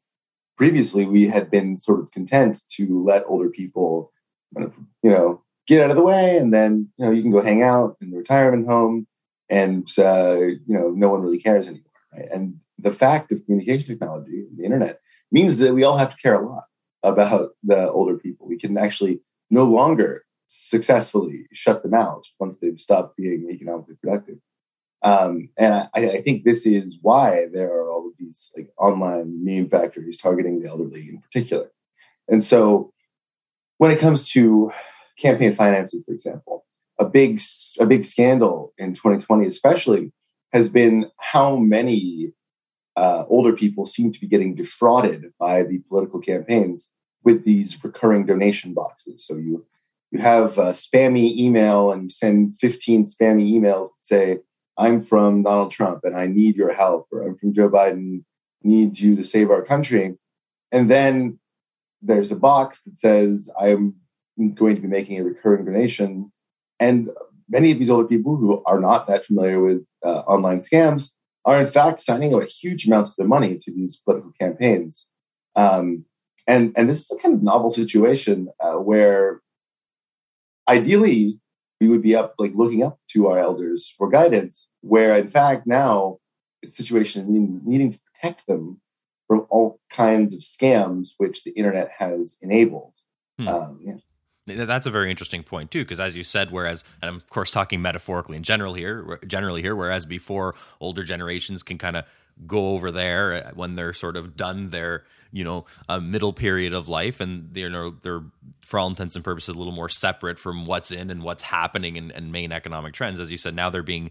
previously 0.59 1.05
we 1.05 1.25
had 1.25 1.49
been 1.49 1.77
sort 1.79 2.01
of 2.01 2.11
content 2.11 2.61
to 2.69 3.01
let 3.01 3.23
older 3.27 3.49
people, 3.49 4.11
kind 4.53 4.67
of, 4.67 4.73
you 5.01 5.09
know, 5.09 5.41
get 5.67 5.81
out 5.81 5.89
of 5.89 5.95
the 5.95 6.03
way, 6.03 6.37
and 6.37 6.53
then 6.53 6.89
you 6.97 7.05
know 7.05 7.11
you 7.11 7.21
can 7.21 7.31
go 7.31 7.41
hang 7.41 7.63
out 7.63 7.95
in 8.01 8.11
the 8.11 8.17
retirement 8.17 8.67
home, 8.67 9.07
and 9.49 9.87
uh, 9.97 10.37
you 10.37 10.75
know 10.77 10.89
no 10.89 11.07
one 11.07 11.21
really 11.21 11.39
cares 11.39 11.67
anymore, 11.67 12.01
right? 12.13 12.27
And 12.33 12.59
the 12.77 12.93
fact 12.93 13.31
of 13.31 13.43
communication 13.45 13.87
technology, 13.87 14.39
and 14.49 14.57
the 14.57 14.65
internet, 14.65 14.99
means 15.31 15.57
that 15.57 15.73
we 15.73 15.85
all 15.85 15.97
have 15.97 16.11
to 16.11 16.21
care 16.21 16.39
a 16.39 16.45
lot 16.45 16.65
about 17.03 17.51
the 17.63 17.89
older 17.89 18.17
people. 18.17 18.45
We 18.45 18.59
can 18.59 18.77
actually 18.77 19.21
no 19.49 19.63
longer 19.63 20.25
successfully 20.47 21.47
shut 21.53 21.83
them 21.83 21.93
out 21.93 22.25
once 22.37 22.57
they've 22.57 22.79
stopped 22.79 23.15
being 23.15 23.47
economically 23.49 23.95
productive. 24.01 24.39
Um, 25.01 25.49
and 25.57 25.73
I, 25.73 25.89
I, 26.09 26.21
think 26.21 26.43
this 26.43 26.65
is 26.65 26.97
why 27.01 27.45
there 27.53 27.71
are 27.71 27.89
all 27.89 28.07
of 28.07 28.13
these 28.19 28.51
like 28.55 28.69
online 28.77 29.45
meme 29.45 29.69
factories 29.69 30.17
targeting 30.17 30.59
the 30.59 30.69
elderly 30.69 31.07
in 31.07 31.21
particular. 31.21 31.71
And 32.27 32.43
so, 32.43 32.91
when 33.77 33.91
it 33.91 33.99
comes 33.99 34.29
to 34.31 34.71
campaign 35.17 35.55
financing, 35.55 36.03
for 36.05 36.13
example, 36.13 36.65
a 36.99 37.05
big 37.05 37.41
a 37.79 37.85
big 37.85 38.03
scandal 38.03 38.73
in 38.77 38.93
2020, 38.93 39.47
especially, 39.47 40.11
has 40.51 40.67
been 40.67 41.09
how 41.17 41.55
many 41.55 42.33
uh, 42.97 43.23
older 43.29 43.53
people 43.53 43.85
seem 43.85 44.11
to 44.11 44.19
be 44.19 44.27
getting 44.27 44.53
defrauded 44.53 45.31
by 45.39 45.63
the 45.63 45.79
political 45.87 46.19
campaigns 46.19 46.89
with 47.23 47.45
these 47.45 47.81
recurring 47.83 48.25
donation 48.25 48.73
boxes. 48.73 49.25
So 49.25 49.37
you 49.37 49.65
you 50.11 50.19
have 50.19 50.57
a 50.57 50.73
spammy 50.73 51.37
email 51.37 51.91
and 51.91 52.03
you 52.03 52.09
send 52.09 52.57
15 52.59 53.05
spammy 53.05 53.51
emails 53.51 53.87
that 53.87 54.01
say, 54.01 54.37
I'm 54.79 55.03
from 55.03 55.43
Donald 55.43 55.71
Trump 55.71 55.99
and 56.05 56.15
I 56.15 56.25
need 56.25 56.55
your 56.55 56.73
help, 56.73 57.07
or 57.11 57.21
I'm 57.21 57.37
from 57.37 57.53
Joe 57.53 57.69
Biden, 57.69 58.23
needs 58.63 59.01
you 59.01 59.15
to 59.17 59.23
save 59.23 59.51
our 59.51 59.61
country. 59.61 60.15
And 60.71 60.89
then 60.89 61.39
there's 62.01 62.31
a 62.31 62.37
box 62.37 62.79
that 62.85 62.97
says, 62.97 63.49
I'm 63.59 63.95
going 64.55 64.75
to 64.75 64.81
be 64.81 64.87
making 64.87 65.19
a 65.19 65.23
recurring 65.23 65.65
donation. 65.65 66.31
And 66.79 67.09
many 67.49 67.71
of 67.71 67.79
these 67.79 67.89
older 67.89 68.07
people 68.07 68.37
who 68.37 68.63
are 68.65 68.79
not 68.79 69.05
that 69.07 69.25
familiar 69.25 69.59
with 69.59 69.83
uh, 70.05 70.19
online 70.19 70.61
scams 70.61 71.09
are, 71.43 71.59
in 71.59 71.67
fact, 71.67 72.01
signing 72.01 72.33
away 72.33 72.45
huge 72.45 72.87
amounts 72.87 73.11
of 73.11 73.17
their 73.17 73.27
money 73.27 73.57
to 73.57 73.71
these 73.71 73.97
political 73.97 74.31
campaigns. 74.39 75.07
Um, 75.57 76.05
and, 76.47 76.71
and 76.77 76.89
this 76.89 77.01
is 77.01 77.11
a 77.11 77.17
kind 77.17 77.35
of 77.35 77.43
novel 77.43 77.71
situation 77.71 78.47
uh, 78.61 78.73
where 78.75 79.41
ideally 80.69 81.39
we 81.79 81.87
would 81.87 82.01
be 82.01 82.15
up 82.15 82.35
like 82.37 82.51
looking 82.55 82.83
up 82.83 82.99
to 83.11 83.27
our 83.27 83.39
elders 83.39 83.93
for 83.97 84.09
guidance 84.09 84.69
where 84.81 85.17
in 85.17 85.29
fact 85.29 85.65
now 85.65 86.17
it's 86.61 86.75
situation 86.75 87.31
needing, 87.31 87.61
needing 87.65 87.93
to 87.93 87.99
protect 88.13 88.45
them 88.47 88.81
from 89.27 89.45
all 89.49 89.79
kinds 89.89 90.33
of 90.33 90.39
scams 90.39 91.09
which 91.17 91.43
the 91.43 91.51
internet 91.51 91.89
has 91.97 92.37
enabled 92.41 92.95
hmm. 93.37 93.47
um, 93.47 93.79
yeah. 93.83 93.93
That's 94.49 94.85
a 94.85 94.91
very 94.91 95.09
interesting 95.09 95.43
point 95.43 95.71
too, 95.71 95.83
because 95.83 95.99
as 95.99 96.15
you 96.15 96.23
said, 96.23 96.51
whereas, 96.51 96.83
and 97.01 97.09
I'm 97.09 97.15
of 97.17 97.29
course 97.29 97.51
talking 97.51 97.81
metaphorically 97.81 98.37
in 98.37 98.43
general 98.43 98.73
here, 98.73 99.19
generally 99.27 99.61
here, 99.61 99.75
whereas 99.75 100.05
before 100.05 100.55
older 100.79 101.03
generations 101.03 101.63
can 101.63 101.77
kind 101.77 101.95
of 101.97 102.05
go 102.47 102.69
over 102.69 102.91
there 102.91 103.47
uh, 103.47 103.51
when 103.53 103.75
they're 103.75 103.93
sort 103.93 104.15
of 104.15 104.37
done 104.37 104.69
their 104.69 105.03
you 105.31 105.43
know 105.43 105.65
a 105.89 105.99
middle 105.99 106.33
period 106.33 106.73
of 106.73 106.87
life 106.87 107.19
and 107.19 107.53
they're 107.53 107.67
you 107.67 107.69
know, 107.69 107.95
they're 108.01 108.23
for 108.61 108.79
all 108.79 108.87
intents 108.87 109.15
and 109.15 109.25
purposes 109.25 109.53
a 109.53 109.57
little 109.57 109.73
more 109.73 109.89
separate 109.89 110.39
from 110.39 110.65
what's 110.65 110.89
in 110.89 111.11
and 111.11 111.21
what's 111.21 111.43
happening 111.43 111.97
and, 111.97 112.11
and 112.11 112.31
main 112.31 112.51
economic 112.53 112.93
trends 112.93 113.19
as 113.19 113.29
you 113.29 113.35
said 113.35 113.53
now 113.53 113.69
they're 113.69 113.83
being 113.83 114.09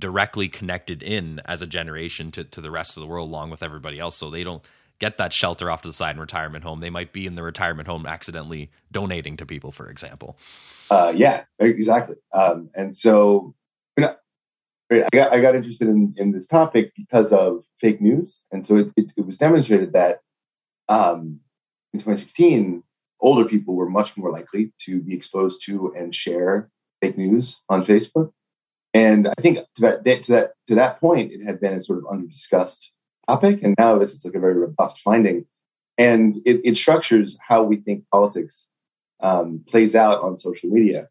directly 0.00 0.48
connected 0.48 1.02
in 1.02 1.40
as 1.44 1.62
a 1.62 1.66
generation 1.66 2.32
to, 2.32 2.42
to 2.42 2.60
the 2.60 2.70
rest 2.70 2.96
of 2.96 3.02
the 3.02 3.06
world 3.06 3.28
along 3.28 3.50
with 3.50 3.62
everybody 3.62 4.00
else. 4.00 4.16
So 4.16 4.30
they 4.30 4.42
don't 4.42 4.62
get 5.00 5.18
that 5.18 5.32
shelter 5.32 5.70
off 5.70 5.82
to 5.82 5.88
the 5.88 5.92
side 5.92 6.14
in 6.14 6.20
retirement 6.20 6.62
home 6.62 6.80
they 6.80 6.90
might 6.90 7.12
be 7.12 7.26
in 7.26 7.34
the 7.34 7.42
retirement 7.42 7.88
home 7.88 8.06
accidentally 8.06 8.70
donating 8.92 9.36
to 9.36 9.44
people 9.44 9.72
for 9.72 9.90
example 9.90 10.36
uh, 10.90 11.12
yeah 11.14 11.44
exactly 11.58 12.16
um, 12.32 12.70
and 12.74 12.96
so 12.96 13.54
you 13.96 14.02
know, 14.02 14.16
I 14.90 15.08
got, 15.12 15.32
I 15.32 15.40
got 15.40 15.54
interested 15.54 15.88
in, 15.88 16.14
in 16.16 16.32
this 16.32 16.46
topic 16.46 16.92
because 16.96 17.32
of 17.32 17.64
fake 17.78 18.00
news. 18.00 18.42
And 18.50 18.66
so 18.66 18.76
it, 18.76 18.92
it, 18.96 19.12
it 19.16 19.26
was 19.26 19.36
demonstrated 19.36 19.92
that 19.92 20.20
um, 20.88 21.40
in 21.92 22.00
2016, 22.00 22.82
older 23.20 23.44
people 23.44 23.76
were 23.76 23.88
much 23.88 24.16
more 24.16 24.32
likely 24.32 24.72
to 24.86 25.00
be 25.00 25.14
exposed 25.14 25.64
to 25.66 25.92
and 25.96 26.14
share 26.14 26.70
fake 27.00 27.16
news 27.16 27.56
on 27.68 27.84
Facebook. 27.84 28.32
And 28.92 29.28
I 29.28 29.40
think 29.40 29.58
to 29.58 29.82
that, 29.82 30.04
to 30.04 30.32
that, 30.32 30.52
to 30.68 30.74
that 30.74 30.98
point, 30.98 31.32
it 31.32 31.44
had 31.44 31.60
been 31.60 31.74
a 31.74 31.82
sort 31.82 32.00
of 32.00 32.06
under 32.10 32.26
discussed 32.26 32.92
topic. 33.30 33.62
And 33.62 33.74
now 33.78 33.98
this 33.98 34.12
is 34.12 34.24
like 34.24 34.34
a 34.34 34.40
very 34.40 34.54
robust 34.54 35.00
finding. 35.00 35.46
And 35.98 36.36
it, 36.44 36.60
it 36.64 36.76
structures 36.76 37.36
how 37.46 37.62
we 37.62 37.76
think 37.76 38.04
politics 38.10 38.66
um, 39.20 39.64
plays 39.68 39.94
out 39.94 40.22
on 40.22 40.36
social 40.36 40.70
media. 40.70 41.08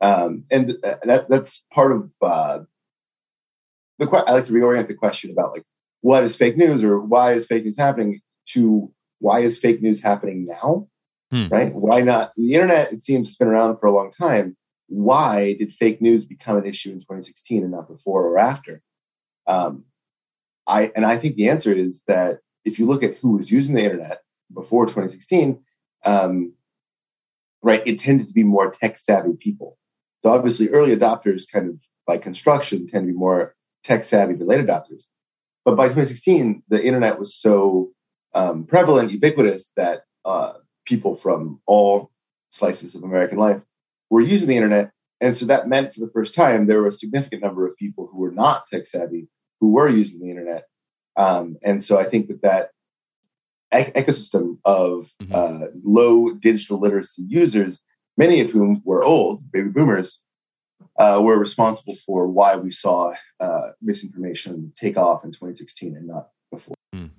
Um, 0.00 0.44
and 0.50 0.76
uh, 0.84 0.96
that, 1.04 1.28
that's 1.28 1.64
part 1.72 1.92
of 1.92 2.10
uh, 2.20 2.60
the. 3.98 4.06
Question. 4.06 4.28
I 4.28 4.32
like 4.32 4.46
to 4.46 4.52
reorient 4.52 4.88
the 4.88 4.94
question 4.94 5.30
about 5.30 5.52
like 5.52 5.62
what 6.00 6.24
is 6.24 6.34
fake 6.34 6.56
news 6.56 6.82
or 6.82 6.98
why 6.98 7.34
is 7.34 7.46
fake 7.46 7.64
news 7.64 7.78
happening 7.78 8.20
to 8.48 8.92
why 9.20 9.40
is 9.40 9.58
fake 9.58 9.80
news 9.80 10.02
happening 10.02 10.44
now? 10.44 10.88
Hmm. 11.30 11.46
Right? 11.48 11.72
Why 11.72 12.00
not? 12.00 12.32
The 12.36 12.54
internet, 12.54 12.92
it 12.92 13.02
seems, 13.02 13.28
has 13.28 13.36
been 13.36 13.48
around 13.48 13.78
for 13.78 13.86
a 13.86 13.94
long 13.94 14.10
time. 14.10 14.56
Why 14.88 15.54
did 15.54 15.72
fake 15.72 16.02
news 16.02 16.24
become 16.24 16.56
an 16.56 16.66
issue 16.66 16.90
in 16.90 16.98
2016 16.98 17.62
and 17.62 17.70
not 17.70 17.88
before 17.88 18.26
or 18.26 18.38
after? 18.38 18.82
Um, 19.46 19.84
I 20.66 20.92
and 20.94 21.04
I 21.04 21.16
think 21.16 21.36
the 21.36 21.48
answer 21.48 21.72
is 21.72 22.02
that 22.06 22.38
if 22.64 22.78
you 22.78 22.86
look 22.86 23.02
at 23.02 23.18
who 23.18 23.36
was 23.36 23.50
using 23.50 23.74
the 23.74 23.82
internet 23.82 24.20
before 24.52 24.86
2016, 24.86 25.60
um, 26.04 26.52
right, 27.62 27.82
it 27.86 27.98
tended 27.98 28.28
to 28.28 28.32
be 28.32 28.44
more 28.44 28.72
tech 28.72 28.98
savvy 28.98 29.34
people. 29.38 29.78
So 30.22 30.30
obviously, 30.30 30.68
early 30.68 30.94
adopters, 30.94 31.44
kind 31.50 31.68
of 31.68 31.80
by 32.06 32.18
construction, 32.18 32.86
tend 32.86 33.06
to 33.06 33.12
be 33.12 33.18
more 33.18 33.54
tech 33.84 34.04
savvy 34.04 34.34
than 34.34 34.46
late 34.46 34.64
adopters. 34.64 35.02
But 35.64 35.76
by 35.76 35.88
2016, 35.88 36.64
the 36.68 36.84
internet 36.84 37.18
was 37.18 37.34
so 37.34 37.90
um, 38.34 38.64
prevalent, 38.64 39.10
ubiquitous 39.10 39.72
that 39.76 40.02
uh, 40.24 40.54
people 40.84 41.16
from 41.16 41.60
all 41.66 42.10
slices 42.50 42.94
of 42.94 43.02
American 43.02 43.38
life 43.38 43.60
were 44.10 44.20
using 44.20 44.48
the 44.48 44.56
internet. 44.56 44.90
And 45.20 45.36
so 45.36 45.46
that 45.46 45.68
meant 45.68 45.94
for 45.94 46.00
the 46.00 46.10
first 46.12 46.34
time, 46.34 46.66
there 46.66 46.80
were 46.80 46.88
a 46.88 46.92
significant 46.92 47.42
number 47.42 47.66
of 47.66 47.76
people 47.76 48.08
who 48.10 48.18
were 48.18 48.32
not 48.32 48.64
tech 48.68 48.86
savvy 48.86 49.28
who 49.62 49.70
were 49.70 49.88
using 49.88 50.18
the 50.18 50.28
internet. 50.28 50.64
Um, 51.16 51.56
and 51.62 51.82
so 51.84 51.96
I 51.96 52.04
think 52.04 52.26
that 52.26 52.42
that 52.42 52.70
ecosystem 53.94 54.58
of 54.64 55.08
mm-hmm. 55.22 55.32
uh, 55.32 55.68
low 55.84 56.34
digital 56.34 56.80
literacy 56.80 57.22
users, 57.22 57.80
many 58.16 58.40
of 58.40 58.50
whom 58.50 58.82
were 58.84 59.04
old, 59.04 59.52
baby 59.52 59.68
boomers, 59.68 60.18
uh, 60.98 61.20
were 61.22 61.38
responsible 61.38 61.94
for 62.04 62.26
why 62.26 62.56
we 62.56 62.72
saw 62.72 63.12
uh, 63.38 63.68
misinformation 63.80 64.72
take 64.74 64.96
off 64.96 65.24
in 65.24 65.30
2016 65.30 65.96
and 65.96 66.08
not 66.08 66.30
before. 66.50 66.74
Mm. 66.92 67.10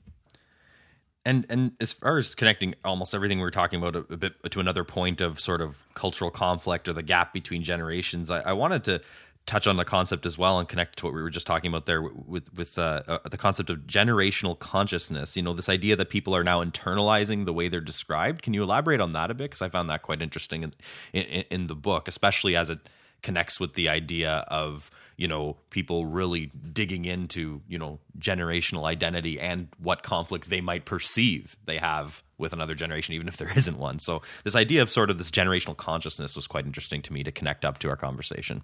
And 1.24 1.46
and 1.50 1.72
as 1.80 1.94
far 1.94 2.18
as 2.18 2.36
connecting 2.36 2.76
almost 2.84 3.16
everything 3.16 3.38
we 3.38 3.44
were 3.46 3.52
talking 3.52 3.82
about 3.82 3.96
a, 3.96 4.14
a, 4.14 4.18
bit 4.18 4.34
to 4.52 4.60
another 4.60 4.84
point 4.84 5.22
of 5.22 5.40
sort 5.40 5.62
of 5.62 5.78
cultural 5.94 6.30
conflict 6.30 6.90
or 6.90 6.94
the 6.94 7.04
gap 7.04 7.32
between 7.32 7.64
generations, 7.64 8.30
I, 8.30 8.42
I 8.42 8.52
wanted 8.52 8.84
to 8.84 9.02
touch 9.46 9.68
on 9.68 9.76
the 9.76 9.86
concept 9.86 10.26
as 10.26 10.38
well 10.38 10.58
and 10.58 10.70
connect 10.70 10.98
to 11.00 11.06
what 11.06 11.14
we 11.14 11.22
were 11.22 11.30
just 11.30 11.46
talking 11.46 11.70
about 11.70 11.86
there 11.86 12.02
with 12.02 12.54
with 12.54 12.78
uh, 12.78 13.04
uh, 13.08 13.20
the 13.30 13.38
concept 13.38 13.70
of 13.70 13.80
generational 13.80 14.58
consciousness. 14.58 15.36
You 15.36 15.44
know, 15.44 15.54
this 15.54 15.70
idea 15.70 15.96
that 15.96 16.10
people 16.10 16.36
are 16.36 16.44
now 16.44 16.64
internalizing 16.64 17.46
the 17.46 17.54
way 17.54 17.68
they're 17.68 17.82
described. 17.82 18.42
Can 18.42 18.54
you 18.54 18.64
elaborate 18.64 19.02
on 19.02 19.14
that 19.14 19.32
a 19.32 19.34
bit? 19.34 19.52
Because 19.52 19.62
I 19.62 19.70
found 19.70 19.90
that 19.90 20.02
quite 20.02 20.22
interesting 20.22 20.64
in, 20.64 20.74
in, 21.12 21.44
in 21.50 21.68
the 21.68 21.76
book, 21.76 22.08
especially 22.08 22.56
as 22.56 22.70
it 22.70 22.80
connects 23.22 23.60
with 23.60 23.74
the 23.74 23.90
idea 23.90 24.46
of 24.50 24.92
you 25.18 25.28
know 25.28 25.58
people 25.70 26.06
really 26.06 26.52
digging 26.72 27.06
into 27.06 27.62
you 27.68 27.80
know 27.80 28.00
generational 28.20 28.86
identity 28.86 29.40
and 29.40 29.68
what 29.78 30.04
conflict 30.04 30.50
they 30.50 30.62
might 30.62 30.86
perceive 30.86 31.56
they 31.66 31.78
have 31.78 32.22
with 32.38 32.54
another 32.54 32.76
generation 32.76 33.14
even 33.14 33.28
if 33.28 33.38
there 33.38 33.52
isn't 33.56 33.78
one 33.78 33.98
so 34.00 34.22
this 34.44 34.56
idea 34.56 34.82
of 34.82 34.90
sort 34.90 35.10
of 35.10 35.18
this 35.18 35.32
generational 35.32 35.78
consciousness 35.78 36.36
was 36.36 36.48
quite 36.48 36.66
interesting 36.66 37.02
to 37.02 37.14
me 37.14 37.24
to 37.24 37.32
connect 37.32 37.64
up 37.64 37.80
to 37.80 37.90
our 37.90 37.96
conversation 37.96 38.62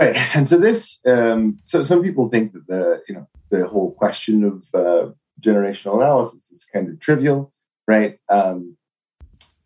Right, 0.00 0.16
and 0.34 0.48
so 0.48 0.58
this, 0.58 0.98
um, 1.06 1.58
so 1.64 1.84
some 1.84 2.02
people 2.02 2.28
think 2.28 2.52
that 2.52 2.66
the 2.66 3.02
you 3.08 3.14
know 3.14 3.28
the 3.50 3.66
whole 3.68 3.92
question 3.92 4.44
of 4.44 4.64
uh, 4.74 5.10
generational 5.40 5.96
analysis 5.96 6.50
is 6.50 6.64
kind 6.72 6.88
of 6.88 6.98
trivial, 7.00 7.52
right? 7.86 8.18
Um, 8.28 8.76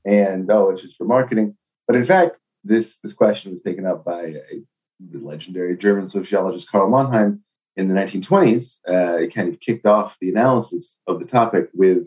and 0.04 0.50
oh, 0.50 0.70
it's 0.70 0.82
just 0.82 0.96
for 0.96 1.04
marketing. 1.04 1.56
But 1.86 1.96
in 1.96 2.04
fact, 2.04 2.38
this 2.64 2.96
this 2.96 3.12
question 3.12 3.52
was 3.52 3.62
taken 3.62 3.86
up 3.86 4.04
by 4.04 4.22
a, 4.22 4.62
the 5.00 5.18
legendary 5.18 5.76
German 5.76 6.08
sociologist 6.08 6.70
Karl 6.70 6.90
Mannheim 6.90 7.42
in 7.76 7.88
the 7.88 7.94
1920s. 7.94 8.78
Uh, 8.88 9.16
it 9.18 9.34
kind 9.34 9.52
of 9.52 9.60
kicked 9.60 9.86
off 9.86 10.18
the 10.20 10.30
analysis 10.30 11.00
of 11.06 11.20
the 11.20 11.26
topic 11.26 11.68
with 11.74 12.06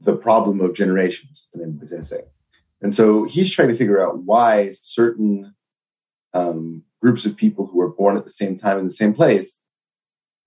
the 0.00 0.14
problem 0.14 0.60
of 0.60 0.74
generations, 0.74 1.48
of 1.54 1.80
his 1.80 1.92
essay. 1.92 2.24
And 2.82 2.94
so 2.94 3.24
he's 3.24 3.50
trying 3.50 3.68
to 3.68 3.76
figure 3.76 4.02
out 4.02 4.18
why 4.18 4.72
certain 4.72 5.54
um, 6.34 6.82
groups 7.06 7.24
of 7.24 7.36
people 7.36 7.66
who 7.66 7.78
were 7.78 7.92
born 8.00 8.16
at 8.16 8.24
the 8.24 8.32
same 8.32 8.58
time 8.58 8.80
in 8.80 8.86
the 8.86 9.00
same 9.02 9.14
place 9.14 9.62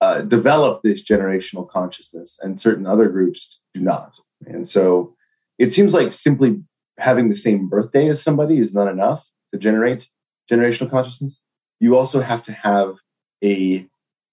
uh, 0.02 0.20
develop 0.20 0.82
this 0.82 1.02
generational 1.02 1.66
consciousness, 1.66 2.38
and 2.42 2.60
certain 2.60 2.86
other 2.86 3.08
groups 3.08 3.60
do 3.72 3.80
not. 3.80 4.12
And 4.46 4.68
so 4.68 5.14
it 5.58 5.72
seems 5.72 5.94
like 5.94 6.12
simply 6.12 6.62
having 6.98 7.30
the 7.30 7.36
same 7.36 7.66
birthday 7.66 8.08
as 8.10 8.22
somebody 8.22 8.58
is 8.58 8.74
not 8.74 8.88
enough 8.88 9.24
to 9.52 9.58
generate 9.58 10.06
generational 10.50 10.90
consciousness. 10.90 11.40
You 11.80 11.96
also 11.96 12.20
have 12.20 12.44
to 12.44 12.52
have 12.52 12.96
a 13.42 13.86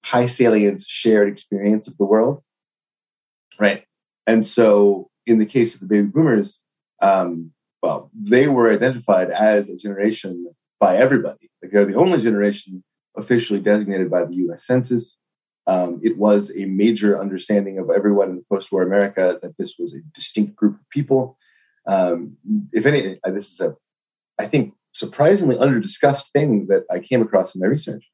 high 0.04 0.28
salience 0.28 0.86
shared 0.86 1.30
experience 1.30 1.88
of 1.88 1.98
the 1.98 2.06
world, 2.06 2.44
right? 3.58 3.86
And 4.26 4.46
so 4.46 5.10
in 5.26 5.40
the 5.40 5.46
case 5.46 5.74
of 5.76 5.80
the 5.80 5.88
baby 5.88 6.08
boomers, 6.08 6.60
um, 7.02 7.52
well, 7.82 8.12
they 8.14 8.50
were 8.50 8.70
identified 8.70 9.30
as 9.32 9.70
a 9.70 9.78
generation 9.78 10.46
by 10.80 10.98
everybody. 10.98 11.50
Like 11.62 11.72
they're 11.72 11.86
the 11.86 11.96
only 11.96 12.22
generation 12.22 12.84
officially 13.16 13.60
designated 13.60 14.10
by 14.10 14.26
the 14.26 14.36
U.S. 14.36 14.66
Census. 14.66 15.18
Um, 15.66 16.00
it 16.02 16.18
was 16.18 16.52
a 16.56 16.66
major 16.66 17.20
understanding 17.20 17.78
of 17.78 17.90
everyone 17.90 18.30
in 18.30 18.46
post-war 18.50 18.84
America 18.84 19.38
that 19.42 19.58
this 19.58 19.76
was 19.78 19.94
a 19.94 20.00
distinct 20.14 20.56
group 20.56 20.76
of 20.76 20.90
people. 20.90 21.38
Um, 21.88 22.38
if 22.72 22.86
any, 22.86 23.20
uh, 23.24 23.32
this 23.32 23.52
is 23.52 23.60
a, 23.60 23.76
I 24.40 24.46
think, 24.46 24.74
surprisingly 24.94 25.58
under-discussed 25.58 26.32
thing 26.32 26.68
that 26.68 26.84
I 26.92 27.00
came 27.00 27.22
across 27.22 27.54
in 27.54 27.62
my 27.62 27.68
research. 27.68 28.06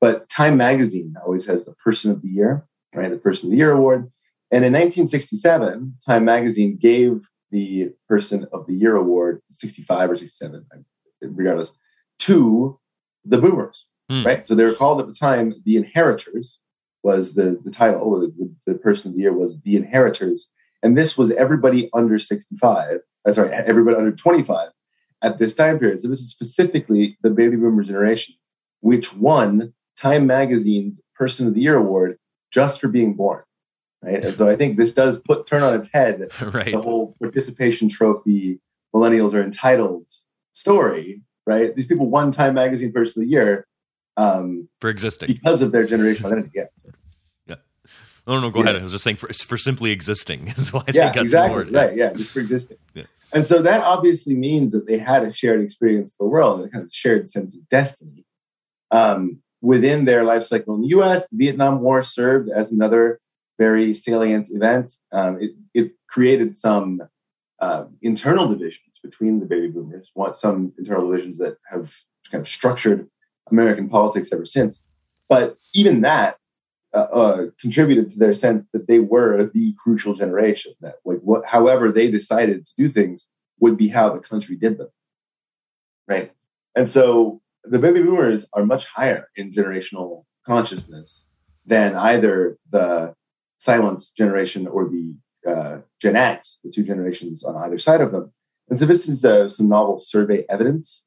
But 0.00 0.28
Time 0.28 0.56
Magazine 0.56 1.14
always 1.24 1.46
has 1.46 1.64
the 1.64 1.74
Person 1.74 2.10
of 2.10 2.22
the 2.22 2.28
Year, 2.28 2.66
right? 2.94 3.10
The 3.10 3.16
Person 3.16 3.46
of 3.46 3.50
the 3.52 3.56
Year 3.56 3.72
award. 3.72 4.10
And 4.50 4.64
in 4.64 4.72
1967, 4.72 5.96
Time 6.06 6.24
Magazine 6.24 6.76
gave 6.76 7.20
the 7.50 7.90
Person 8.08 8.46
of 8.52 8.66
the 8.66 8.74
Year 8.74 8.96
award, 8.96 9.42
65 9.50 10.10
or 10.10 10.18
67, 10.18 10.66
regardless, 11.22 11.72
to 12.20 12.78
the 13.24 13.38
boomers, 13.38 13.86
hmm. 14.10 14.24
right? 14.24 14.46
So 14.46 14.54
they 14.54 14.64
were 14.64 14.74
called 14.74 15.00
at 15.00 15.06
the 15.06 15.14
time 15.14 15.54
the 15.64 15.76
inheritors 15.76 16.60
was 17.02 17.34
the, 17.34 17.60
the 17.64 17.70
title, 17.70 18.18
the, 18.20 18.54
the, 18.66 18.74
person 18.74 19.10
of 19.10 19.16
the 19.16 19.22
year 19.22 19.32
was 19.32 19.56
the 19.60 19.76
inheritors. 19.76 20.50
And 20.82 20.98
this 20.98 21.16
was 21.16 21.30
everybody 21.30 21.88
under 21.94 22.18
65, 22.18 22.98
uh, 23.26 23.32
sorry, 23.32 23.52
everybody 23.52 23.96
under 23.96 24.10
25 24.10 24.70
at 25.22 25.38
this 25.38 25.54
time 25.54 25.78
period. 25.78 26.02
So 26.02 26.08
this 26.08 26.20
is 26.20 26.30
specifically 26.30 27.16
the 27.22 27.30
baby 27.30 27.56
boomer 27.56 27.84
generation, 27.84 28.34
which 28.80 29.14
won 29.14 29.72
Time 29.96 30.26
Magazine's 30.26 31.00
Person 31.14 31.46
of 31.46 31.54
the 31.54 31.60
Year 31.60 31.76
award 31.76 32.18
just 32.52 32.80
for 32.80 32.88
being 32.88 33.14
born. 33.14 33.42
Right. 34.02 34.24
And 34.24 34.36
so 34.36 34.48
I 34.48 34.56
think 34.56 34.76
this 34.76 34.92
does 34.92 35.18
put 35.18 35.46
turn 35.46 35.62
on 35.62 35.74
its 35.74 35.88
head 35.92 36.28
right. 36.40 36.72
the 36.72 36.82
whole 36.82 37.16
participation 37.20 37.88
trophy 37.88 38.60
millennials 38.94 39.32
are 39.32 39.42
entitled 39.42 40.08
story 40.52 41.22
right? 41.46 41.74
These 41.74 41.86
people 41.86 42.08
won 42.08 42.32
Time 42.32 42.54
Magazine 42.54 42.92
Person 42.92 43.22
of 43.22 43.26
the 43.26 43.30
Year 43.30 43.66
um, 44.16 44.68
for 44.80 44.90
existing 44.90 45.34
because 45.34 45.62
of 45.62 45.72
their 45.72 45.86
generational 45.86 46.26
identity. 46.26 46.50
Yeah. 46.54 46.90
Yeah. 47.46 47.54
No, 48.26 48.40
no, 48.40 48.50
go 48.50 48.60
yeah. 48.60 48.70
ahead. 48.70 48.80
I 48.80 48.82
was 48.82 48.92
just 48.92 49.04
saying 49.04 49.16
for, 49.16 49.32
for 49.32 49.56
simply 49.56 49.90
existing 49.90 50.48
is 50.56 50.72
why 50.72 50.82
yeah, 50.88 51.08
they 51.08 51.14
got 51.14 51.24
exactly. 51.24 51.64
the 51.64 51.70
Right. 51.70 51.96
Yeah. 51.96 52.12
Just 52.12 52.30
for 52.30 52.40
existing. 52.40 52.78
Yeah. 52.94 53.04
And 53.32 53.44
so 53.44 53.60
that 53.62 53.82
obviously 53.82 54.34
means 54.34 54.72
that 54.72 54.86
they 54.86 54.98
had 54.98 55.24
a 55.24 55.32
shared 55.32 55.60
experience 55.60 56.12
of 56.12 56.18
the 56.20 56.26
world, 56.26 56.60
and 56.60 56.68
a 56.68 56.70
kind 56.70 56.84
of 56.84 56.92
shared 56.92 57.28
sense 57.28 57.54
of 57.54 57.68
destiny. 57.68 58.24
Um, 58.90 59.42
within 59.60 60.04
their 60.04 60.22
life 60.22 60.44
cycle 60.44 60.74
in 60.74 60.82
the 60.82 60.88
US, 60.88 61.26
the 61.28 61.36
Vietnam 61.36 61.80
War 61.80 62.02
served 62.02 62.48
as 62.48 62.70
another 62.70 63.20
very 63.58 63.94
salient 63.94 64.48
event. 64.50 64.92
Um, 65.12 65.38
it, 65.40 65.52
it, 65.74 65.92
created 66.08 66.56
some 66.56 67.02
uh, 67.60 67.84
internal 68.00 68.48
division 68.48 68.80
between 69.10 69.40
the 69.40 69.46
baby 69.46 69.68
boomers, 69.68 70.10
want 70.14 70.36
some 70.36 70.72
internal 70.78 71.10
divisions 71.10 71.38
that 71.38 71.56
have 71.70 71.92
kind 72.30 72.42
of 72.42 72.48
structured 72.48 73.08
American 73.50 73.88
politics 73.88 74.30
ever 74.32 74.46
since. 74.46 74.80
But 75.28 75.56
even 75.74 76.02
that 76.02 76.38
uh, 76.96 77.08
uh, 77.12 77.46
contributed 77.60 78.10
to 78.10 78.18
their 78.18 78.32
sense 78.32 78.66
that 78.72 78.86
they 78.86 79.00
were 79.00 79.50
the 79.52 79.74
crucial 79.82 80.14
generation. 80.14 80.72
That 80.80 80.96
like 81.04 81.18
what, 81.18 81.44
however 81.44 81.92
they 81.92 82.10
decided 82.10 82.64
to 82.64 82.72
do 82.78 82.88
things 82.88 83.26
would 83.60 83.76
be 83.76 83.88
how 83.88 84.10
the 84.10 84.20
country 84.20 84.56
did 84.56 84.78
them, 84.78 84.88
right? 86.08 86.32
And 86.74 86.88
so 86.88 87.42
the 87.64 87.78
baby 87.78 88.02
boomers 88.02 88.46
are 88.54 88.64
much 88.64 88.86
higher 88.86 89.28
in 89.36 89.52
generational 89.52 90.24
consciousness 90.46 91.26
than 91.66 91.96
either 91.96 92.56
the 92.70 93.14
silence 93.58 94.10
generation 94.10 94.66
or 94.66 94.88
the 94.88 95.14
uh, 95.46 95.78
Gen 96.00 96.16
X, 96.16 96.60
the 96.64 96.70
two 96.70 96.82
generations 96.82 97.42
on 97.42 97.56
either 97.56 97.78
side 97.78 98.00
of 98.00 98.12
them. 98.12 98.32
And 98.68 98.78
so 98.78 98.86
this 98.86 99.08
is 99.08 99.24
uh, 99.24 99.48
some 99.48 99.68
novel 99.68 99.98
survey 99.98 100.44
evidence 100.48 101.04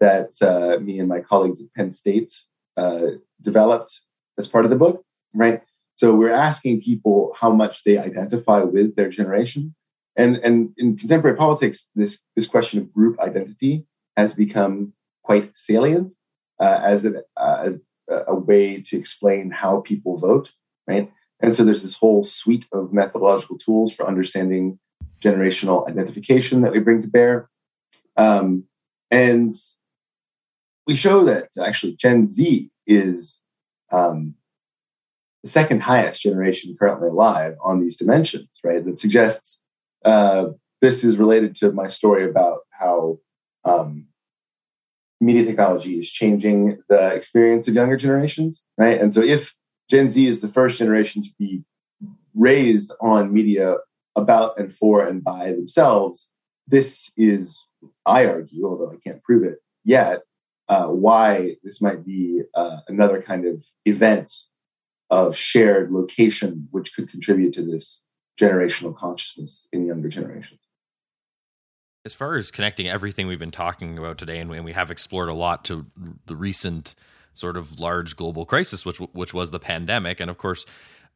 that 0.00 0.32
uh, 0.40 0.80
me 0.80 0.98
and 0.98 1.08
my 1.08 1.20
colleagues 1.20 1.60
at 1.60 1.72
Penn 1.74 1.92
State 1.92 2.32
uh, 2.76 3.02
developed 3.40 4.00
as 4.38 4.46
part 4.46 4.64
of 4.64 4.70
the 4.70 4.76
book, 4.76 5.04
right? 5.34 5.62
So 5.96 6.14
we're 6.14 6.30
asking 6.30 6.80
people 6.82 7.34
how 7.38 7.52
much 7.52 7.84
they 7.84 7.98
identify 7.98 8.62
with 8.62 8.96
their 8.96 9.10
generation. 9.10 9.74
And, 10.16 10.36
and 10.36 10.70
in 10.76 10.96
contemporary 10.96 11.36
politics, 11.36 11.88
this, 11.94 12.18
this 12.34 12.46
question 12.46 12.80
of 12.80 12.92
group 12.92 13.20
identity 13.20 13.86
has 14.16 14.32
become 14.32 14.94
quite 15.22 15.56
salient 15.56 16.12
uh, 16.60 16.80
as, 16.82 17.04
an, 17.04 17.22
uh, 17.36 17.58
as 17.62 17.80
a 18.08 18.34
way 18.34 18.82
to 18.82 18.98
explain 18.98 19.50
how 19.50 19.80
people 19.80 20.18
vote, 20.18 20.50
right? 20.86 21.10
And 21.40 21.54
so 21.54 21.64
there's 21.64 21.82
this 21.82 21.94
whole 21.94 22.24
suite 22.24 22.66
of 22.72 22.92
methodological 22.92 23.58
tools 23.58 23.92
for 23.94 24.06
understanding 24.06 24.78
generational 25.22 25.88
identification 25.88 26.62
that 26.62 26.72
we 26.72 26.80
bring 26.80 27.02
to 27.02 27.08
bear. 27.08 27.48
Um, 28.16 28.64
and 29.10 29.52
we 30.86 30.96
show 30.96 31.24
that 31.24 31.48
actually 31.60 31.96
Gen 31.96 32.26
Z 32.26 32.70
is 32.86 33.40
um, 33.90 34.34
the 35.42 35.48
second 35.48 35.80
highest 35.82 36.22
generation 36.22 36.76
currently 36.78 37.08
alive 37.08 37.56
on 37.62 37.80
these 37.80 37.96
dimensions, 37.96 38.58
right? 38.64 38.84
That 38.84 38.98
suggests 38.98 39.60
uh, 40.04 40.46
this 40.80 41.04
is 41.04 41.16
related 41.16 41.54
to 41.56 41.72
my 41.72 41.88
story 41.88 42.28
about 42.28 42.60
how 42.70 43.18
um, 43.64 44.06
media 45.20 45.44
technology 45.44 46.00
is 46.00 46.10
changing 46.10 46.82
the 46.88 47.14
experience 47.14 47.68
of 47.68 47.74
younger 47.74 47.96
generations, 47.96 48.62
right? 48.76 49.00
And 49.00 49.14
so 49.14 49.22
if 49.22 49.54
Gen 49.88 50.10
Z 50.10 50.26
is 50.26 50.40
the 50.40 50.48
first 50.48 50.78
generation 50.78 51.22
to 51.22 51.30
be 51.38 51.62
raised 52.34 52.92
on 53.00 53.32
media 53.32 53.76
about 54.16 54.58
and 54.58 54.74
for 54.74 55.04
and 55.04 55.22
by 55.22 55.52
themselves, 55.52 56.28
this 56.66 57.10
is, 57.16 57.64
I 58.06 58.26
argue, 58.26 58.66
although 58.66 58.90
I 58.90 58.96
can't 59.04 59.22
prove 59.22 59.44
it 59.44 59.58
yet, 59.84 60.22
uh, 60.68 60.86
why 60.86 61.56
this 61.62 61.80
might 61.80 62.04
be 62.04 62.42
uh, 62.54 62.78
another 62.88 63.20
kind 63.20 63.46
of 63.46 63.62
event 63.84 64.32
of 65.10 65.36
shared 65.36 65.90
location, 65.90 66.68
which 66.70 66.94
could 66.94 67.10
contribute 67.10 67.52
to 67.54 67.62
this 67.62 68.00
generational 68.40 68.96
consciousness 68.96 69.68
in 69.72 69.86
younger 69.86 70.08
generations. 70.08 70.60
As 72.04 72.14
far 72.14 72.36
as 72.36 72.50
connecting 72.50 72.88
everything 72.88 73.26
we've 73.26 73.38
been 73.38 73.50
talking 73.50 73.98
about 73.98 74.18
today, 74.18 74.38
and 74.38 74.50
we 74.50 74.72
have 74.72 74.90
explored 74.90 75.28
a 75.28 75.34
lot 75.34 75.64
to 75.66 75.86
the 76.26 76.34
recent 76.34 76.94
sort 77.34 77.56
of 77.56 77.78
large 77.78 78.16
global 78.16 78.44
crisis, 78.44 78.84
which 78.84 78.98
which 78.98 79.32
was 79.32 79.50
the 79.50 79.60
pandemic, 79.60 80.18
and 80.18 80.30
of 80.30 80.38
course, 80.38 80.64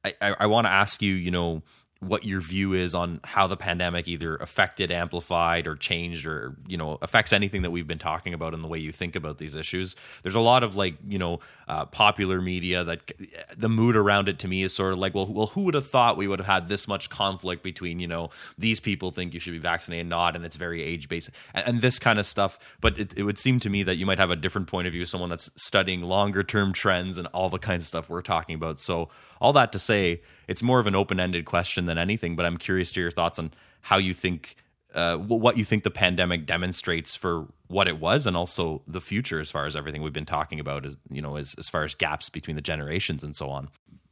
I, 0.05 0.15
I, 0.21 0.35
I 0.41 0.47
want 0.47 0.67
to 0.67 0.71
ask 0.71 1.03
you, 1.03 1.15
you 1.15 1.31
know, 1.31 1.63
what 2.01 2.25
your 2.25 2.41
view 2.41 2.75
is 2.75 2.95
on 2.95 3.21
how 3.25 3.47
the 3.47 3.57
pandemic 3.57 4.07
either 4.07 4.37
affected 4.37 4.93
amplified 4.93 5.67
or 5.67 5.75
changed 5.75 6.27
or 6.27 6.55
you 6.67 6.77
know 6.77 6.99
affects 7.01 7.33
anything 7.33 7.63
that 7.63 7.71
we've 7.71 7.87
been 7.87 7.99
talking 7.99 8.35
about 8.35 8.53
in 8.53 8.61
the 8.61 8.69
way 8.69 8.79
you 8.79 8.93
think 8.93 9.17
about 9.17 9.39
these 9.39 9.55
issues. 9.55 9.97
There's 10.23 10.35
a 10.35 10.41
lot 10.41 10.63
of 10.63 10.77
like 10.77 10.97
you 11.07 11.19
know 11.19 11.41
uh, 11.69 11.87
popular 11.87 12.41
media 12.41 12.85
that 12.85 13.13
the 13.57 13.69
mood 13.69 13.97
around 13.97 14.29
it 14.29 14.39
to 14.41 14.49
me 14.49 14.63
is 14.63 14.75
sort 14.75 14.93
of 14.93 14.99
like 14.99 15.15
well 15.15 15.27
well 15.27 15.47
who 15.47 15.63
would 15.63 15.75
have 15.75 15.89
thought 15.89 16.17
we 16.17 16.29
would 16.29 16.39
have 16.39 16.47
had 16.47 16.69
this 16.69 16.87
much 16.87 17.09
conflict 17.09 17.63
between 17.63 17.99
you 17.99 18.07
know 18.07 18.31
these 18.59 18.79
people 18.79 19.11
think 19.11 19.33
you 19.33 19.41
should 19.41 19.53
be 19.53 19.59
vaccinated 19.59 20.07
not 20.07 20.37
and 20.37 20.45
it's 20.45 20.57
very 20.57 20.83
age 20.83 21.09
based 21.09 21.31
and, 21.55 21.67
and, 21.67 21.81
this 21.81 21.99
kind 21.99 22.19
of 22.19 22.27
stuff. 22.27 22.59
But 22.81 22.99
it, 22.99 23.15
it 23.17 23.23
would 23.23 23.39
seem 23.39 23.61
to 23.61 23.71
me 23.71 23.83
that 23.85 23.97
you 23.97 24.07
might 24.07 24.19
have 24.19 24.31
a 24.31 24.37
different 24.37 24.69
point 24.69 24.87
of 24.87 24.93
view 24.93 25.05
someone 25.05 25.31
that's 25.31 25.51
studying 25.57 26.03
longer 26.03 26.43
term 26.43 26.73
trends 26.73 27.19
and 27.19 27.27
all 27.29 27.49
the 27.49 27.59
kinds 27.59 27.85
of 27.85 27.89
stuff 27.89 28.09
we're 28.09 28.23
talking 28.23 28.55
about. 28.55 28.79
So 28.79 29.09
all 29.41 29.53
that 29.55 29.73
to 29.73 29.79
say, 29.79 30.23
it's 30.49 30.63
more 30.63 30.79
of 30.79 30.87
an 30.87 30.95
open 30.95 31.21
ended 31.21 31.45
question 31.45 31.87
than 31.87 31.99
anything. 31.99 32.37
But 32.37 32.47
I'm 32.47 32.57
curious 32.57 32.93
to 32.93 33.01
your 33.01 33.11
thoughts 33.11 33.39
on 33.39 33.53
how 33.83 33.99
you 33.99 34.15
think, 34.15 34.57
uh, 34.95 35.17
what 35.17 35.57
you 35.57 35.65
think 35.65 35.85
the 35.85 35.91
pandemic 35.91 36.47
demonstrates 36.47 37.15
for 37.17 37.47
what 37.69 37.89
it 37.89 37.99
was, 37.99 38.27
and 38.27 38.37
also 38.37 38.83
the 38.87 39.01
future 39.01 39.41
as 39.41 39.51
far 39.51 39.67
as 39.67 39.77
everything 39.77 40.03
we've 40.03 40.13
been 40.13 40.25
talking 40.25 40.61
about, 40.61 40.87
as 40.87 40.97
you 41.11 41.23
know, 41.23 41.37
as 41.37 41.55
as 41.59 41.69
far 41.69 41.85
as 41.85 41.95
gaps 41.95 42.29
between 42.29 42.57
the 42.57 42.63
generations 42.63 43.23
and 43.25 43.35
so 43.35 43.49
on. 43.49 43.69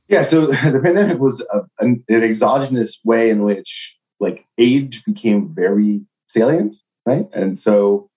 Yeah, 0.08 0.22
so 0.22 0.46
the 0.46 0.80
pandemic 0.82 1.18
was 1.18 1.40
a, 1.52 1.62
an, 1.80 2.04
an 2.08 2.22
exogenous 2.22 3.00
way 3.04 3.30
in 3.30 3.42
which 3.42 3.96
like 4.20 4.44
age 4.58 5.04
became 5.04 5.54
very 5.54 6.02
salient, 6.26 6.76
right? 7.06 7.26
And 7.32 7.58
so 7.58 8.10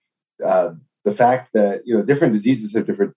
uh, 0.45 0.71
the 1.05 1.13
fact 1.13 1.51
that 1.53 1.81
you 1.85 1.95
know 1.95 2.03
different 2.03 2.33
diseases 2.33 2.73
have 2.73 2.85
different 2.85 3.13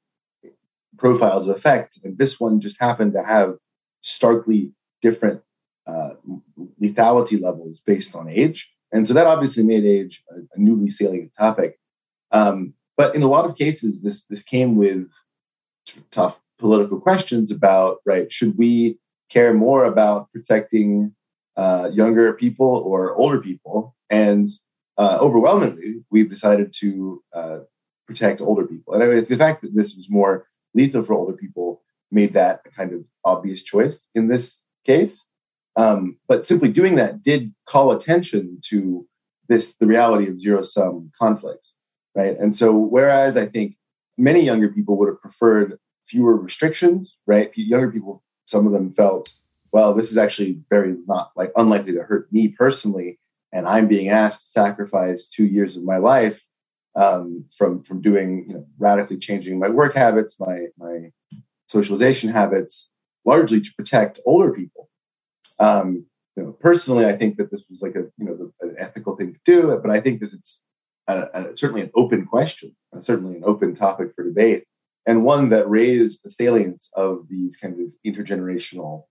profiles 0.96 1.46
of 1.46 1.56
effect, 1.56 1.98
and 2.04 2.18
this 2.18 2.38
one 2.38 2.60
just 2.60 2.76
happened 2.78 3.14
to 3.14 3.22
have 3.22 3.56
starkly 4.02 4.72
different 5.02 5.42
uh, 5.86 6.10
lethality 6.80 7.40
levels 7.40 7.80
based 7.80 8.14
on 8.14 8.28
age. 8.28 8.70
And 8.92 9.06
so 9.06 9.14
that 9.14 9.26
obviously 9.26 9.62
made 9.62 9.84
age 9.84 10.22
a, 10.30 10.40
a 10.54 10.58
newly 10.58 10.90
salient 10.90 11.32
topic. 11.38 11.78
Um, 12.32 12.74
but 12.96 13.14
in 13.14 13.22
a 13.22 13.28
lot 13.28 13.44
of 13.48 13.56
cases, 13.56 14.02
this 14.02 14.24
this 14.26 14.42
came 14.42 14.76
with 14.76 15.08
tough 16.10 16.38
political 16.58 17.00
questions 17.00 17.50
about 17.50 17.98
right 18.04 18.30
should 18.30 18.56
we 18.58 18.98
care 19.30 19.54
more 19.54 19.84
about 19.84 20.30
protecting 20.32 21.14
uh, 21.56 21.88
younger 21.92 22.32
people 22.34 22.82
or 22.86 23.14
older 23.14 23.40
people 23.40 23.96
and 24.10 24.46
uh, 24.98 25.18
overwhelmingly 25.20 26.02
we've 26.10 26.28
decided 26.28 26.72
to 26.72 27.22
uh, 27.32 27.58
protect 28.06 28.40
older 28.40 28.66
people 28.66 28.92
and 28.92 29.02
I 29.02 29.06
mean, 29.06 29.26
the 29.28 29.36
fact 29.36 29.62
that 29.62 29.74
this 29.74 29.94
was 29.96 30.06
more 30.10 30.46
lethal 30.74 31.02
for 31.02 31.14
older 31.14 31.32
people 31.32 31.69
made 32.10 32.34
that 32.34 32.60
a 32.66 32.70
kind 32.70 32.92
of 32.92 33.04
obvious 33.24 33.62
choice 33.62 34.08
in 34.14 34.28
this 34.28 34.64
case. 34.86 35.26
Um, 35.76 36.18
but 36.28 36.46
simply 36.46 36.68
doing 36.68 36.96
that 36.96 37.22
did 37.22 37.54
call 37.68 37.92
attention 37.92 38.60
to 38.68 39.06
this 39.48 39.74
the 39.74 39.86
reality 39.86 40.28
of 40.28 40.40
zero 40.40 40.62
sum 40.62 41.10
conflicts, 41.18 41.76
right? 42.14 42.38
And 42.38 42.54
so, 42.54 42.72
whereas 42.72 43.36
I 43.36 43.46
think 43.46 43.76
many 44.18 44.40
younger 44.40 44.68
people 44.68 44.96
would 44.98 45.08
have 45.08 45.20
preferred 45.20 45.78
fewer 46.06 46.36
restrictions, 46.36 47.16
right? 47.26 47.50
Younger 47.54 47.90
people, 47.90 48.22
some 48.46 48.66
of 48.66 48.72
them 48.72 48.92
felt, 48.92 49.32
well, 49.72 49.94
this 49.94 50.10
is 50.10 50.18
actually 50.18 50.60
very 50.68 50.96
not 51.06 51.30
like 51.36 51.52
unlikely 51.56 51.92
to 51.92 52.02
hurt 52.02 52.32
me 52.32 52.48
personally, 52.48 53.18
and 53.52 53.66
I'm 53.66 53.88
being 53.88 54.08
asked 54.08 54.46
to 54.46 54.50
sacrifice 54.50 55.28
two 55.28 55.46
years 55.46 55.76
of 55.76 55.84
my 55.84 55.98
life 55.98 56.42
um, 56.96 57.44
from 57.56 57.82
from 57.82 58.00
doing 58.00 58.46
you 58.48 58.54
know 58.54 58.66
radically 58.78 59.18
changing 59.18 59.58
my 59.58 59.68
work 59.68 59.94
habits, 59.94 60.36
my 60.38 60.66
my 60.78 61.12
socialization 61.70 62.30
habits, 62.30 62.90
largely 63.24 63.60
to 63.60 63.70
protect 63.76 64.18
older 64.26 64.52
people. 64.52 64.88
Um, 65.58 66.06
you 66.36 66.42
know, 66.42 66.52
personally, 66.52 67.06
I 67.06 67.16
think 67.16 67.36
that 67.36 67.50
this 67.50 67.62
was 67.70 67.80
like 67.82 67.94
a 67.94 68.04
you 68.18 68.26
know 68.26 68.52
an 68.60 68.74
ethical 68.78 69.16
thing 69.16 69.34
to 69.34 69.40
do, 69.44 69.78
but 69.82 69.90
I 69.90 70.00
think 70.00 70.20
that 70.20 70.32
it's 70.32 70.60
a, 71.06 71.28
a, 71.34 71.56
certainly 71.56 71.82
an 71.82 71.90
open 71.94 72.26
question, 72.26 72.76
certainly 73.00 73.36
an 73.36 73.44
open 73.44 73.76
topic 73.76 74.14
for 74.14 74.24
debate, 74.24 74.64
and 75.06 75.24
one 75.24 75.50
that 75.50 75.68
raised 75.68 76.20
the 76.24 76.30
salience 76.30 76.90
of 76.94 77.26
these 77.28 77.56
kind 77.56 77.74
of 77.74 77.88
intergenerational 78.06 79.04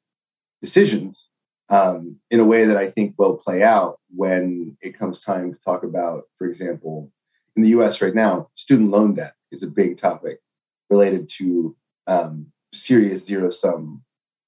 decisions 0.61 1.29
um, 1.69 2.17
in 2.31 2.39
a 2.39 2.45
way 2.45 2.65
that 2.65 2.77
I 2.77 2.89
think 2.89 3.15
will 3.17 3.37
play 3.37 3.63
out 3.63 3.99
when 4.15 4.77
it 4.81 4.97
comes 4.97 5.21
time 5.21 5.53
to 5.53 5.59
talk 5.63 5.83
about, 5.83 6.23
for 6.37 6.47
example, 6.47 7.11
in 7.55 7.63
the 7.63 7.69
U.S. 7.69 8.01
right 8.01 8.15
now, 8.15 8.49
student 8.55 8.89
loan 8.89 9.13
debt 9.13 9.33
is 9.51 9.63
a 9.63 9.67
big 9.67 9.99
topic 9.99 10.39
related 10.89 11.29
to 11.37 11.75
um, 12.09 12.47
serious 12.73 13.25
zero 13.25 13.49
sum 13.49 14.03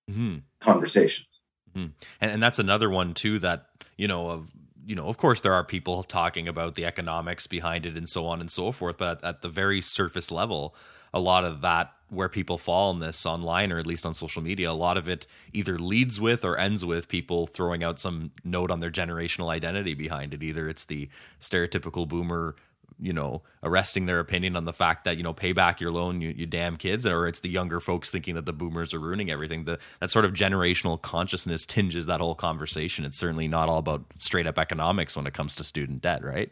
mm-hmm. 0.10 0.38
conversations. 0.60 1.42
Mm-hmm. 1.70 1.92
And, 2.20 2.32
and 2.32 2.44
that's 2.44 2.60
another 2.60 2.90
one 2.90 3.14
too 3.14 3.40
that 3.40 3.68
you 3.98 4.08
know 4.08 4.30
of 4.30 4.48
you 4.86 4.96
know 4.96 5.08
of 5.08 5.18
course 5.18 5.42
there 5.42 5.54
are 5.54 5.64
people 5.64 6.04
talking 6.04 6.48
about 6.48 6.76
the 6.76 6.86
economics 6.86 7.48
behind 7.48 7.86
it 7.86 7.96
and 7.96 8.10
so 8.10 8.26
on 8.26 8.42
and 8.42 8.52
so 8.52 8.72
forth, 8.72 8.98
but 8.98 9.20
at, 9.20 9.24
at 9.24 9.42
the 9.42 9.50
very 9.50 9.80
surface 9.82 10.32
level, 10.32 10.76
a 11.14 11.20
lot 11.20 11.46
of 11.46 11.62
that 11.62 11.92
where 12.10 12.28
people 12.28 12.58
fall 12.58 12.92
in 12.92 13.00
this 13.00 13.26
online 13.26 13.72
or 13.72 13.80
at 13.80 13.88
least 13.88 14.06
on 14.06 14.14
social 14.14 14.42
media 14.42 14.70
a 14.70 14.74
lot 14.74 14.98
of 14.98 15.08
it 15.08 15.26
either 15.54 15.80
leads 15.80 16.20
with 16.20 16.44
or 16.44 16.58
ends 16.58 16.86
with 16.86 17.08
people 17.08 17.48
throwing 17.48 17.84
out 17.84 18.00
some 18.00 18.32
note 18.44 18.70
on 18.70 18.82
their 18.82 18.92
generational 18.92 19.50
identity 19.50 19.94
behind 19.94 20.34
it 20.34 20.44
either 20.44 20.68
it's 20.68 20.86
the 20.86 21.08
stereotypical 21.40 22.06
boomer 22.06 22.56
you 23.00 23.14
know 23.14 23.42
arresting 23.64 24.06
their 24.06 24.20
opinion 24.20 24.56
on 24.56 24.66
the 24.66 24.74
fact 24.74 25.04
that 25.06 25.18
you 25.18 25.24
know 25.24 25.34
pay 25.34 25.54
back 25.54 25.80
your 25.80 25.92
loan 25.92 26.22
you, 26.22 26.30
you 26.30 26.46
damn 26.46 26.78
kids 26.78 27.06
or 27.06 27.28
it's 27.28 27.40
the 27.40 27.50
younger 27.50 27.80
folks 27.80 28.10
thinking 28.10 28.36
that 28.36 28.46
the 28.46 28.54
boomers 28.54 28.94
are 28.94 29.00
ruining 29.00 29.30
everything. 29.30 29.66
The 29.66 29.80
that 30.00 30.12
sort 30.12 30.26
of 30.26 30.34
generational 30.34 31.02
consciousness 31.02 31.66
tinges 31.66 32.06
that 32.06 32.20
whole 32.20 32.36
conversation. 32.36 33.06
It's 33.06 33.18
certainly 33.18 33.48
not 33.48 33.70
all 33.70 33.80
about 33.80 34.06
straight 34.18 34.48
up 34.48 34.60
economics 34.60 35.16
when 35.16 35.28
it 35.28 35.34
comes 35.34 35.56
to 35.56 35.64
student 35.64 36.02
debt 36.02 36.24
right? 36.24 36.52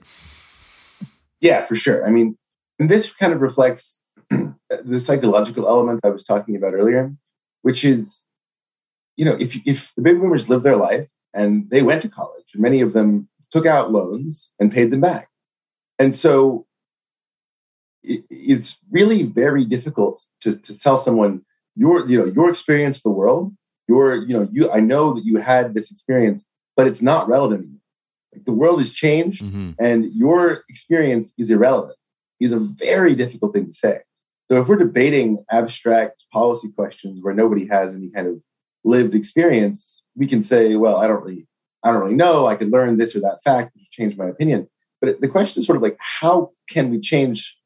Yeah 1.41 1.65
for 1.65 1.75
sure. 1.75 2.05
I 2.05 2.09
mean 2.09 2.37
and 2.79 2.89
this 2.89 3.11
kind 3.13 3.33
of 3.33 3.41
reflects 3.41 3.99
the 4.29 4.99
psychological 4.99 5.67
element 5.67 5.99
i 6.03 6.09
was 6.09 6.23
talking 6.23 6.55
about 6.55 6.73
earlier 6.73 7.13
which 7.61 7.83
is 7.83 8.23
you 9.17 9.25
know 9.25 9.35
if 9.39 9.55
if 9.65 9.91
the 9.95 10.01
baby 10.01 10.19
boomers 10.19 10.49
lived 10.49 10.63
their 10.63 10.77
life 10.77 11.07
and 11.33 11.69
they 11.69 11.81
went 11.81 12.01
to 12.01 12.09
college 12.09 12.45
many 12.55 12.81
of 12.81 12.93
them 12.93 13.27
took 13.51 13.65
out 13.65 13.91
loans 13.91 14.51
and 14.59 14.71
paid 14.71 14.91
them 14.91 15.01
back 15.01 15.28
and 15.99 16.15
so 16.15 16.65
it, 18.01 18.23
it's 18.29 18.77
really 18.89 19.23
very 19.23 19.65
difficult 19.65 20.21
to, 20.41 20.55
to 20.55 20.77
tell 20.77 20.97
someone 20.97 21.41
your, 21.75 22.07
you 22.07 22.17
know, 22.17 22.25
your 22.25 22.49
experience 22.49 23.01
the 23.01 23.09
world, 23.09 23.53
your, 23.87 24.15
you 24.15 24.33
know, 24.33 24.47
you, 24.51 24.71
I 24.71 24.79
know 24.79 25.13
that 25.13 25.25
you 25.25 25.37
had 25.37 25.73
this 25.73 25.91
experience, 25.91 26.43
but 26.75 26.87
it's 26.87 27.01
not 27.01 27.27
relevant 27.27 27.61
anymore. 27.61 27.79
Like 28.33 28.45
the 28.45 28.53
world 28.53 28.79
has 28.79 28.93
changed 28.93 29.43
mm-hmm. 29.43 29.71
and 29.79 30.11
your 30.13 30.63
experience 30.69 31.33
is 31.37 31.49
irrelevant 31.49 31.97
is 32.39 32.51
a 32.51 32.59
very 32.59 33.15
difficult 33.15 33.53
thing 33.53 33.67
to 33.67 33.73
say. 33.73 33.99
So 34.49 34.61
if 34.61 34.67
we're 34.67 34.77
debating 34.77 35.43
abstract 35.51 36.23
policy 36.31 36.69
questions 36.69 37.19
where 37.21 37.33
nobody 37.33 37.67
has 37.67 37.93
any 37.93 38.09
kind 38.09 38.27
of 38.27 38.41
lived 38.83 39.13
experience, 39.13 40.03
we 40.15 40.27
can 40.27 40.43
say, 40.43 40.75
well, 40.75 40.97
I 40.97 41.07
don't 41.07 41.23
really, 41.23 41.47
I 41.83 41.91
don't 41.91 42.01
really 42.01 42.15
know. 42.15 42.47
I 42.47 42.55
could 42.55 42.71
learn 42.71 42.97
this 42.97 43.15
or 43.15 43.19
that 43.21 43.43
fact 43.43 43.73
to 43.73 43.81
change 43.91 44.17
my 44.17 44.27
opinion. 44.27 44.67
But 45.01 45.21
the 45.21 45.27
question 45.27 45.61
is 45.61 45.65
sort 45.65 45.77
of 45.77 45.83
like, 45.83 45.97
how 45.99 46.51
can 46.69 46.89
we 46.89 46.99
change 46.99 47.57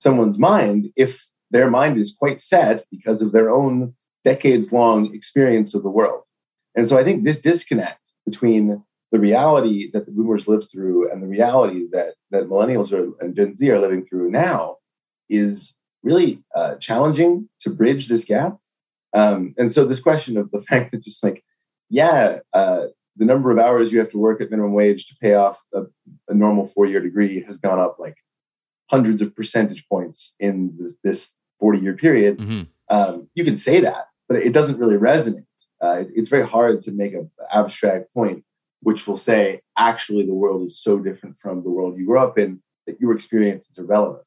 someone's 0.00 0.38
mind 0.38 0.90
if 0.96 1.26
their 1.50 1.70
mind 1.70 1.98
is 1.98 2.14
quite 2.16 2.40
set 2.40 2.84
because 2.90 3.22
of 3.22 3.32
their 3.32 3.50
own 3.50 3.94
decades 4.24 4.72
long 4.72 5.14
experience 5.14 5.74
of 5.74 5.82
the 5.82 5.90
world. 5.90 6.22
And 6.74 6.88
so 6.88 6.96
I 6.96 7.04
think 7.04 7.24
this 7.24 7.40
disconnect 7.40 8.12
between 8.24 8.82
the 9.12 9.18
reality 9.18 9.90
that 9.92 10.06
the 10.06 10.12
boomers 10.12 10.46
lived 10.46 10.68
through 10.70 11.10
and 11.10 11.22
the 11.22 11.26
reality 11.26 11.86
that, 11.92 12.14
that 12.30 12.48
millennials 12.48 12.92
are, 12.92 13.12
and 13.20 13.34
Gen 13.34 13.56
Z 13.56 13.68
are 13.70 13.80
living 13.80 14.06
through 14.06 14.30
now 14.30 14.76
is 15.28 15.74
really 16.02 16.42
uh, 16.54 16.76
challenging 16.76 17.48
to 17.60 17.70
bridge 17.70 18.08
this 18.08 18.24
gap. 18.24 18.58
Um, 19.12 19.54
and 19.58 19.72
so 19.72 19.84
this 19.84 20.00
question 20.00 20.36
of 20.36 20.50
the 20.52 20.62
fact 20.68 20.92
that 20.92 21.02
just 21.02 21.24
like, 21.24 21.42
yeah, 21.88 22.38
uh, 22.52 22.86
the 23.16 23.24
number 23.24 23.50
of 23.50 23.58
hours 23.58 23.92
you 23.92 23.98
have 23.98 24.10
to 24.10 24.18
work 24.18 24.40
at 24.40 24.50
minimum 24.50 24.72
wage 24.72 25.06
to 25.08 25.16
pay 25.20 25.34
off 25.34 25.58
a, 25.74 25.82
a 26.28 26.34
normal 26.34 26.68
four 26.68 26.86
year 26.86 27.00
degree 27.00 27.42
has 27.44 27.58
gone 27.58 27.78
up 27.78 27.98
like 27.98 28.16
hundreds 28.90 29.22
of 29.22 29.34
percentage 29.34 29.86
points 29.88 30.34
in 30.40 30.76
this, 30.78 30.92
this 31.04 31.30
40 31.60 31.78
year 31.80 31.94
period. 31.94 32.38
Mm-hmm. 32.38 32.62
Um, 32.88 33.28
you 33.34 33.44
can 33.44 33.58
say 33.58 33.80
that, 33.80 34.06
but 34.28 34.38
it 34.38 34.52
doesn't 34.52 34.78
really 34.78 34.96
resonate. 34.96 35.44
Uh, 35.82 36.00
it, 36.00 36.08
it's 36.14 36.28
very 36.28 36.46
hard 36.46 36.80
to 36.82 36.92
make 36.92 37.14
an 37.14 37.30
abstract 37.52 38.12
point 38.14 38.44
which 38.82 39.06
will 39.06 39.16
say, 39.16 39.60
actually, 39.76 40.26
the 40.26 40.34
world 40.34 40.66
is 40.66 40.78
so 40.78 40.98
different 40.98 41.38
from 41.38 41.62
the 41.62 41.70
world 41.70 41.98
you 41.98 42.06
grew 42.06 42.18
up 42.18 42.38
in 42.38 42.62
that 42.86 43.00
your 43.00 43.14
experience 43.14 43.68
is 43.70 43.78
irrelevant. 43.78 44.24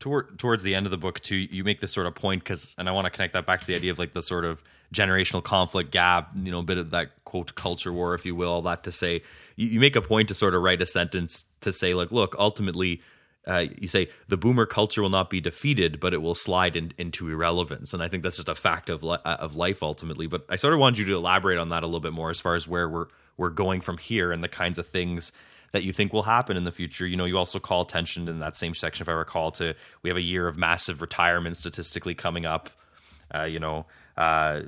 Toward, 0.00 0.38
towards 0.38 0.62
the 0.62 0.74
end 0.74 0.86
of 0.86 0.90
the 0.90 0.96
book, 0.96 1.20
too, 1.20 1.36
you 1.36 1.64
make 1.64 1.80
this 1.80 1.92
sort 1.92 2.06
of 2.06 2.14
point 2.14 2.44
because, 2.44 2.74
and 2.78 2.88
I 2.88 2.92
want 2.92 3.06
to 3.06 3.10
connect 3.10 3.32
that 3.32 3.46
back 3.46 3.60
to 3.60 3.66
the 3.66 3.74
idea 3.74 3.90
of 3.90 3.98
like 3.98 4.12
the 4.12 4.22
sort 4.22 4.44
of 4.44 4.62
generational 4.94 5.42
conflict 5.42 5.90
gap, 5.90 6.30
you 6.34 6.50
know, 6.50 6.60
a 6.60 6.62
bit 6.62 6.78
of 6.78 6.90
that 6.90 7.24
quote 7.24 7.54
culture 7.54 7.92
war, 7.92 8.14
if 8.14 8.24
you 8.24 8.34
will, 8.34 8.50
all 8.50 8.62
that 8.62 8.84
to 8.84 8.92
say, 8.92 9.22
you, 9.56 9.68
you 9.68 9.80
make 9.80 9.96
a 9.96 10.00
point 10.00 10.28
to 10.28 10.34
sort 10.34 10.54
of 10.54 10.62
write 10.62 10.80
a 10.80 10.86
sentence 10.86 11.44
to 11.60 11.72
say, 11.72 11.94
like, 11.94 12.12
look, 12.12 12.34
ultimately, 12.38 13.02
uh, 13.46 13.64
you 13.78 13.88
say 13.88 14.08
the 14.28 14.36
boomer 14.36 14.66
culture 14.66 15.02
will 15.02 15.10
not 15.10 15.30
be 15.30 15.40
defeated, 15.40 16.00
but 16.00 16.12
it 16.12 16.18
will 16.18 16.34
slide 16.34 16.76
in, 16.76 16.92
into 16.98 17.28
irrelevance. 17.28 17.92
And 17.92 18.02
I 18.02 18.08
think 18.08 18.22
that's 18.22 18.36
just 18.36 18.48
a 18.48 18.54
fact 18.54 18.90
of 18.90 19.02
li- 19.02 19.18
uh, 19.24 19.36
of 19.40 19.56
life 19.56 19.82
ultimately. 19.82 20.26
But 20.26 20.44
I 20.48 20.56
sort 20.56 20.74
of 20.74 20.80
wanted 20.80 20.98
you 20.98 21.06
to 21.06 21.14
elaborate 21.14 21.58
on 21.58 21.70
that 21.70 21.82
a 21.82 21.86
little 21.86 22.00
bit 22.00 22.12
more 22.12 22.30
as 22.30 22.40
far 22.40 22.54
as 22.54 22.68
where 22.68 22.88
we're 22.88 23.06
we're 23.36 23.50
going 23.50 23.80
from 23.80 23.98
here 23.98 24.32
and 24.32 24.42
the 24.42 24.48
kinds 24.48 24.78
of 24.78 24.88
things 24.88 25.32
that 25.72 25.82
you 25.82 25.92
think 25.92 26.12
will 26.12 26.22
happen 26.22 26.56
in 26.56 26.64
the 26.64 26.72
future. 26.72 27.06
You 27.06 27.16
know, 27.16 27.24
you 27.24 27.36
also 27.36 27.58
call 27.58 27.82
attention 27.82 28.28
in 28.28 28.38
that 28.40 28.56
same 28.56 28.74
section, 28.74 29.04
if 29.04 29.08
I 29.08 29.12
recall, 29.12 29.50
to 29.52 29.74
we 30.02 30.10
have 30.10 30.16
a 30.16 30.22
year 30.22 30.48
of 30.48 30.56
massive 30.56 31.00
retirement 31.00 31.56
statistically 31.56 32.14
coming 32.14 32.46
up. 32.46 32.70
Uh, 33.34 33.44
you 33.44 33.58
know, 33.58 33.84
uh, 34.16 34.62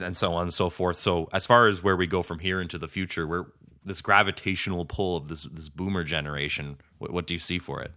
and 0.00 0.16
so 0.16 0.32
on 0.34 0.42
and 0.42 0.54
so 0.54 0.70
forth. 0.70 0.98
So 0.98 1.28
as 1.32 1.46
far 1.46 1.68
as 1.68 1.82
where 1.82 1.96
we 1.96 2.06
go 2.06 2.22
from 2.22 2.38
here 2.38 2.60
into 2.60 2.78
the 2.78 2.88
future, 2.88 3.26
where 3.26 3.46
this 3.84 4.00
gravitational 4.00 4.84
pull 4.84 5.16
of 5.16 5.28
this 5.28 5.44
this 5.44 5.68
boomer 5.68 6.04
generation, 6.04 6.78
what, 6.98 7.12
what 7.12 7.26
do 7.26 7.34
you 7.34 7.40
see 7.40 7.58
for 7.58 7.82
it? 7.82 7.92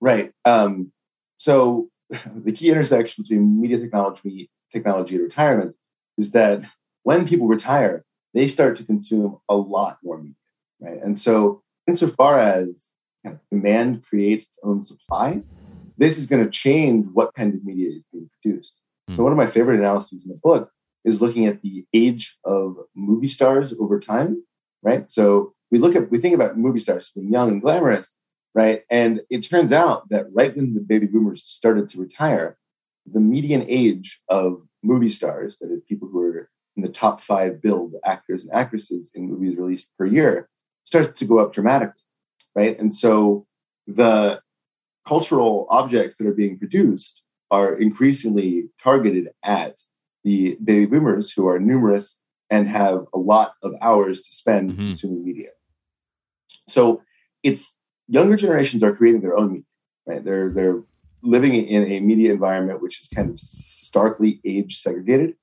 Right. 0.00 0.32
Um, 0.44 0.92
so 1.38 1.88
the 2.10 2.52
key 2.52 2.70
intersection 2.70 3.22
between 3.22 3.60
media 3.60 3.78
technology, 3.78 4.50
technology 4.72 5.14
and 5.16 5.24
retirement 5.24 5.76
is 6.18 6.30
that 6.32 6.62
when 7.02 7.26
people 7.26 7.46
retire, 7.46 8.04
they 8.34 8.48
start 8.48 8.76
to 8.76 8.84
consume 8.84 9.38
a 9.48 9.54
lot 9.54 9.98
more 10.02 10.18
media, 10.18 10.34
right? 10.80 11.00
And 11.02 11.18
so, 11.18 11.62
insofar 11.86 12.38
as 12.38 12.92
kind 13.24 13.36
of 13.36 13.40
demand 13.50 14.04
creates 14.04 14.46
its 14.46 14.58
own 14.62 14.82
supply, 14.82 15.42
this 15.96 16.18
is 16.18 16.26
going 16.26 16.44
to 16.44 16.50
change 16.50 17.06
what 17.06 17.32
kind 17.34 17.54
of 17.54 17.64
media 17.64 17.90
is 17.90 18.02
being 18.12 18.28
produced. 18.42 18.80
Mm. 19.08 19.16
So, 19.16 19.22
one 19.22 19.32
of 19.32 19.38
my 19.38 19.46
favorite 19.46 19.78
analyses 19.78 20.24
in 20.24 20.30
the 20.30 20.40
book 20.42 20.70
is 21.04 21.20
looking 21.20 21.46
at 21.46 21.62
the 21.62 21.86
age 21.94 22.36
of 22.44 22.76
movie 22.94 23.28
stars 23.28 23.72
over 23.78 24.00
time, 24.00 24.42
right? 24.82 25.10
So, 25.10 25.54
we 25.70 25.78
look 25.78 25.96
at 25.96 26.10
we 26.10 26.18
think 26.18 26.34
about 26.34 26.58
movie 26.58 26.80
stars 26.80 27.10
being 27.14 27.32
young 27.32 27.50
and 27.50 27.62
glamorous, 27.62 28.12
right? 28.54 28.82
And 28.90 29.22
it 29.30 29.42
turns 29.42 29.72
out 29.72 30.08
that 30.10 30.26
right 30.32 30.54
when 30.56 30.74
the 30.74 30.80
baby 30.80 31.06
boomers 31.06 31.42
started 31.46 31.88
to 31.90 32.00
retire, 32.00 32.58
the 33.06 33.20
median 33.20 33.64
age 33.68 34.20
of 34.28 34.62
movie 34.82 35.08
stars, 35.08 35.56
that 35.60 35.70
is, 35.70 35.82
people 35.88 36.08
who 36.08 36.20
are 36.22 36.50
in 36.76 36.82
the 36.82 36.88
top 36.88 37.20
five 37.20 37.62
billed 37.62 37.94
actors 38.04 38.42
and 38.42 38.52
actresses 38.52 39.10
in 39.14 39.28
movies 39.30 39.56
released 39.56 39.88
per 39.98 40.06
year, 40.06 40.48
starts 40.84 41.18
to 41.18 41.24
go 41.24 41.38
up 41.38 41.52
dramatically, 41.52 42.02
right? 42.54 42.78
And 42.78 42.94
so 42.94 43.46
the 43.86 44.40
cultural 45.06 45.66
objects 45.70 46.16
that 46.16 46.26
are 46.26 46.34
being 46.34 46.58
produced 46.58 47.22
are 47.50 47.74
increasingly 47.74 48.70
targeted 48.82 49.28
at 49.44 49.76
the 50.24 50.56
baby 50.64 50.86
boomers 50.86 51.32
who 51.32 51.46
are 51.46 51.58
numerous 51.58 52.18
and 52.50 52.68
have 52.68 53.04
a 53.12 53.18
lot 53.18 53.54
of 53.62 53.72
hours 53.80 54.22
to 54.22 54.32
spend 54.32 54.70
mm-hmm. 54.70 54.80
consuming 54.88 55.24
media. 55.24 55.50
So 56.68 57.02
it's 57.42 57.76
younger 58.08 58.36
generations 58.36 58.82
are 58.82 58.94
creating 58.94 59.20
their 59.20 59.36
own 59.36 59.48
media, 59.52 59.64
right? 60.06 60.24
They're 60.24 60.50
they're 60.50 60.82
living 61.22 61.54
in 61.54 61.90
a 61.90 62.00
media 62.00 62.32
environment 62.32 62.82
which 62.82 63.00
is 63.00 63.08
kind 63.08 63.30
of 63.30 63.40
starkly 63.40 64.40
age 64.44 64.80
segregated, 64.80 65.36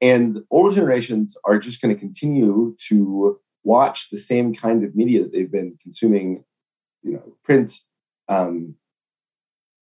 and 0.00 0.42
older 0.50 0.74
generations 0.74 1.36
are 1.44 1.58
just 1.58 1.80
going 1.80 1.94
to 1.94 2.00
continue 2.00 2.76
to 2.88 3.40
watch 3.64 4.10
the 4.10 4.18
same 4.18 4.54
kind 4.54 4.84
of 4.84 4.94
media 4.94 5.22
that 5.22 5.32
they've 5.32 5.50
been 5.50 5.78
consuming, 5.82 6.44
you 7.02 7.14
know, 7.14 7.32
print, 7.44 7.72
um, 8.28 8.74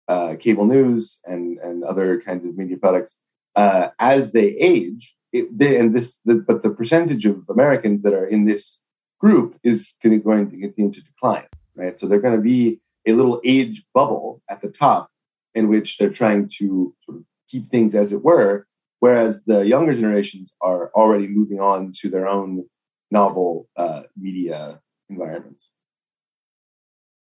uh, 0.08 0.34
cable 0.38 0.66
news, 0.66 1.20
and 1.24 1.58
and 1.58 1.84
other 1.84 2.20
kinds 2.20 2.44
of 2.44 2.56
media 2.56 2.76
products 2.76 3.16
uh, 3.56 3.88
as 3.98 4.32
they 4.32 4.48
age. 4.56 5.14
It, 5.32 5.56
they, 5.56 5.78
and 5.78 5.94
this, 5.94 6.18
the, 6.24 6.34
but 6.34 6.64
the 6.64 6.70
percentage 6.70 7.24
of 7.24 7.44
Americans 7.48 8.02
that 8.02 8.14
are 8.14 8.26
in 8.26 8.46
this 8.46 8.80
group 9.20 9.56
is 9.62 9.94
going 10.02 10.18
to, 10.18 10.24
going 10.24 10.50
to 10.50 10.58
continue 10.58 10.92
to 10.92 11.00
decline 11.02 11.46
right? 11.80 11.98
So 11.98 12.06
they're 12.06 12.20
going 12.20 12.36
to 12.36 12.42
be 12.42 12.80
a 13.06 13.12
little 13.12 13.40
age 13.44 13.84
bubble 13.94 14.42
at 14.48 14.60
the 14.60 14.68
top 14.68 15.10
in 15.54 15.68
which 15.68 15.98
they're 15.98 16.10
trying 16.10 16.48
to 16.58 16.94
sort 17.04 17.18
of 17.18 17.24
keep 17.48 17.70
things 17.70 17.94
as 17.94 18.12
it 18.12 18.22
were, 18.22 18.66
whereas 19.00 19.40
the 19.46 19.66
younger 19.66 19.94
generations 19.94 20.52
are 20.60 20.90
already 20.94 21.26
moving 21.26 21.60
on 21.60 21.92
to 22.00 22.08
their 22.08 22.28
own 22.28 22.64
novel 23.10 23.68
uh, 23.76 24.02
media 24.16 24.80
environments. 25.08 25.70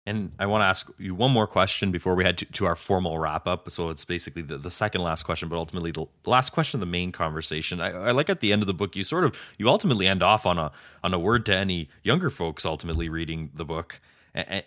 And 0.09 0.31
I 0.39 0.47
want 0.47 0.63
to 0.63 0.67
ask 0.67 0.89
you 0.99 1.17
one 1.17 1.33
more 1.33 1.49
question 1.49 1.91
before 1.91 2.15
we 2.15 2.23
head 2.23 2.39
to, 2.39 2.45
to 2.45 2.67
our 2.67 2.77
formal 2.77 3.19
wrap 3.19 3.49
up. 3.49 3.69
So 3.73 3.91
it's 3.91 4.05
basically 4.05 4.43
the, 4.43 4.57
the 4.57 4.71
second 4.71 5.03
last 5.03 5.25
question, 5.25 5.49
but 5.49 5.57
ultimately 5.57 5.91
the 5.91 6.07
last 6.25 6.51
question 6.51 6.79
of 6.79 6.81
the 6.81 6.91
main 6.91 7.11
conversation. 7.11 7.81
I, 7.81 7.91
I, 7.91 8.11
like 8.13 8.31
at 8.31 8.41
the 8.41 8.53
end 8.53 8.63
of 8.63 8.69
the 8.69 8.75
book, 8.75 8.95
you 8.95 9.03
sort 9.03 9.25
of 9.25 9.37
you 9.59 9.69
ultimately 9.69 10.07
end 10.07 10.23
off 10.23 10.47
on 10.47 10.59
a 10.59 10.71
on 11.03 11.13
a 11.13 11.19
word 11.19 11.45
to 11.47 11.57
any 11.57 11.89
younger 12.05 12.31
folks 12.31 12.65
ultimately 12.65 13.09
reading 13.09 13.51
the 13.53 13.65
book 13.65 14.01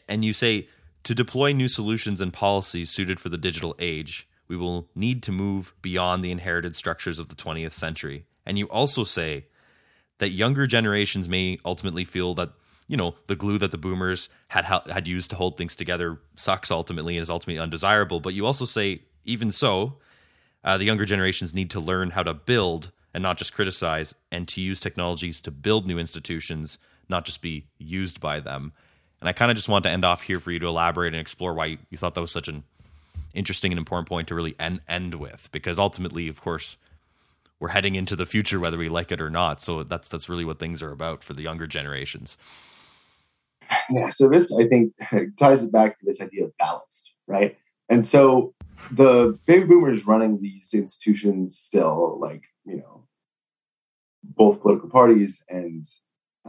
and 0.07 0.25
you 0.25 0.33
say 0.33 0.67
to 1.03 1.15
deploy 1.15 1.51
new 1.51 1.67
solutions 1.67 2.21
and 2.21 2.33
policies 2.33 2.89
suited 2.89 3.19
for 3.19 3.29
the 3.29 3.37
digital 3.37 3.75
age, 3.79 4.27
we 4.49 4.57
will 4.57 4.89
need 4.95 5.23
to 5.23 5.31
move 5.31 5.73
beyond 5.81 6.23
the 6.23 6.31
inherited 6.31 6.75
structures 6.75 7.19
of 7.19 7.29
the 7.29 7.35
20th 7.35 7.71
century. 7.71 8.25
And 8.45 8.57
you 8.57 8.65
also 8.65 9.03
say 9.03 9.45
that 10.17 10.31
younger 10.31 10.67
generations 10.67 11.29
may 11.29 11.59
ultimately 11.63 12.03
feel 12.03 12.33
that 12.35 12.49
you 12.87 12.97
know 12.97 13.15
the 13.27 13.35
glue 13.35 13.59
that 13.59 13.71
the 13.71 13.77
boomers 13.77 14.27
had 14.47 14.65
had 14.65 15.07
used 15.07 15.29
to 15.29 15.35
hold 15.35 15.57
things 15.57 15.75
together 15.75 16.19
sucks 16.35 16.71
ultimately 16.71 17.15
and 17.15 17.21
is 17.21 17.29
ultimately 17.29 17.61
undesirable. 17.61 18.19
But 18.19 18.33
you 18.33 18.47
also 18.47 18.65
say 18.65 19.03
even 19.23 19.51
so, 19.51 19.97
uh, 20.63 20.77
the 20.77 20.85
younger 20.85 21.05
generations 21.05 21.53
need 21.53 21.69
to 21.69 21.79
learn 21.79 22.09
how 22.09 22.23
to 22.23 22.33
build 22.33 22.91
and 23.13 23.21
not 23.23 23.37
just 23.37 23.53
criticize, 23.53 24.13
and 24.31 24.47
to 24.47 24.61
use 24.61 24.79
technologies 24.79 25.41
to 25.41 25.49
build 25.49 25.87
new 25.87 25.97
institutions, 25.97 26.77
not 27.07 27.25
just 27.25 27.41
be 27.41 27.65
used 27.79 28.19
by 28.19 28.39
them. 28.39 28.71
And 29.19 29.27
I 29.27 29.33
kind 29.33 29.49
of 29.49 29.57
just 29.57 29.67
want 29.67 29.83
to 29.83 29.89
end 29.89 30.05
off 30.05 30.21
here 30.21 30.39
for 30.39 30.51
you 30.51 30.59
to 30.59 30.67
elaborate 30.67 31.13
and 31.13 31.19
explore 31.19 31.53
why 31.53 31.77
you 31.89 31.97
thought 31.97 32.13
that 32.13 32.21
was 32.21 32.31
such 32.31 32.47
an 32.47 32.63
interesting 33.33 33.71
and 33.71 33.79
important 33.79 34.07
point 34.07 34.27
to 34.29 34.35
really 34.35 34.55
end 34.59 34.81
end 34.87 35.15
with, 35.15 35.49
because 35.51 35.79
ultimately, 35.79 36.27
of 36.27 36.41
course, 36.41 36.77
we're 37.59 37.69
heading 37.69 37.95
into 37.95 38.15
the 38.15 38.25
future 38.25 38.59
whether 38.59 38.77
we 38.77 38.89
like 38.89 39.11
it 39.11 39.21
or 39.21 39.29
not. 39.29 39.61
So 39.61 39.83
that's 39.83 40.09
that's 40.09 40.29
really 40.29 40.45
what 40.45 40.59
things 40.59 40.81
are 40.81 40.91
about 40.91 41.23
for 41.23 41.33
the 41.33 41.43
younger 41.43 41.67
generations. 41.67 42.37
Yeah. 43.89 44.09
So 44.09 44.29
this, 44.29 44.51
I 44.51 44.67
think, 44.67 44.93
ties 45.39 45.61
it 45.61 45.71
back 45.71 45.99
to 45.99 46.05
this 46.05 46.21
idea 46.21 46.45
of 46.45 46.57
ballast, 46.57 47.13
right? 47.27 47.57
And 47.89 48.05
so 48.05 48.53
the 48.91 49.37
baby 49.45 49.65
boomers 49.65 50.07
running 50.07 50.41
these 50.41 50.73
institutions 50.73 51.57
still, 51.57 52.17
like 52.19 52.43
you 52.65 52.77
know, 52.77 53.07
both 54.23 54.61
political 54.61 54.89
parties 54.89 55.43
and 55.49 55.85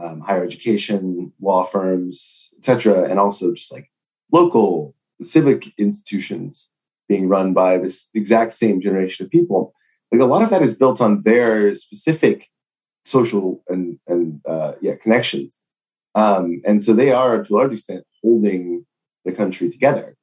um, 0.01 0.21
higher 0.21 0.43
education, 0.43 1.33
law 1.41 1.65
firms, 1.65 2.49
etc., 2.57 3.09
and 3.09 3.19
also 3.19 3.53
just 3.53 3.71
like 3.71 3.91
local 4.31 4.95
civic 5.23 5.73
institutions 5.77 6.69
being 7.07 7.27
run 7.27 7.53
by 7.53 7.77
this 7.77 8.07
exact 8.13 8.53
same 8.53 8.81
generation 8.81 9.25
of 9.25 9.31
people. 9.31 9.73
Like 10.11 10.21
a 10.21 10.25
lot 10.25 10.43
of 10.43 10.49
that 10.49 10.61
is 10.61 10.73
built 10.73 11.01
on 11.01 11.23
their 11.23 11.75
specific 11.75 12.47
social 13.03 13.63
and 13.67 13.99
and 14.07 14.41
uh, 14.47 14.73
yeah 14.81 14.95
connections, 14.95 15.59
um, 16.15 16.61
and 16.65 16.83
so 16.83 16.93
they 16.93 17.11
are 17.11 17.43
to 17.43 17.55
a 17.55 17.57
large 17.57 17.73
extent 17.73 18.03
holding 18.21 18.85
the 19.25 19.31
country 19.31 19.69
together. 19.69 20.15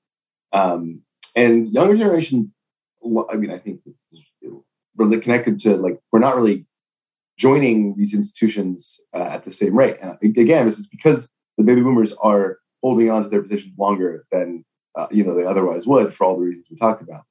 Um, 0.52 1.02
and 1.34 1.72
younger 1.72 1.96
generations, 1.96 2.48
I 3.30 3.36
mean, 3.36 3.50
I 3.50 3.58
think 3.58 3.80
really 4.98 5.20
connected 5.20 5.58
to 5.60 5.76
like 5.76 5.98
we're 6.12 6.18
not 6.18 6.36
really 6.36 6.66
joining 7.38 7.94
these 7.96 8.12
institutions 8.12 9.00
uh, 9.14 9.28
at 9.30 9.44
the 9.44 9.52
same 9.52 9.76
rate. 9.76 9.96
And 10.02 10.18
again, 10.36 10.66
this 10.66 10.78
is 10.78 10.88
because 10.88 11.28
the 11.56 11.64
baby 11.64 11.82
boomers 11.82 12.12
are 12.20 12.58
holding 12.82 13.10
on 13.10 13.22
to 13.22 13.28
their 13.28 13.42
positions 13.42 13.74
longer 13.78 14.26
than 14.32 14.64
uh, 14.98 15.06
you 15.10 15.24
know 15.24 15.34
they 15.34 15.44
otherwise 15.44 15.86
would 15.86 16.12
for 16.12 16.24
all 16.24 16.36
the 16.36 16.44
reasons 16.44 16.66
we 16.70 16.76
talked 16.76 17.02
about. 17.02 17.22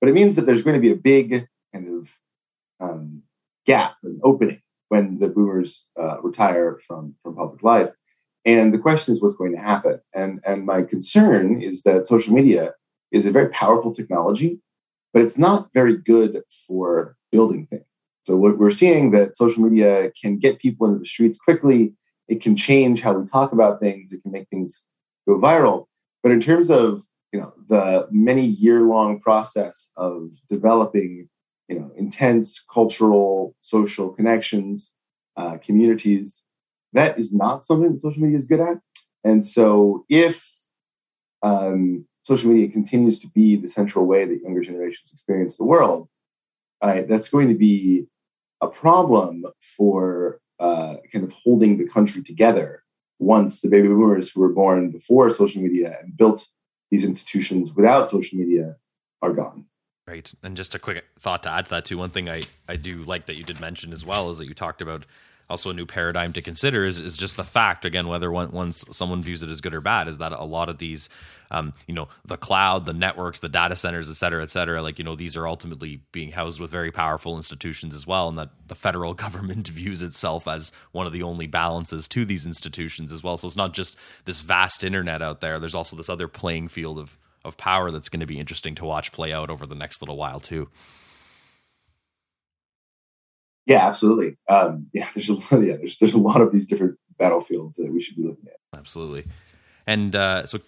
But 0.00 0.08
it 0.08 0.14
means 0.14 0.36
that 0.36 0.46
there's 0.46 0.62
going 0.62 0.74
to 0.74 0.80
be 0.80 0.92
a 0.92 0.96
big 0.96 1.48
kind 1.72 1.88
of 1.88 2.10
um, 2.80 3.22
gap, 3.66 3.96
an 4.04 4.20
opening 4.22 4.62
when 4.88 5.18
the 5.18 5.28
boomers 5.28 5.84
uh, 6.00 6.20
retire 6.22 6.78
from 6.86 7.14
from 7.22 7.34
public 7.34 7.62
life. 7.62 7.90
And 8.44 8.72
the 8.72 8.78
question 8.78 9.12
is, 9.12 9.20
what's 9.20 9.34
going 9.34 9.52
to 9.52 9.60
happen? 9.60 10.00
And 10.14 10.40
and 10.46 10.64
my 10.64 10.82
concern 10.82 11.60
is 11.60 11.82
that 11.82 12.06
social 12.06 12.32
media 12.32 12.74
is 13.10 13.26
a 13.26 13.30
very 13.30 13.48
powerful 13.48 13.94
technology, 13.94 14.60
but 15.12 15.22
it's 15.22 15.38
not 15.38 15.68
very 15.74 15.96
good 15.96 16.42
for 16.66 17.16
building 17.32 17.66
things. 17.66 17.84
So 18.24 18.34
we're 18.34 18.72
seeing 18.72 19.12
that 19.12 19.36
social 19.36 19.62
media 19.62 20.10
can 20.20 20.38
get 20.38 20.58
people 20.58 20.86
into 20.86 20.98
the 20.98 21.06
streets 21.06 21.38
quickly. 21.38 21.94
It 22.26 22.42
can 22.42 22.56
change 22.56 23.00
how 23.00 23.12
we 23.12 23.24
talk 23.28 23.52
about 23.52 23.78
things. 23.78 24.12
It 24.12 24.20
can 24.22 24.32
make 24.32 24.48
things 24.48 24.82
go 25.28 25.38
viral. 25.38 25.86
But 26.24 26.32
in 26.32 26.40
terms 26.40 26.68
of 26.68 27.02
you 27.36 27.42
know 27.42 27.52
the 27.68 28.08
many 28.10 28.46
year 28.46 28.80
long 28.80 29.20
process 29.20 29.90
of 29.96 30.30
developing 30.48 31.28
you 31.68 31.78
know 31.78 31.90
intense 31.96 32.64
cultural 32.72 33.54
social 33.60 34.08
connections 34.08 34.92
uh, 35.36 35.58
communities 35.58 36.44
that 36.94 37.18
is 37.18 37.30
not 37.32 37.62
something 37.62 37.92
that 37.92 38.00
social 38.00 38.22
media 38.22 38.38
is 38.38 38.46
good 38.46 38.60
at. 38.60 38.78
And 39.22 39.44
so 39.44 40.06
if 40.08 40.48
um, 41.42 42.06
social 42.22 42.50
media 42.50 42.70
continues 42.70 43.18
to 43.20 43.28
be 43.28 43.56
the 43.56 43.68
central 43.68 44.06
way 44.06 44.24
that 44.24 44.40
younger 44.42 44.62
generations 44.62 45.10
experience 45.12 45.58
the 45.58 45.64
world 45.64 46.08
uh, 46.80 47.02
that's 47.06 47.28
going 47.28 47.48
to 47.48 47.54
be 47.54 48.06
a 48.62 48.68
problem 48.68 49.44
for 49.76 50.40
uh, 50.58 50.96
kind 51.12 51.22
of 51.22 51.32
holding 51.44 51.76
the 51.76 51.86
country 51.86 52.22
together 52.22 52.82
once 53.18 53.60
the 53.60 53.68
baby 53.68 53.88
boomers 53.88 54.30
who 54.30 54.40
were 54.40 54.52
born 54.52 54.90
before 54.90 55.28
social 55.28 55.60
media 55.62 55.98
and 56.00 56.16
built 56.16 56.46
these 56.96 57.04
institutions 57.04 57.74
without 57.74 58.08
social 58.08 58.38
media 58.38 58.76
are 59.20 59.32
gone. 59.32 59.66
Right. 60.06 60.32
And 60.42 60.56
just 60.56 60.74
a 60.74 60.78
quick 60.78 61.04
thought 61.18 61.42
to 61.42 61.50
add 61.50 61.66
to 61.66 61.70
that 61.70 61.84
too. 61.84 61.98
One 61.98 62.10
thing 62.10 62.28
I, 62.28 62.42
I 62.68 62.76
do 62.76 63.02
like 63.02 63.26
that 63.26 63.36
you 63.36 63.44
did 63.44 63.60
mention 63.60 63.92
as 63.92 64.04
well 64.04 64.30
is 64.30 64.38
that 64.38 64.46
you 64.46 64.54
talked 64.54 64.80
about 64.80 65.04
also 65.48 65.70
a 65.70 65.74
new 65.74 65.86
paradigm 65.86 66.32
to 66.32 66.42
consider 66.42 66.84
is, 66.84 66.98
is 66.98 67.16
just 67.16 67.36
the 67.36 67.44
fact 67.44 67.84
again 67.84 68.08
whether 68.08 68.30
one, 68.30 68.50
once 68.50 68.84
someone 68.90 69.22
views 69.22 69.42
it 69.42 69.48
as 69.48 69.60
good 69.60 69.74
or 69.74 69.80
bad 69.80 70.08
is 70.08 70.18
that 70.18 70.32
a 70.32 70.44
lot 70.44 70.68
of 70.68 70.78
these 70.78 71.08
um, 71.50 71.72
you 71.86 71.94
know 71.94 72.08
the 72.24 72.36
cloud 72.36 72.86
the 72.86 72.92
networks 72.92 73.38
the 73.38 73.48
data 73.48 73.76
centers 73.76 74.10
et 74.10 74.14
cetera 74.14 74.42
et 74.42 74.50
cetera 74.50 74.82
like 74.82 74.98
you 74.98 75.04
know 75.04 75.14
these 75.14 75.36
are 75.36 75.46
ultimately 75.46 76.00
being 76.12 76.32
housed 76.32 76.58
with 76.60 76.70
very 76.70 76.90
powerful 76.90 77.36
institutions 77.36 77.94
as 77.94 78.06
well 78.06 78.28
and 78.28 78.38
that 78.38 78.50
the 78.66 78.74
federal 78.74 79.14
government 79.26 79.68
views 79.68 80.02
itself 80.02 80.48
as 80.48 80.72
one 80.92 81.06
of 81.06 81.12
the 81.12 81.22
only 81.22 81.46
balances 81.46 82.08
to 82.08 82.24
these 82.24 82.46
institutions 82.46 83.12
as 83.12 83.22
well. 83.22 83.36
So 83.36 83.46
it's 83.46 83.56
not 83.56 83.72
just 83.72 83.96
this 84.24 84.40
vast 84.40 84.84
internet 84.84 85.22
out 85.22 85.40
there. 85.40 85.58
There's 85.60 85.74
also 85.74 85.96
this 85.96 86.08
other 86.08 86.28
playing 86.28 86.68
field 86.68 86.98
of 86.98 87.16
of 87.44 87.56
power 87.56 87.92
that's 87.92 88.08
going 88.08 88.20
to 88.20 88.26
be 88.26 88.40
interesting 88.40 88.74
to 88.74 88.84
watch 88.84 89.12
play 89.12 89.32
out 89.32 89.50
over 89.50 89.66
the 89.66 89.74
next 89.76 90.02
little 90.02 90.16
while 90.16 90.40
too 90.40 90.68
yeah, 93.66 93.86
absolutely. 93.86 94.36
Um, 94.48 94.86
yeah, 94.92 95.08
there's 95.14 95.28
a 95.28 95.34
lot. 95.34 95.52
Yeah, 95.52 95.76
there's 95.76 95.98
there's 95.98 96.14
a 96.14 96.18
lot 96.18 96.40
of 96.40 96.52
these 96.52 96.66
different 96.66 96.98
battlefields 97.18 97.74
that 97.74 97.92
we 97.92 98.00
should 98.00 98.16
be 98.16 98.22
looking 98.22 98.46
at. 98.46 98.78
Absolutely, 98.78 99.26
and 99.86 100.14
uh, 100.14 100.46
so 100.46 100.58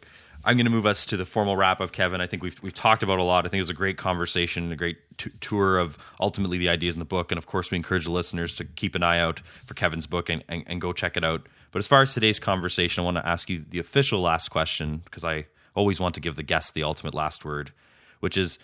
I'm 0.45 0.57
going 0.57 0.67
to 0.67 0.71
move 0.71 0.87
us 0.87 1.05
to 1.07 1.17
the 1.17 1.27
formal 1.27 1.57
wrap 1.57 1.81
up, 1.81 1.93
Kevin. 1.93 2.21
I 2.21 2.27
think 2.27 2.43
we've 2.43 2.61
we've 2.63 2.75
talked 2.75 3.03
about 3.03 3.19
a 3.19 3.23
lot. 3.23 3.45
I 3.45 3.49
think 3.49 3.59
it 3.59 3.63
was 3.63 3.71
a 3.71 3.75
great 3.75 3.97
conversation, 3.97 4.71
a 4.71 4.77
great 4.77 4.99
t- 5.17 5.31
tour 5.41 5.79
of 5.79 5.99
ultimately 6.21 6.59
the 6.59 6.69
ideas 6.69 6.95
in 6.95 6.99
the 6.99 7.05
book, 7.05 7.33
and 7.33 7.39
of 7.39 7.47
course, 7.47 7.71
we 7.71 7.77
encourage 7.77 8.05
the 8.05 8.13
listeners 8.13 8.55
to 8.57 8.65
keep 8.65 8.95
an 8.95 9.03
eye 9.03 9.19
out 9.19 9.41
for 9.67 9.75
Kevin's 9.75 10.07
book 10.07 10.29
and, 10.29 10.45
and, 10.49 10.65
and 10.67 10.81
go 10.81 10.93
check 10.93 11.17
it 11.17 11.25
out. 11.25 11.49
But 11.71 11.81
as 11.81 11.87
far 11.87 12.03
as 12.03 12.15
today's 12.15 12.39
conversation, 12.39 13.03
I 13.03 13.05
want 13.05 13.17
to 13.17 13.27
ask 13.27 13.51
you 13.51 13.65
the 13.69 13.79
official 13.79 14.21
last 14.21 14.49
question 14.49 15.03
because 15.05 15.25
I 15.25 15.47
always 15.75 16.01
want 16.01 16.15
to 16.15 16.21
give 16.21 16.37
the 16.37 16.43
guest 16.43 16.75
the 16.75 16.83
ultimate 16.83 17.15
last 17.15 17.45
word, 17.45 17.73
which 18.21 18.39
is 18.39 18.59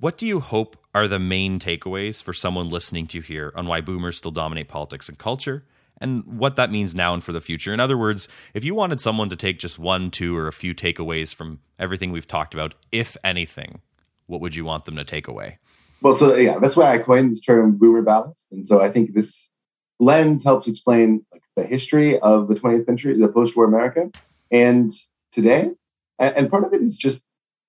what 0.00 0.16
do 0.16 0.26
you 0.26 0.40
hope 0.40 0.76
are 0.94 1.08
the 1.08 1.18
main 1.18 1.58
takeaways 1.58 2.22
for 2.22 2.32
someone 2.32 2.70
listening 2.70 3.06
to 3.08 3.20
here 3.20 3.52
on 3.54 3.66
why 3.66 3.80
boomers 3.80 4.16
still 4.16 4.30
dominate 4.30 4.68
politics 4.68 5.08
and 5.08 5.18
culture 5.18 5.64
and 6.00 6.24
what 6.24 6.54
that 6.54 6.70
means 6.70 6.94
now 6.94 7.14
and 7.14 7.24
for 7.24 7.32
the 7.32 7.40
future? 7.40 7.74
In 7.74 7.80
other 7.80 7.98
words, 7.98 8.28
if 8.54 8.64
you 8.64 8.74
wanted 8.74 9.00
someone 9.00 9.28
to 9.30 9.36
take 9.36 9.58
just 9.58 9.78
one, 9.78 10.10
two, 10.10 10.36
or 10.36 10.46
a 10.46 10.52
few 10.52 10.74
takeaways 10.74 11.34
from 11.34 11.58
everything 11.78 12.12
we've 12.12 12.26
talked 12.26 12.54
about, 12.54 12.74
if 12.92 13.16
anything, 13.24 13.80
what 14.26 14.40
would 14.40 14.54
you 14.54 14.64
want 14.64 14.84
them 14.84 14.96
to 14.96 15.04
take 15.04 15.26
away? 15.26 15.58
Well, 16.00 16.14
so 16.14 16.36
yeah, 16.36 16.58
that's 16.60 16.76
why 16.76 16.92
I 16.92 16.98
coined 16.98 17.32
this 17.32 17.40
term 17.40 17.76
boomer 17.76 18.02
ballast. 18.02 18.46
And 18.52 18.64
so 18.64 18.80
I 18.80 18.90
think 18.90 19.14
this 19.14 19.50
lens 19.98 20.44
helps 20.44 20.68
explain 20.68 21.26
like, 21.32 21.42
the 21.56 21.64
history 21.64 22.20
of 22.20 22.46
the 22.46 22.54
20th 22.54 22.86
century, 22.86 23.18
the 23.18 23.26
post 23.26 23.56
war 23.56 23.64
America, 23.64 24.10
and 24.52 24.92
today. 25.32 25.72
And 26.20 26.50
part 26.50 26.64
of 26.64 26.72
it 26.72 26.82
is 26.82 26.96
just 26.96 27.22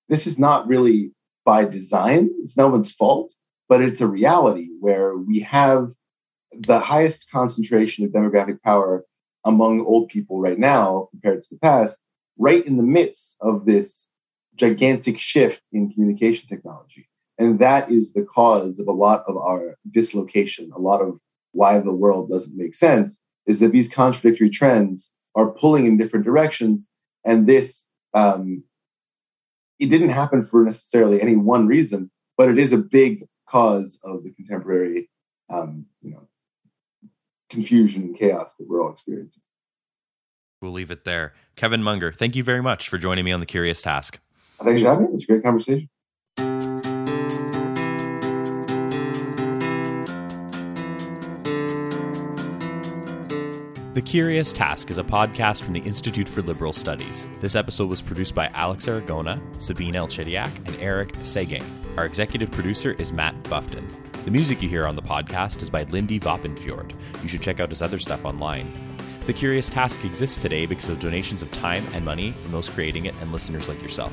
this 0.08 0.26
is 0.26 0.38
not 0.38 0.66
really 0.66 1.12
by 1.44 1.64
design. 1.64 2.30
It's 2.42 2.56
no 2.56 2.68
one's 2.68 2.92
fault, 2.92 3.32
but 3.68 3.80
it's 3.80 4.00
a 4.00 4.06
reality 4.06 4.68
where 4.80 5.16
we 5.16 5.40
have 5.40 5.92
the 6.52 6.80
highest 6.80 7.30
concentration 7.30 8.04
of 8.04 8.10
demographic 8.10 8.60
power 8.62 9.04
among 9.44 9.80
old 9.80 10.08
people 10.08 10.40
right 10.40 10.58
now 10.58 11.08
compared 11.10 11.42
to 11.42 11.48
the 11.50 11.58
past, 11.58 11.98
right 12.38 12.64
in 12.66 12.76
the 12.76 12.82
midst 12.82 13.36
of 13.40 13.64
this 13.64 14.06
gigantic 14.56 15.18
shift 15.18 15.62
in 15.72 15.90
communication 15.90 16.48
technology. 16.48 17.08
And 17.38 17.58
that 17.60 17.90
is 17.90 18.12
the 18.12 18.22
cause 18.22 18.78
of 18.78 18.86
a 18.86 18.92
lot 18.92 19.24
of 19.26 19.36
our 19.36 19.78
dislocation, 19.90 20.70
a 20.74 20.78
lot 20.78 21.00
of 21.00 21.18
why 21.52 21.78
the 21.78 21.92
world 21.92 22.28
doesn't 22.28 22.56
make 22.56 22.74
sense, 22.74 23.18
is 23.46 23.60
that 23.60 23.72
these 23.72 23.88
contradictory 23.88 24.50
trends 24.50 25.10
are 25.34 25.50
pulling 25.50 25.86
in 25.86 25.96
different 25.96 26.26
directions. 26.26 26.88
And 27.24 27.46
this 27.46 27.86
um, 28.12 28.64
it 29.80 29.86
didn't 29.86 30.10
happen 30.10 30.44
for 30.44 30.62
necessarily 30.64 31.20
any 31.20 31.36
one 31.36 31.66
reason, 31.66 32.10
but 32.36 32.48
it 32.48 32.58
is 32.58 32.72
a 32.72 32.78
big 32.78 33.26
cause 33.48 33.98
of 34.04 34.22
the 34.22 34.30
contemporary, 34.30 35.10
um, 35.48 35.86
you 36.02 36.10
know, 36.10 36.28
confusion 37.48 38.02
and 38.02 38.18
chaos 38.18 38.54
that 38.56 38.68
we're 38.68 38.82
all 38.82 38.92
experiencing. 38.92 39.42
We'll 40.60 40.72
leave 40.72 40.90
it 40.90 41.04
there. 41.04 41.32
Kevin 41.56 41.82
Munger, 41.82 42.12
thank 42.12 42.36
you 42.36 42.44
very 42.44 42.62
much 42.62 42.88
for 42.88 42.98
joining 42.98 43.24
me 43.24 43.32
on 43.32 43.40
the 43.40 43.46
Curious 43.46 43.80
Task. 43.80 44.20
Thanks 44.62 44.82
for 44.82 44.88
having 44.88 45.04
me. 45.04 45.08
It 45.08 45.14
was 45.14 45.22
a 45.24 45.26
great 45.26 45.42
conversation. 45.42 45.88
The 53.92 54.00
Curious 54.00 54.52
Task 54.52 54.88
is 54.88 54.98
a 54.98 55.02
podcast 55.02 55.62
from 55.62 55.72
the 55.72 55.80
Institute 55.80 56.28
for 56.28 56.42
Liberal 56.42 56.72
Studies. 56.72 57.26
This 57.40 57.56
episode 57.56 57.90
was 57.90 58.00
produced 58.00 58.36
by 58.36 58.46
Alex 58.54 58.86
Aragona, 58.86 59.40
Sabine 59.60 59.94
Elchidiak, 59.94 60.54
and 60.68 60.76
Eric 60.80 61.12
Seguin. 61.24 61.64
Our 61.96 62.04
executive 62.04 62.52
producer 62.52 62.92
is 63.00 63.12
Matt 63.12 63.42
Buffton. 63.50 63.88
The 64.24 64.30
music 64.30 64.62
you 64.62 64.68
hear 64.68 64.86
on 64.86 64.94
the 64.94 65.02
podcast 65.02 65.60
is 65.60 65.70
by 65.70 65.82
Lindy 65.82 66.20
Vopnfjord. 66.20 66.94
You 67.20 67.28
should 67.28 67.42
check 67.42 67.58
out 67.58 67.70
his 67.70 67.82
other 67.82 67.98
stuff 67.98 68.24
online. 68.24 68.96
The 69.26 69.32
Curious 69.32 69.68
Task 69.68 70.04
exists 70.04 70.40
today 70.40 70.66
because 70.66 70.88
of 70.88 71.00
donations 71.00 71.42
of 71.42 71.50
time 71.50 71.84
and 71.92 72.04
money 72.04 72.30
from 72.42 72.52
those 72.52 72.68
creating 72.68 73.06
it 73.06 73.20
and 73.20 73.32
listeners 73.32 73.68
like 73.68 73.82
yourself. 73.82 74.12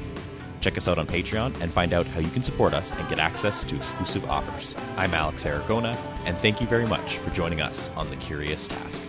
Check 0.59 0.75
us 0.77 0.87
out 0.87 0.97
on 0.97 1.05
Patreon 1.05 1.61
and 1.61 1.71
find 1.71 1.93
out 1.93 2.07
how 2.07 2.19
you 2.19 2.31
can 2.31 2.41
support 2.41 2.73
us 2.73 2.91
and 2.91 3.07
get 3.09 3.19
access 3.19 3.63
to 3.63 3.75
exclusive 3.75 4.25
offers. 4.25 4.75
I'm 4.95 5.13
Alex 5.13 5.45
Aragona, 5.45 5.95
and 6.25 6.35
thank 6.39 6.61
you 6.61 6.65
very 6.65 6.87
much 6.87 7.17
for 7.19 7.29
joining 7.29 7.61
us 7.61 7.89
on 7.95 8.09
The 8.09 8.15
Curious 8.15 8.67
Task. 8.67 9.03